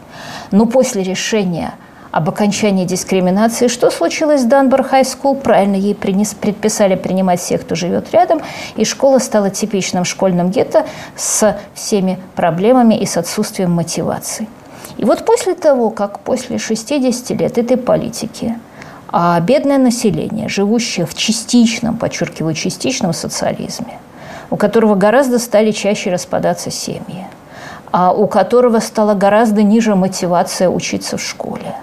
Но 0.51 0.67
после 0.67 1.03
решения 1.03 1.75
об 2.11 2.29
окончании 2.29 2.87
дискриминации, 2.87 3.69
что 3.69 3.91
случилось 3.91 4.43
в 4.43 4.49
Dunbar 4.49 4.83
High 4.83 5.05
School? 5.05 5.37
Правильно, 5.37 5.77
ей 5.77 5.95
принес, 5.95 6.33
предписали 6.35 6.95
принимать 6.95 7.41
всех, 7.41 7.63
кто 7.63 7.75
живет 7.75 8.11
рядом, 8.13 8.41
и 8.77 8.85
школа 8.85 9.19
стала 9.19 9.51
типичным 9.51 10.05
школьным 10.05 10.51
гетто 10.51 10.87
с 11.17 11.57
всеми 11.75 12.19
проблемами 12.35 12.95
и 12.95 13.05
с 13.05 13.17
отсутствием 13.17 13.73
мотивации. 13.73 14.49
И 14.97 15.05
вот 15.05 15.25
после 15.25 15.55
того, 15.55 15.91
как 15.91 16.21
после 16.21 16.59
60 16.59 17.31
лет 17.31 17.59
этой 17.59 17.77
политики– 17.77 18.59
а 19.17 19.39
бедное 19.39 19.79
население, 19.79 20.49
живущее 20.49 21.07
в 21.07 21.15
частичном, 21.15 21.97
подчеркиваю, 21.99 22.53
частичном 22.53 23.13
социализме, 23.13 24.01
у 24.51 24.57
которого 24.57 24.97
гораздо 24.97 25.39
стали 25.39 25.71
чаще 25.71 26.11
распадаться 26.11 26.73
семьи, 26.73 27.25
а 27.93 28.13
у 28.13 28.27
которого 28.27 28.81
стала 28.81 29.15
гораздо 29.15 29.63
ниже 29.63 29.95
мотивация 29.95 30.69
учиться 30.69 31.17
в 31.17 31.23
школе, 31.23 31.77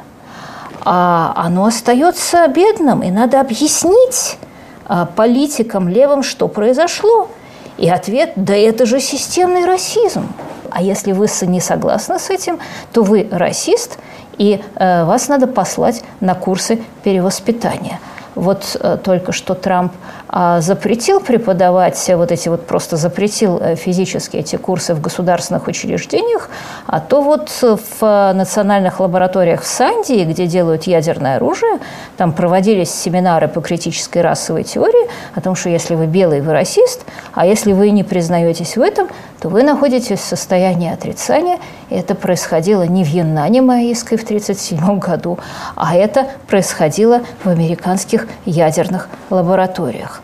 а 0.84 1.32
оно 1.38 1.64
остается 1.64 2.46
бедным, 2.50 3.02
и 3.02 3.10
надо 3.10 3.40
объяснить 3.40 4.38
а, 4.86 5.06
политикам 5.06 5.88
левым, 5.88 6.24
что 6.24 6.50
произошло. 6.50 7.30
И 7.78 7.88
ответ– 7.88 8.34
да 8.36 8.58
это 8.58 8.86
же 8.86 9.00
системный 9.00 9.66
расизм. 9.66 10.28
А 10.70 10.82
если 10.82 11.14
вы 11.14 11.28
не 11.44 11.62
согласны 11.62 12.20
с 12.20 12.30
этим, 12.30 12.60
то 12.92 13.04
вы 13.04 13.26
расист– 13.32 14.00
и 14.42 14.60
э, 14.76 15.06
вас 15.06 15.28
надо 15.28 15.46
послать 15.46 16.04
на 16.20 16.34
курсы 16.34 16.82
перевоспитания. 17.04 18.00
Вот 18.34 18.78
э, 18.80 18.98
только 19.04 19.34
что 19.34 19.54
Трамп 19.54 19.92
э, 20.32 20.62
запретил 20.62 21.20
преподавать 21.20 22.12
вот 22.16 22.32
эти 22.32 22.50
вот, 22.50 22.66
просто 22.66 22.98
запретил 22.98 23.60
э, 23.62 23.76
физически 23.76 24.38
эти 24.38 24.56
курсы 24.56 24.96
в 24.96 25.02
государственных 25.02 25.68
учреждениях, 25.68 26.50
а 26.88 27.02
то 27.02 27.22
вот 27.22 27.50
в 27.62 28.34
национальных 28.34 29.00
лабораториях 29.00 29.62
в 29.62 29.68
Сандии, 29.68 30.24
где 30.24 30.48
делают 30.48 30.84
ядерное 30.84 31.36
оружие, 31.36 31.80
там 32.18 32.32
проводились 32.32 32.90
семинары 32.90 33.48
по 33.48 33.62
критической 33.62 34.24
расовой 34.24 34.64
теории 34.64 35.10
о 35.36 35.42
том, 35.42 35.56
что 35.56 35.70
если 35.70 35.94
вы 35.94 36.08
белый, 36.08 36.42
вы 36.42 36.54
расист, 36.54 37.06
а 37.34 37.46
если 37.46 37.74
вы 37.74 37.92
не 37.92 38.04
признаетесь 38.04 38.78
в 38.78 38.82
этом, 38.82 39.10
то 39.42 39.50
вы 39.50 39.64
находитесь 39.64 40.20
в 40.20 40.24
состоянии 40.24 40.94
отрицания. 40.94 41.58
И 41.90 41.96
это 41.96 42.14
происходило 42.14 42.84
не 42.84 43.04
в 43.04 43.08
Яннане 43.08 43.64
Маисской 43.64 44.16
в 44.16 44.24
1937 44.24 45.00
году, 45.00 45.40
а 45.76 45.96
это 45.96 46.28
происходило 46.48 47.22
в 47.44 47.50
американских 47.50 48.28
ядерных 48.46 49.10
лабораториях. 49.32 50.22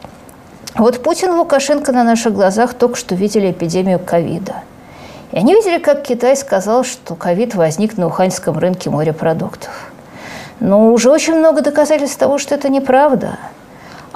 Вот 0.76 1.02
Путин 1.02 1.30
и 1.30 1.32
Лукашенко 1.32 1.92
на 1.92 2.04
наших 2.04 2.34
глазах 2.34 2.76
только 2.76 2.96
что 2.96 3.16
видели 3.16 3.50
эпидемию 3.50 3.98
ковида. 3.98 4.58
И 5.32 5.38
они 5.38 5.56
видели, 5.56 5.80
как 5.80 6.04
Китай 6.04 6.38
сказал, 6.38 6.84
что 6.84 7.16
ковид 7.16 7.56
возник 7.56 7.98
на 7.98 8.06
уханьском 8.06 8.56
рынке 8.56 8.92
морепродуктов. 8.92 9.92
Но 10.60 10.94
уже 10.94 11.10
очень 11.10 11.34
много 11.34 11.62
доказательств 11.62 12.20
того, 12.20 12.38
что 12.38 12.54
это 12.54 12.70
неправда. 12.70 13.40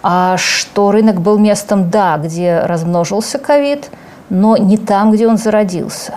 А 0.03 0.37
что 0.37 0.91
рынок 0.91 1.21
был 1.21 1.39
местом, 1.39 1.89
да, 1.89 2.17
где 2.17 2.59
размножился 2.59 3.39
ковид– 3.39 3.89
но 4.31 4.55
не 4.57 4.77
там, 4.77 5.11
где 5.11 5.27
он 5.27 5.37
зародился. 5.37 6.13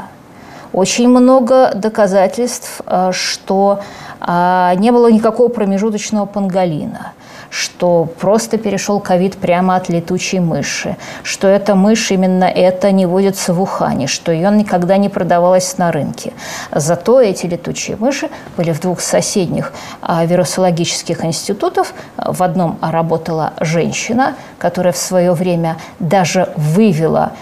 Очень 0.72 1.08
много 1.08 1.72
доказательств, 1.74 2.80
э, 2.86 3.10
что 3.12 3.80
э, 4.20 4.72
не 4.76 4.92
было 4.92 5.10
никакого 5.10 5.48
промежуточного 5.48 6.24
панголина– 6.24 7.12
что 7.54 8.08
просто 8.18 8.58
перешел 8.58 8.98
ковид 8.98 9.36
прямо 9.36 9.76
от 9.76 9.88
летучей 9.88 10.40
мыши, 10.40 10.96
что 11.22 11.46
эта 11.46 11.76
мышь 11.76 12.10
именно 12.10 12.46
это 12.46 12.90
не 12.90 13.06
водится 13.06 13.54
в 13.54 13.62
Ухане, 13.62 14.08
что 14.08 14.32
ее 14.32 14.50
никогда 14.50 14.96
не 14.96 15.08
продавалась 15.08 15.78
на 15.78 15.92
рынке. 15.92 16.32
Зато 16.72 17.20
эти 17.20 17.46
летучие 17.46 17.96
мыши 17.96 18.28
были 18.56 18.72
в 18.72 18.80
двух 18.80 19.00
соседних 19.00 19.72
а, 20.02 20.24
вирусологических 20.24 21.24
институтах. 21.24 21.92
В 22.16 22.42
одном 22.42 22.76
работала 22.82 23.52
женщина, 23.60 24.34
которая 24.58 24.92
в 24.92 24.98
свое 24.98 25.32
время 25.32 25.76
даже 26.00 26.48
вывела 26.56 27.34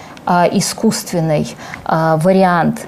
искусственный 0.51 1.55
а, 1.85 2.17
вариант 2.17 2.81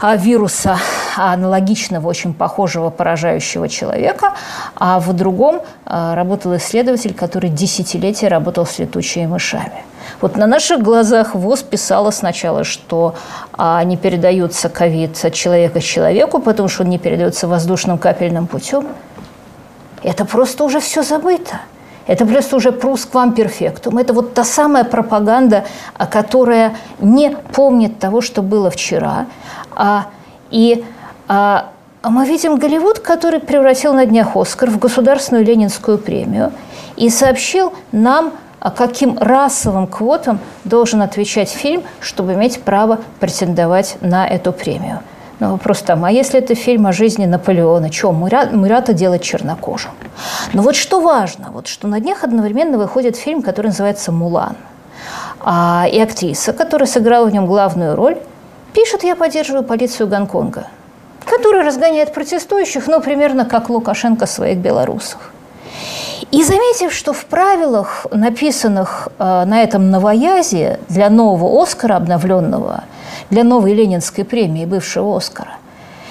а, 0.00 0.16
вируса 0.16 0.78
аналогичного, 1.16 2.06
очень 2.08 2.34
похожего 2.34 2.90
поражающего 2.90 3.68
человека, 3.68 4.34
а 4.74 5.00
в 5.00 5.12
другом 5.14 5.62
работал 5.86 6.54
исследователь, 6.56 7.14
который 7.14 7.48
десятилетия 7.48 8.28
работал 8.28 8.66
с 8.66 8.78
летучими 8.78 9.26
мышами. 9.26 9.82
Вот 10.20 10.36
на 10.36 10.46
наших 10.46 10.82
глазах 10.82 11.34
ВОЗ 11.34 11.62
писала 11.62 12.10
сначала, 12.10 12.64
что 12.64 13.14
а, 13.52 13.82
не 13.84 13.96
передается 13.96 14.68
ковид 14.68 15.22
от 15.22 15.34
человека 15.34 15.80
к 15.80 15.84
человеку, 15.84 16.40
потому 16.40 16.68
что 16.68 16.84
он 16.84 16.90
не 16.90 16.98
передается 16.98 17.46
воздушным 17.48 17.98
капельным 17.98 18.46
путем. 18.46 18.88
Это 20.02 20.24
просто 20.24 20.64
уже 20.64 20.80
все 20.80 21.02
забыто. 21.02 21.60
Это 22.06 22.24
просто 22.24 22.56
уже 22.56 22.72
прус 22.72 23.04
квам 23.04 23.34
перфектум. 23.34 23.98
Это 23.98 24.12
вот 24.12 24.34
та 24.34 24.44
самая 24.44 24.84
пропаганда, 24.84 25.64
которая 26.10 26.76
не 27.00 27.30
помнит 27.30 27.98
того, 27.98 28.20
что 28.20 28.42
было 28.42 28.70
вчера. 28.70 29.26
А, 29.74 30.06
и 30.50 30.84
а, 31.28 31.70
мы 32.02 32.24
видим 32.26 32.58
Голливуд, 32.58 33.00
который 33.00 33.40
превратил 33.40 33.92
на 33.92 34.06
днях 34.06 34.36
Оскар 34.36 34.70
в 34.70 34.78
государственную 34.78 35.44
ленинскую 35.44 35.98
премию 35.98 36.52
и 36.96 37.10
сообщил 37.10 37.72
нам, 37.90 38.32
каким 38.76 39.18
расовым 39.18 39.86
квотам 39.86 40.38
должен 40.64 41.02
отвечать 41.02 41.50
фильм, 41.50 41.82
чтобы 42.00 42.34
иметь 42.34 42.62
право 42.62 43.00
претендовать 43.20 43.96
на 44.00 44.26
эту 44.26 44.52
премию. 44.52 45.00
Но 45.38 45.52
вопрос 45.52 45.82
там, 45.82 46.04
а 46.04 46.10
если 46.10 46.40
это 46.40 46.54
фильм 46.54 46.86
о 46.86 46.92
жизни 46.92 47.26
Наполеона, 47.26 47.92
что, 47.92 48.12
Мурата 48.12 48.92
делать 48.94 49.22
чернокожим? 49.22 49.90
Но 50.54 50.62
вот 50.62 50.76
что 50.76 51.00
важно, 51.00 51.50
вот 51.52 51.66
что 51.66 51.88
на 51.88 52.00
днях 52.00 52.24
одновременно 52.24 52.78
выходит 52.78 53.16
фильм, 53.16 53.42
который 53.42 53.66
называется 53.66 54.12
«Мулан». 54.12 54.56
А, 55.40 55.86
и 55.92 56.00
актриса, 56.00 56.52
которая 56.52 56.88
сыграла 56.88 57.26
в 57.26 57.32
нем 57.32 57.46
главную 57.46 57.94
роль, 57.94 58.18
пишет 58.72 59.04
«Я 59.04 59.14
поддерживаю 59.14 59.62
полицию 59.62 60.08
Гонконга», 60.08 60.68
которая 61.26 61.64
разгоняет 61.64 62.14
протестующих, 62.14 62.86
ну, 62.86 63.00
примерно 63.00 63.44
как 63.44 63.68
Лукашенко 63.68 64.24
своих 64.26 64.58
белорусов. 64.58 65.32
И 66.30 66.42
заметив, 66.42 66.92
что 66.92 67.12
в 67.12 67.24
правилах, 67.26 68.06
написанных 68.10 69.08
э, 69.18 69.44
на 69.44 69.62
этом 69.62 69.90
новоязе 69.90 70.80
для 70.88 71.10
нового 71.10 71.62
Оскара 71.62 71.96
обновленного– 71.96 72.84
для 73.30 73.44
новой 73.44 73.74
Ленинской 73.74 74.24
премии 74.24 74.64
бывшего 74.64 75.16
Оскара. 75.16 75.54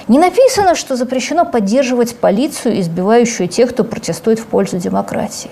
Не 0.07 0.19
написано, 0.19 0.75
что 0.75 0.95
запрещено 0.95 1.45
поддерживать 1.45 2.15
полицию, 2.15 2.79
избивающую 2.79 3.47
тех, 3.47 3.71
кто 3.71 3.83
протестует 3.83 4.39
в 4.39 4.45
пользу 4.45 4.77
демократии. 4.77 5.49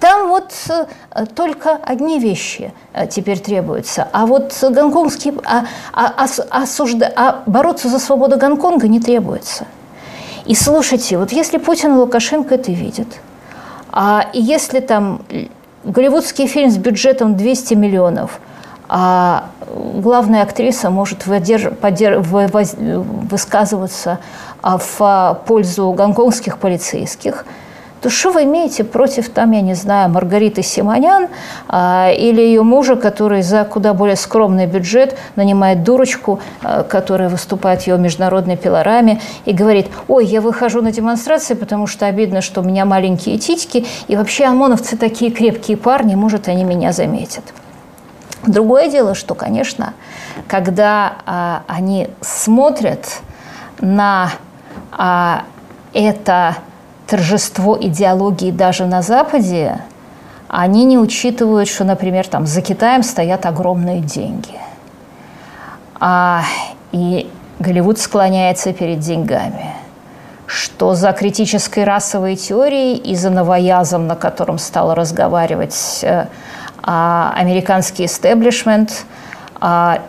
Там 0.00 0.28
вот 0.28 0.52
э, 0.68 1.26
только 1.26 1.76
одни 1.76 2.18
вещи 2.18 2.72
э, 2.92 3.06
теперь 3.06 3.38
требуются. 3.38 4.08
А 4.12 4.26
вот 4.26 4.52
гонконгский... 4.60 5.32
А, 5.44 5.66
а, 5.92 6.26
а, 6.26 6.62
осужда, 6.62 7.12
а 7.14 7.42
бороться 7.46 7.88
за 7.88 8.00
свободу 8.00 8.36
Гонконга 8.36 8.88
не 8.88 8.98
требуется. 8.98 9.64
И 10.44 10.56
слушайте, 10.56 11.18
вот 11.18 11.30
если 11.30 11.58
Путин 11.58 11.92
и 11.92 11.98
Лукашенко 11.98 12.56
это 12.56 12.72
видят, 12.72 13.06
а 13.92 14.28
если 14.32 14.80
там 14.80 15.22
голливудский 15.84 16.46
фильм 16.46 16.70
с 16.70 16.76
бюджетом 16.76 17.36
200 17.36 17.74
миллионов, 17.74 18.40
а 18.88 19.50
главная 19.94 20.42
актриса 20.42 20.90
может 20.90 21.26
выдерж... 21.26 21.70
подер... 21.80 22.20
высказываться 22.20 24.18
а, 24.62 24.78
в 24.78 25.40
пользу 25.46 25.92
гонконгских 25.92 26.58
полицейских– 26.58 27.46
то 28.02 28.10
что 28.10 28.32
вы 28.32 28.42
имеете 28.42 28.82
против, 28.82 29.28
там, 29.28 29.52
я 29.52 29.60
не 29.60 29.74
знаю, 29.74 30.10
Маргариты 30.10 30.64
Симонян 30.64 31.28
а, 31.68 32.10
или 32.10 32.40
ее 32.40 32.62
мужа, 32.64 32.96
который 32.96 33.42
за 33.42 33.64
куда 33.64 33.94
более 33.94 34.16
скромный 34.16 34.66
бюджет 34.66 35.16
нанимает 35.36 35.84
дурочку, 35.84 36.40
а, 36.62 36.82
которая 36.82 37.28
выступает 37.28 37.82
в 37.82 37.86
ее 37.86 37.96
международной 37.98 38.56
пилораме 38.56 39.20
и 39.44 39.52
говорит, 39.52 39.86
ой, 40.08 40.26
я 40.26 40.40
выхожу 40.40 40.82
на 40.82 40.90
демонстрации, 40.90 41.54
потому 41.54 41.86
что 41.86 42.06
обидно, 42.06 42.40
что 42.40 42.60
у 42.60 42.64
меня 42.64 42.84
маленькие 42.84 43.38
титьки, 43.38 43.86
и 44.08 44.16
вообще 44.16 44.46
ОМОНовцы 44.46 44.96
такие 44.96 45.30
крепкие 45.30 45.76
парни, 45.76 46.16
может, 46.16 46.48
они 46.48 46.64
меня 46.64 46.92
заметят. 46.92 47.44
Другое 48.44 48.88
дело, 48.88 49.14
что, 49.14 49.36
конечно, 49.36 49.94
когда 50.48 51.18
а, 51.24 51.62
они 51.68 52.08
смотрят 52.20 53.20
на 53.80 54.30
а, 54.90 55.44
это 55.94 56.56
торжество 57.12 57.76
идеологии 57.78 58.50
даже 58.50 58.86
на 58.86 59.02
Западе, 59.02 59.82
они 60.48 60.86
не 60.86 60.96
учитывают, 60.96 61.68
что, 61.68 61.84
например, 61.84 62.26
там 62.26 62.46
за 62.46 62.62
Китаем 62.62 63.02
стоят 63.02 63.44
огромные 63.44 64.00
деньги. 64.00 64.58
А, 66.00 66.42
и 66.90 67.30
Голливуд 67.58 67.98
склоняется 67.98 68.72
перед 68.72 69.00
деньгами. 69.00 69.74
Что 70.46 70.94
за 70.94 71.12
критической 71.12 71.84
расовой 71.84 72.36
теорией 72.36 72.96
и 72.96 73.14
за 73.14 73.28
новоязом, 73.28 74.06
на 74.06 74.16
котором 74.16 74.56
стал 74.56 74.94
разговаривать 74.94 75.98
э, 76.00 76.28
а, 76.82 77.34
американский 77.36 78.06
истеблишмент, 78.06 79.04
а, 79.60 80.00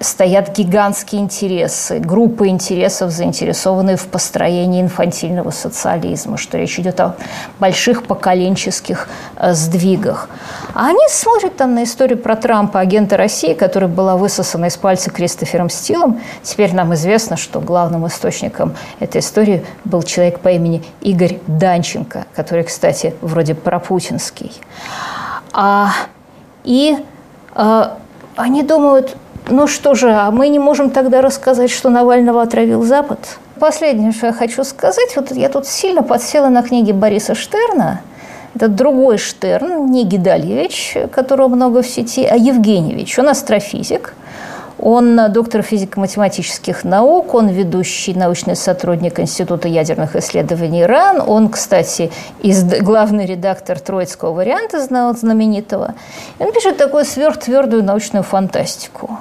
стоят 0.00 0.56
гигантские 0.56 1.22
интересы, 1.22 1.98
группы 1.98 2.48
интересов, 2.48 3.10
заинтересованные 3.10 3.96
в 3.96 4.06
построении 4.08 4.82
инфантильного 4.82 5.50
социализма, 5.50 6.36
что 6.36 6.58
речь 6.58 6.78
идет 6.78 7.00
о 7.00 7.16
больших 7.58 8.04
поколенческих 8.04 9.08
э, 9.36 9.54
сдвигах. 9.54 10.28
А 10.74 10.88
они 10.88 11.00
смотрят 11.08 11.56
там 11.56 11.74
на 11.74 11.84
историю 11.84 12.18
про 12.18 12.36
Трампа, 12.36 12.80
агента 12.80 13.16
России, 13.16 13.54
которая 13.54 13.88
была 13.88 14.16
высосана 14.16 14.66
из 14.66 14.76
пальца 14.76 15.10
Кристофером 15.10 15.70
Стилом. 15.70 16.20
Теперь 16.42 16.74
нам 16.74 16.92
известно, 16.94 17.36
что 17.36 17.60
главным 17.60 18.06
источником 18.06 18.74
этой 19.00 19.20
истории 19.20 19.64
был 19.84 20.02
человек 20.02 20.40
по 20.40 20.48
имени 20.48 20.84
Игорь 21.00 21.38
Данченко, 21.46 22.26
который, 22.34 22.64
кстати, 22.64 23.14
вроде 23.22 23.54
пропутинский. 23.54 24.52
А, 25.52 25.92
и 26.64 26.98
а, 27.54 27.96
они 28.36 28.62
думают, 28.62 29.16
ну 29.48 29.66
что 29.66 29.94
же, 29.94 30.10
а 30.10 30.30
мы 30.30 30.48
не 30.48 30.58
можем 30.58 30.90
тогда 30.90 31.22
рассказать, 31.22 31.70
что 31.70 31.90
Навального 31.90 32.42
отравил 32.42 32.82
Запад? 32.82 33.18
Последнее, 33.58 34.12
что 34.12 34.26
я 34.26 34.32
хочу 34.32 34.64
сказать, 34.64 35.16
вот 35.16 35.30
я 35.32 35.48
тут 35.48 35.66
сильно 35.66 36.02
подсела 36.02 36.48
на 36.48 36.62
книги 36.62 36.92
Бориса 36.92 37.34
Штерна. 37.34 38.00
Это 38.54 38.68
другой 38.68 39.18
Штерн, 39.18 39.86
не 39.90 40.04
Гидальевич, 40.04 40.96
которого 41.12 41.48
много 41.48 41.82
в 41.82 41.86
сети, 41.86 42.24
а 42.24 42.36
Евгеньевич. 42.36 43.18
Он 43.18 43.28
астрофизик– 43.28 44.14
он 44.78 45.18
доктор 45.32 45.62
физико-математических 45.62 46.84
наук, 46.84 47.34
он 47.34 47.48
ведущий 47.48 48.14
научный 48.14 48.56
сотрудник 48.56 49.18
Института 49.18 49.68
ядерных 49.68 50.16
исследований 50.16 50.84
РАН. 50.84 51.22
Он, 51.26 51.48
кстати, 51.48 52.10
из, 52.42 52.62
главный 52.62 53.26
редактор 53.26 53.80
троицкого 53.80 54.32
варианта 54.32 54.80
знаменитого. 54.80 55.94
Он 56.38 56.52
пишет 56.52 56.76
такую 56.76 57.04
сверхтвердую 57.04 57.82
научную 57.82 58.22
фантастику. 58.22 59.18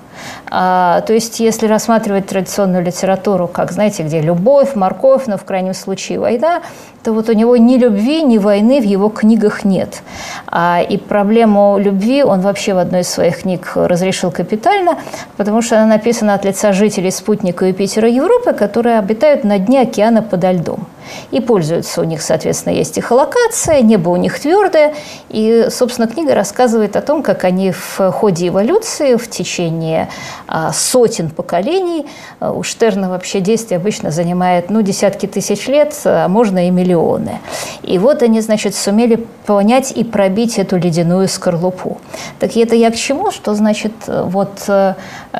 А, 0.57 1.01
то 1.01 1.11
есть, 1.11 1.41
если 1.41 1.67
рассматривать 1.67 2.27
традиционную 2.27 2.81
литературу, 2.81 3.45
как, 3.45 3.73
знаете, 3.73 4.03
где 4.03 4.21
любовь, 4.21 4.73
морковь, 4.73 5.23
но 5.27 5.37
в 5.37 5.43
крайнем 5.43 5.73
случае 5.73 6.17
война, 6.17 6.61
то 7.03 7.11
вот 7.11 7.27
у 7.27 7.33
него 7.33 7.57
ни 7.57 7.75
любви, 7.75 8.21
ни 8.21 8.37
войны 8.37 8.79
в 8.79 8.85
его 8.85 9.09
книгах 9.09 9.65
нет. 9.65 10.01
А, 10.47 10.79
и 10.81 10.95
проблему 10.95 11.77
любви 11.77 12.23
он 12.23 12.39
вообще 12.39 12.73
в 12.73 12.77
одной 12.77 13.01
из 13.01 13.09
своих 13.09 13.41
книг 13.41 13.73
разрешил 13.75 14.31
капитально, 14.31 14.97
потому 15.35 15.61
что 15.61 15.75
она 15.75 15.87
написана 15.87 16.35
от 16.35 16.45
лица 16.45 16.71
жителей 16.71 17.11
спутника 17.11 17.65
Юпитера 17.65 18.07
Европы, 18.07 18.53
которые 18.53 18.97
обитают 18.97 19.43
на 19.43 19.59
дне 19.59 19.81
океана 19.81 20.21
подо 20.21 20.51
льдом 20.53 20.87
и 21.31 21.39
пользуются. 21.39 22.01
У 22.01 22.03
них, 22.03 22.21
соответственно, 22.21 22.73
есть 22.73 22.97
эхолокация, 22.97 23.81
небо 23.81 24.09
у 24.09 24.15
них 24.15 24.39
твердое. 24.39 24.93
И, 25.29 25.67
собственно, 25.69 26.07
книга 26.07 26.35
рассказывает 26.35 26.95
о 26.95 27.01
том, 27.01 27.23
как 27.23 27.43
они 27.43 27.71
в 27.71 28.11
ходе 28.11 28.47
эволюции 28.47 29.15
в 29.15 29.29
течение 29.29 30.09
а, 30.47 30.71
сотен 30.73 31.29
поколений, 31.29 32.05
а, 32.39 32.51
у 32.51 32.63
Штерна 32.63 33.09
вообще 33.09 33.39
действие 33.39 33.77
обычно 33.77 34.11
занимает 34.11 34.69
ну, 34.69 34.81
десятки 34.81 35.25
тысяч 35.25 35.67
лет, 35.67 35.93
а 36.05 36.27
можно 36.27 36.67
и 36.67 36.71
миллионы. 36.71 37.39
И 37.83 37.97
вот 37.97 38.21
они, 38.23 38.41
значит, 38.41 38.75
сумели 38.75 39.25
понять 39.45 39.91
и 39.91 40.03
пробить 40.03 40.57
эту 40.57 40.77
ледяную 40.77 41.27
скорлупу. 41.27 41.99
Так 42.39 42.55
это 42.55 42.75
я 42.75 42.91
к 42.91 42.95
чему? 42.95 43.31
Что 43.31 43.53
значит, 43.53 43.93
вот, 44.07 44.63
э, 44.67 44.95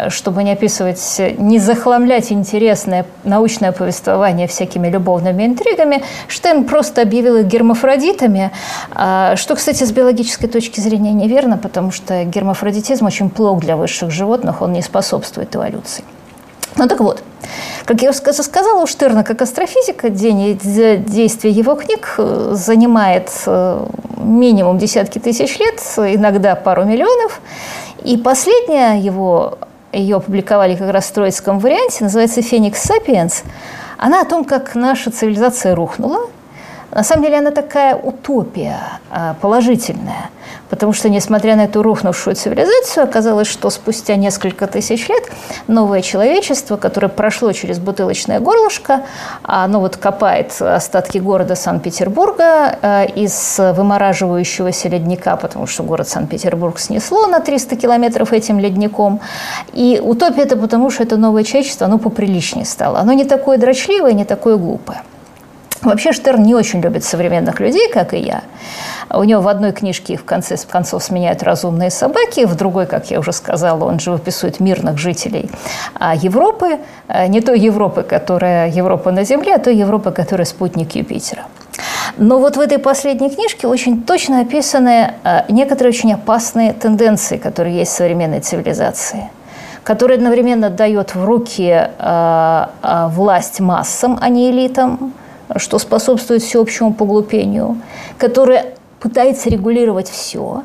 чтобы 0.10 0.44
не 0.44 0.52
описывать, 0.52 1.22
не 1.38 1.60
захламлять 1.60 2.32
интересное 2.32 3.06
научное 3.24 3.72
повествование 3.72 4.48
всякими 4.48 4.90
любовными 4.90 5.46
интригами, 5.46 6.04
Штерн 6.28 6.66
просто 6.66 7.02
объявил 7.02 7.38
их 7.38 7.46
гермафродитами, 7.46 8.52
а, 8.94 9.36
что, 9.36 9.56
кстати, 9.56 9.84
с 9.84 9.92
биологической 9.92 10.48
точки 10.48 10.80
зрения 10.80 11.14
неверно, 11.14 11.58
потому 11.58 11.92
что 11.92 12.24
гермафродитизм 12.24 13.06
очень 13.06 13.30
плох 13.30 13.60
для 13.60 13.76
высших 13.78 14.12
животных, 14.12 14.62
он 14.62 14.74
не 14.74 14.82
способствует 14.82 15.56
эволюции. 15.56 16.04
Ну 16.78 16.88
так 16.88 17.00
вот, 17.00 17.24
как 17.86 18.02
я 18.02 18.10
уже 18.10 18.20
сказала, 18.20 18.82
у 18.82 18.88
Штерна 18.88 19.24
как 19.24 19.42
астрофизика 19.42 20.10
действие 20.10 21.54
его 21.54 21.76
книг 21.76 22.16
э, 22.18 22.50
занимает 22.54 23.32
э, 23.46 23.86
минимум 24.18 24.78
десятки 24.78 25.20
тысяч 25.20 25.58
лет, 25.58 25.80
иногда 25.98 26.56
пару 26.56 26.84
миллионов. 26.84 27.40
И 28.04 28.18
последняя 28.18 29.00
его, 29.00 29.58
ее 29.98 30.18
опубликовали 30.18 30.76
как 30.76 30.92
раз 30.92 31.06
в 31.06 31.14
троицком 31.14 31.60
варианте, 31.60 32.04
называется 32.04 32.42
«Феникс 32.42 32.82
Сапиенс», 32.82 33.44
она 33.98 34.22
о 34.22 34.26
том, 34.26 34.44
как 34.44 34.76
наша 34.76 35.10
цивилизация 35.10 35.74
рухнула. 35.76 36.30
На 36.96 37.04
самом 37.04 37.24
деле 37.24 37.40
она 37.40 37.52
такая 37.52 37.94
утопия 37.94 38.80
а, 39.12 39.36
положительная, 39.42 40.30
потому 40.70 40.94
что, 40.94 41.10
несмотря 41.10 41.58
на 41.58 41.66
эту 41.66 41.84
рухнувшую 41.84 42.38
цивилизацию, 42.38 43.04
оказалось, 43.04 43.50
что 43.50 43.70
спустя 43.70 44.16
несколько 44.16 44.66
тысяч 44.66 45.10
лет 45.10 45.24
новое 45.68 46.02
человечество, 46.02 46.78
которое 46.78 47.10
прошло 47.10 47.52
через 47.52 47.80
бутылочное 47.80 48.40
горлышко, 48.40 49.02
оно 49.44 49.82
вот 49.82 49.98
копает 49.98 50.56
остатки 50.62 51.18
города 51.18 51.56
Санкт-Петербурга 51.56 52.80
а, 52.82 53.04
из 53.04 53.58
вымораживающегося 53.60 54.88
ледника, 54.88 55.36
потому 55.36 55.68
что 55.68 55.84
город 55.84 56.08
Санкт-Петербург 56.08 56.80
снесло 56.80 57.28
на 57.28 57.42
300 57.42 57.76
километров 57.76 58.32
этим 58.32 58.58
ледником. 58.58 59.20
И 59.74 60.00
утопия 60.02 60.44
это 60.44 60.56
потому, 60.56 60.90
что 60.90 61.04
это 61.04 61.18
новое 61.18 61.44
человечество, 61.44 61.88
оно 61.88 61.98
поприличнее 61.98 62.64
стало. 62.64 63.00
Оно 63.00 63.12
не 63.12 63.26
такое 63.26 63.58
дрочливое, 63.58 64.14
не 64.14 64.24
такое 64.24 64.56
глупое. 64.56 65.02
Вообще 65.82 66.14
Штерн 66.14 66.42
не 66.44 66.56
очень 66.56 66.82
любит 66.82 67.04
современных 67.04 67.60
людей, 67.60 67.90
как 67.92 68.14
и 68.14 68.18
я. 68.18 68.44
У 69.14 69.24
него 69.24 69.42
в 69.42 69.48
одной 69.48 69.72
книжке 69.72 70.14
их 70.14 70.22
в 70.22 70.26
конце 70.26 70.58
концов 70.58 71.04
сменяют 71.04 71.44
разумные 71.44 71.92
собаки, 71.92 72.46
в 72.46 72.56
другой, 72.56 72.86
как 72.86 73.12
я 73.12 73.20
уже 73.20 73.34
сказала, 73.34 73.86
он 73.86 74.00
живописует 74.00 74.60
мирных 74.60 74.98
жителей 74.98 75.50
а 75.94 76.16
Европы, 76.16 76.80
а 77.08 77.28
не 77.28 77.42
той 77.42 77.60
Европы, 77.60 78.04
которая 78.04 78.70
Европа 78.70 79.12
на 79.12 79.24
Земле, 79.24 79.56
а 79.56 79.60
той 79.60 79.76
Европы, 79.76 80.12
которая 80.12 80.46
спутник 80.46 80.96
Юпитера. 80.96 81.44
Но 82.18 82.40
вот 82.40 82.58
в 82.58 82.60
этой 82.60 82.80
последней 82.80 83.30
книжке 83.30 83.68
очень 83.68 84.02
точно 84.04 84.42
описаны 84.42 85.14
а, 85.24 85.46
некоторые 85.50 85.90
очень 85.90 86.14
опасные 86.14 86.74
тенденции, 86.74 87.38
которые 87.38 87.78
есть 87.78 87.92
в 87.92 87.96
современной 87.96 88.40
цивилизации 88.40 89.30
который 89.84 90.18
одновременно 90.18 90.72
дает 90.72 91.14
в 91.14 91.24
руки 91.24 91.90
власть 92.82 93.60
массам, 93.60 94.18
а 94.20 94.30
не 94.30 94.50
элитам, 94.50 95.14
что 95.58 95.80
способствует 95.80 96.44
всеобщему 96.44 96.94
поглупению, 96.94 97.78
которая 98.18 98.74
пытается 99.00 99.50
регулировать 99.50 100.10
все. 100.10 100.64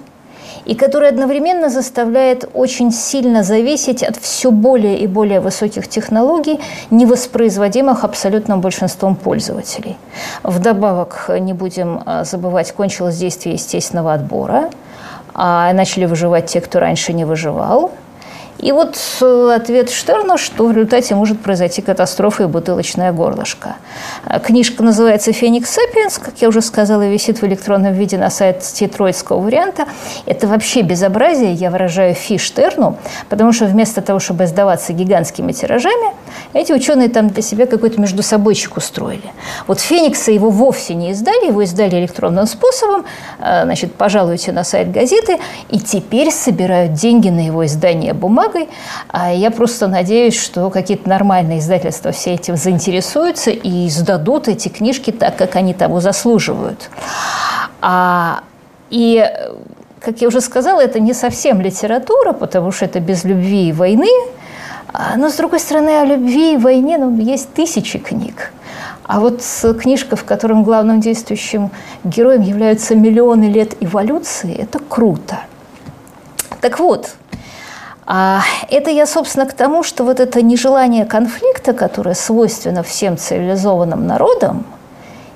и 0.67 0.75
который 0.75 1.09
одновременно 1.09 1.71
заставляет 1.71 2.49
очень 2.53 2.93
сильно 2.93 3.43
зависеть 3.43 4.03
от 4.03 4.17
все 4.19 4.51
более 4.51 4.99
и 4.99 5.07
более 5.07 5.41
высоких 5.41 5.89
технологий, 5.89 6.61
невоспроизводимых 6.91 8.05
абсолютным 8.05 8.61
большинством 8.61 9.17
пользователей. 9.17 9.97
Вдобавок, 10.43 11.31
не 11.41 11.55
будем 11.55 12.03
а, 12.05 12.25
забывать, 12.25 12.73
кончилось 12.73 13.17
действие 13.17 13.55
естественного 13.55 14.13
отбора, 14.13 14.71
а 15.35 15.73
начали 15.73 16.05
выживать 16.05 16.47
те, 16.47 16.61
кто 16.61 16.79
раньше 16.79 17.15
не 17.15 17.25
выживал– 17.25 17.91
и 18.61 18.73
вот 18.73 18.99
э, 19.23 19.53
ответ 19.57 19.91
Штерна, 19.91 20.37
что 20.37 20.67
в 20.67 20.73
результате 20.73 21.15
может 21.15 21.41
произойти 21.41 21.81
катастрофа 21.81 22.43
и 22.43 22.47
бутылочное 22.47 23.11
горлышко. 23.13 23.77
Э, 24.27 24.39
книжка 24.39 24.83
называется 24.83 25.33
«Феникс 25.33 25.71
Сапиенс», 25.71 26.19
как 26.19 26.35
я 26.43 26.49
уже 26.49 26.61
сказала, 26.61 27.09
висит 27.09 27.41
в 27.41 27.45
электронном 27.45 27.95
виде 27.95 28.19
на 28.19 28.29
сайте 28.29 28.87
троицкого 28.89 29.41
варианта. 29.41 29.87
Это 30.27 30.47
вообще 30.47 30.83
безобразие, 30.83 31.55
я 31.55 31.71
выражаю 31.71 32.15
фи 32.15 32.37
Штерну, 32.37 32.99
потому 33.31 33.53
что 33.53 33.65
вместо 33.65 34.03
того, 34.03 34.19
чтобы 34.19 34.47
сдаваться 34.47 34.93
гигантскими 34.93 35.53
тиражами, 35.53 36.15
эти 36.53 36.73
ученые 36.73 37.09
там 37.09 37.29
для 37.29 37.43
себя 37.43 37.67
какой-то 37.67 37.99
между 37.99 38.23
собойчик 38.23 38.77
устроили. 38.77 39.33
Вот 39.67 39.81
«Феникса» 39.81 40.33
его 40.33 40.51
вовсе 40.51 40.95
не 40.95 41.13
издали, 41.13 41.47
его 41.47 41.63
издали 41.63 41.97
электронным 41.97 42.47
способом, 42.47 43.07
э, 43.39 43.63
значит, 43.65 43.95
пожалуйте 43.95 44.53
на 44.53 44.65
сайт 44.65 44.91
газеты, 44.91 45.39
и 45.71 45.81
теперь 45.81 46.31
собирают 46.31 46.93
деньги 46.93 47.31
на 47.31 47.47
его 47.47 47.65
издание 47.65 48.13
бумаг, 48.13 48.50
бумагой. 48.51 48.69
А 49.09 49.33
я 49.33 49.51
просто 49.51 49.89
надеюсь, 49.89 50.39
что 50.39 50.71
какие-то 50.71 51.09
нормальные 51.09 51.59
издательства 51.59 52.13
все 52.13 52.35
этим 52.35 52.57
заинтересуются 52.57 53.51
и 53.51 53.89
издадут 53.89 54.49
эти 54.49 54.69
книжки 54.69 55.11
так, 55.11 55.37
как 55.37 55.57
они 55.57 55.75
того 55.75 56.01
заслуживают. 56.01 56.91
А, 57.81 58.43
и 58.91 59.25
как 60.01 60.21
я 60.21 60.29
уже 60.29 60.41
сказала, 60.41 60.81
это 60.81 61.01
не 61.01 61.15
совсем 61.15 61.61
литература, 61.61 62.33
потому 62.33 62.73
что 62.73 62.85
это 62.87 63.01
без 63.01 63.25
любви 63.25 63.69
и 63.69 63.73
войны. 63.73 64.11
А, 64.93 65.17
но, 65.17 65.29
с 65.29 65.35
другой 65.35 65.61
стороны, 65.61 66.01
о 66.01 66.05
любви 66.05 66.55
и 66.55 66.57
войне 66.57 66.99
ну, 66.99 67.17
есть 67.19 67.53
тысячи 67.53 67.99
книг. 67.99 68.53
А 69.05 69.19
вот 69.19 69.43
книжка, 69.81 70.15
в 70.15 70.25
котором 70.25 70.63
главным 70.63 71.01
действующим 71.01 71.71
героем 72.05 72.43
являются 72.43 72.95
миллионы 72.95 73.45
лет 73.51 73.75
эволюции, 73.81 74.55
это 74.57 74.79
круто. 74.79 75.41
Так 76.61 76.79
вот, 76.79 77.11
а 78.07 78.43
это 78.69 78.91
я, 78.91 79.07
собственно, 79.07 79.47
к 79.47 79.53
тому, 79.53 79.83
что 79.83 80.05
вот 80.05 80.21
это 80.21 80.43
нежелание 80.43 81.05
конфликта, 81.05 81.73
которое 81.73 82.15
свойственно 82.15 82.83
всем 82.83 83.17
цивилизованным 83.17 84.07
народам 84.07 84.65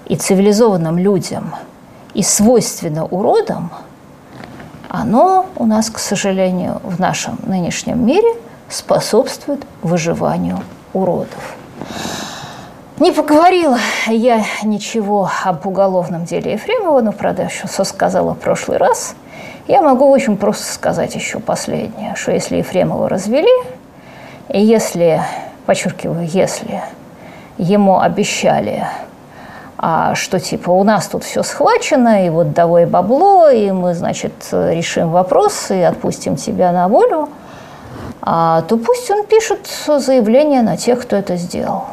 и 0.06 0.16
цивилизованным 0.16 0.98
людям, 0.98 1.54
и 2.14 2.22
свойственно 2.22 3.04
уродам, 3.06 3.70
оно 4.88 5.46
у 5.56 5.66
нас, 5.66 5.90
к 5.90 5.98
сожалению, 5.98 6.80
в 6.84 7.00
нашем 7.00 7.38
нынешнем 7.46 8.04
мире 8.04 8.34
способствует 8.68 9.62
выживанию 9.82 10.60
уродов. 10.92 11.56
Не 12.98 13.10
поговорила 13.10 13.78
я 14.06 14.44
ничего 14.62 15.28
об 15.44 15.66
уголовном 15.66 16.24
деле 16.24 16.52
Ефремова, 16.52 17.00
но, 17.00 17.12
правда, 17.12 17.42
еще 17.42 17.66
все 17.66 17.82
сказала 17.82 18.34
в 18.34 18.38
прошлый 18.38 18.78
раз– 18.78 19.16
я 19.66 19.80
могу 19.80 20.10
очень 20.10 20.36
просто 20.36 20.72
сказать 20.72 21.14
еще 21.14 21.40
последнее, 21.40 22.14
что 22.16 22.32
если 22.32 22.56
Ефремова 22.56 23.08
развели, 23.08 23.48
и 24.50 24.60
если, 24.60 25.22
подчеркиваю, 25.64 26.26
если 26.26 26.82
ему 27.56 27.98
обещали, 27.98 28.86
а, 29.78 30.14
что 30.14 30.38
типа 30.38 30.70
у 30.70 30.84
нас 30.84 31.06
тут 31.06 31.24
все 31.24 31.42
схвачено, 31.42 32.26
и 32.26 32.30
вот 32.30 32.52
давай 32.52 32.84
бабло, 32.84 33.48
и 33.48 33.70
мы, 33.70 33.94
значит, 33.94 34.34
решим 34.52 35.10
вопрос 35.10 35.70
и 35.70 35.80
отпустим 35.80 36.36
тебя 36.36 36.70
на 36.70 36.88
волю, 36.88 37.30
а, 38.20 38.62
то 38.62 38.76
пусть 38.76 39.10
он 39.10 39.24
пишет 39.24 39.66
заявление 39.86 40.60
на 40.60 40.76
тех, 40.76 41.00
кто 41.00 41.16
это 41.16 41.36
сделал. 41.36 41.84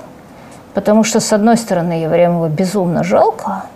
Потому 0.73 1.05
что, 1.05 1.21
с 1.21 1.31
одной 1.31 1.55
стороны, 1.55 1.93
Ефремова 1.93 2.47
безумно 2.47 3.03
жалко– 3.03 3.63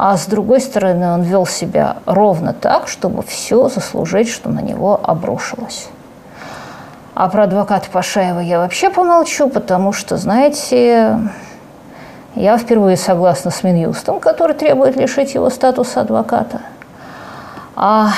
а 0.00 0.16
с 0.16 0.26
другой 0.26 0.60
стороны 0.60 1.12
он 1.12 1.22
вел 1.22 1.44
себя 1.44 1.96
ровно 2.06 2.52
так, 2.52 2.86
чтобы 2.86 3.24
все 3.24 3.68
заслужить, 3.68 4.28
что 4.28 4.48
на 4.48 4.60
него 4.60 5.00
обрушилось. 5.02 5.88
А 7.16 7.28
про 7.28 7.42
адвоката 7.42 7.88
Пашаева 7.90 8.38
я 8.38 8.60
вообще 8.60 8.90
помолчу, 8.90 9.48
потому 9.48 9.92
что, 9.92 10.16
знаете, 10.16 11.18
я 12.36 12.58
впервые 12.58 12.96
согласна 12.96 13.50
с 13.50 13.64
Минюстом, 13.64 14.20
который 14.20 14.54
требует 14.54 14.94
лишить 14.94 15.34
его 15.34 15.50
статуса 15.50 16.02
адвоката. 16.02 16.60
А, 17.74 18.10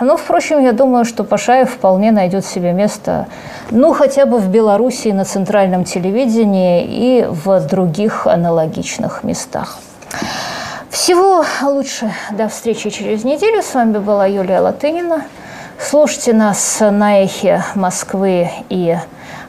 ну, 0.00 0.16
впрочем, 0.16 0.60
я 0.60 0.72
думаю, 0.72 1.04
что 1.04 1.22
Пашаев 1.22 1.70
вполне 1.70 2.10
найдет 2.10 2.44
себе 2.44 2.72
место, 2.72 3.28
ну, 3.70 3.92
хотя 3.92 4.26
бы 4.26 4.38
в 4.38 4.48
Белоруссии 4.48 5.12
на 5.12 5.24
центральном 5.24 5.84
телевидении 5.84 6.84
и 6.84 7.26
в 7.28 7.60
других 7.60 8.26
аналогичных 8.26 9.22
местах. 9.22 9.78
Всего 10.90 11.44
лучше. 11.62 12.12
До 12.32 12.48
встречи 12.48 12.90
через 12.90 13.24
неделю. 13.24 13.62
С 13.62 13.74
вами 13.74 13.98
была 13.98 14.26
Юлия 14.26 14.60
Латынина. 14.60 15.24
Слушайте 15.78 16.32
нас 16.32 16.78
на 16.80 17.22
Эхе 17.22 17.62
Москвы 17.74 18.50
и 18.68 18.96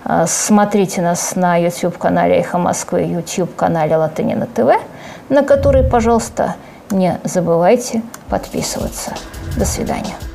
э, 0.06 0.26
смотрите 0.28 1.02
нас 1.02 1.36
на 1.36 1.58
YouTube-канале 1.58 2.40
Эхо 2.40 2.58
Москвы, 2.58 3.02
YouTube-канале 3.02 3.96
Латынина 3.96 4.46
ТВ, 4.46 4.80
на 5.30 5.44
который, 5.44 5.84
пожалуйста, 5.84 6.56
не 6.92 7.20
забывайте 7.24 8.04
подписываться. 8.30 9.14
До 9.58 9.66
свидания. 9.66 10.29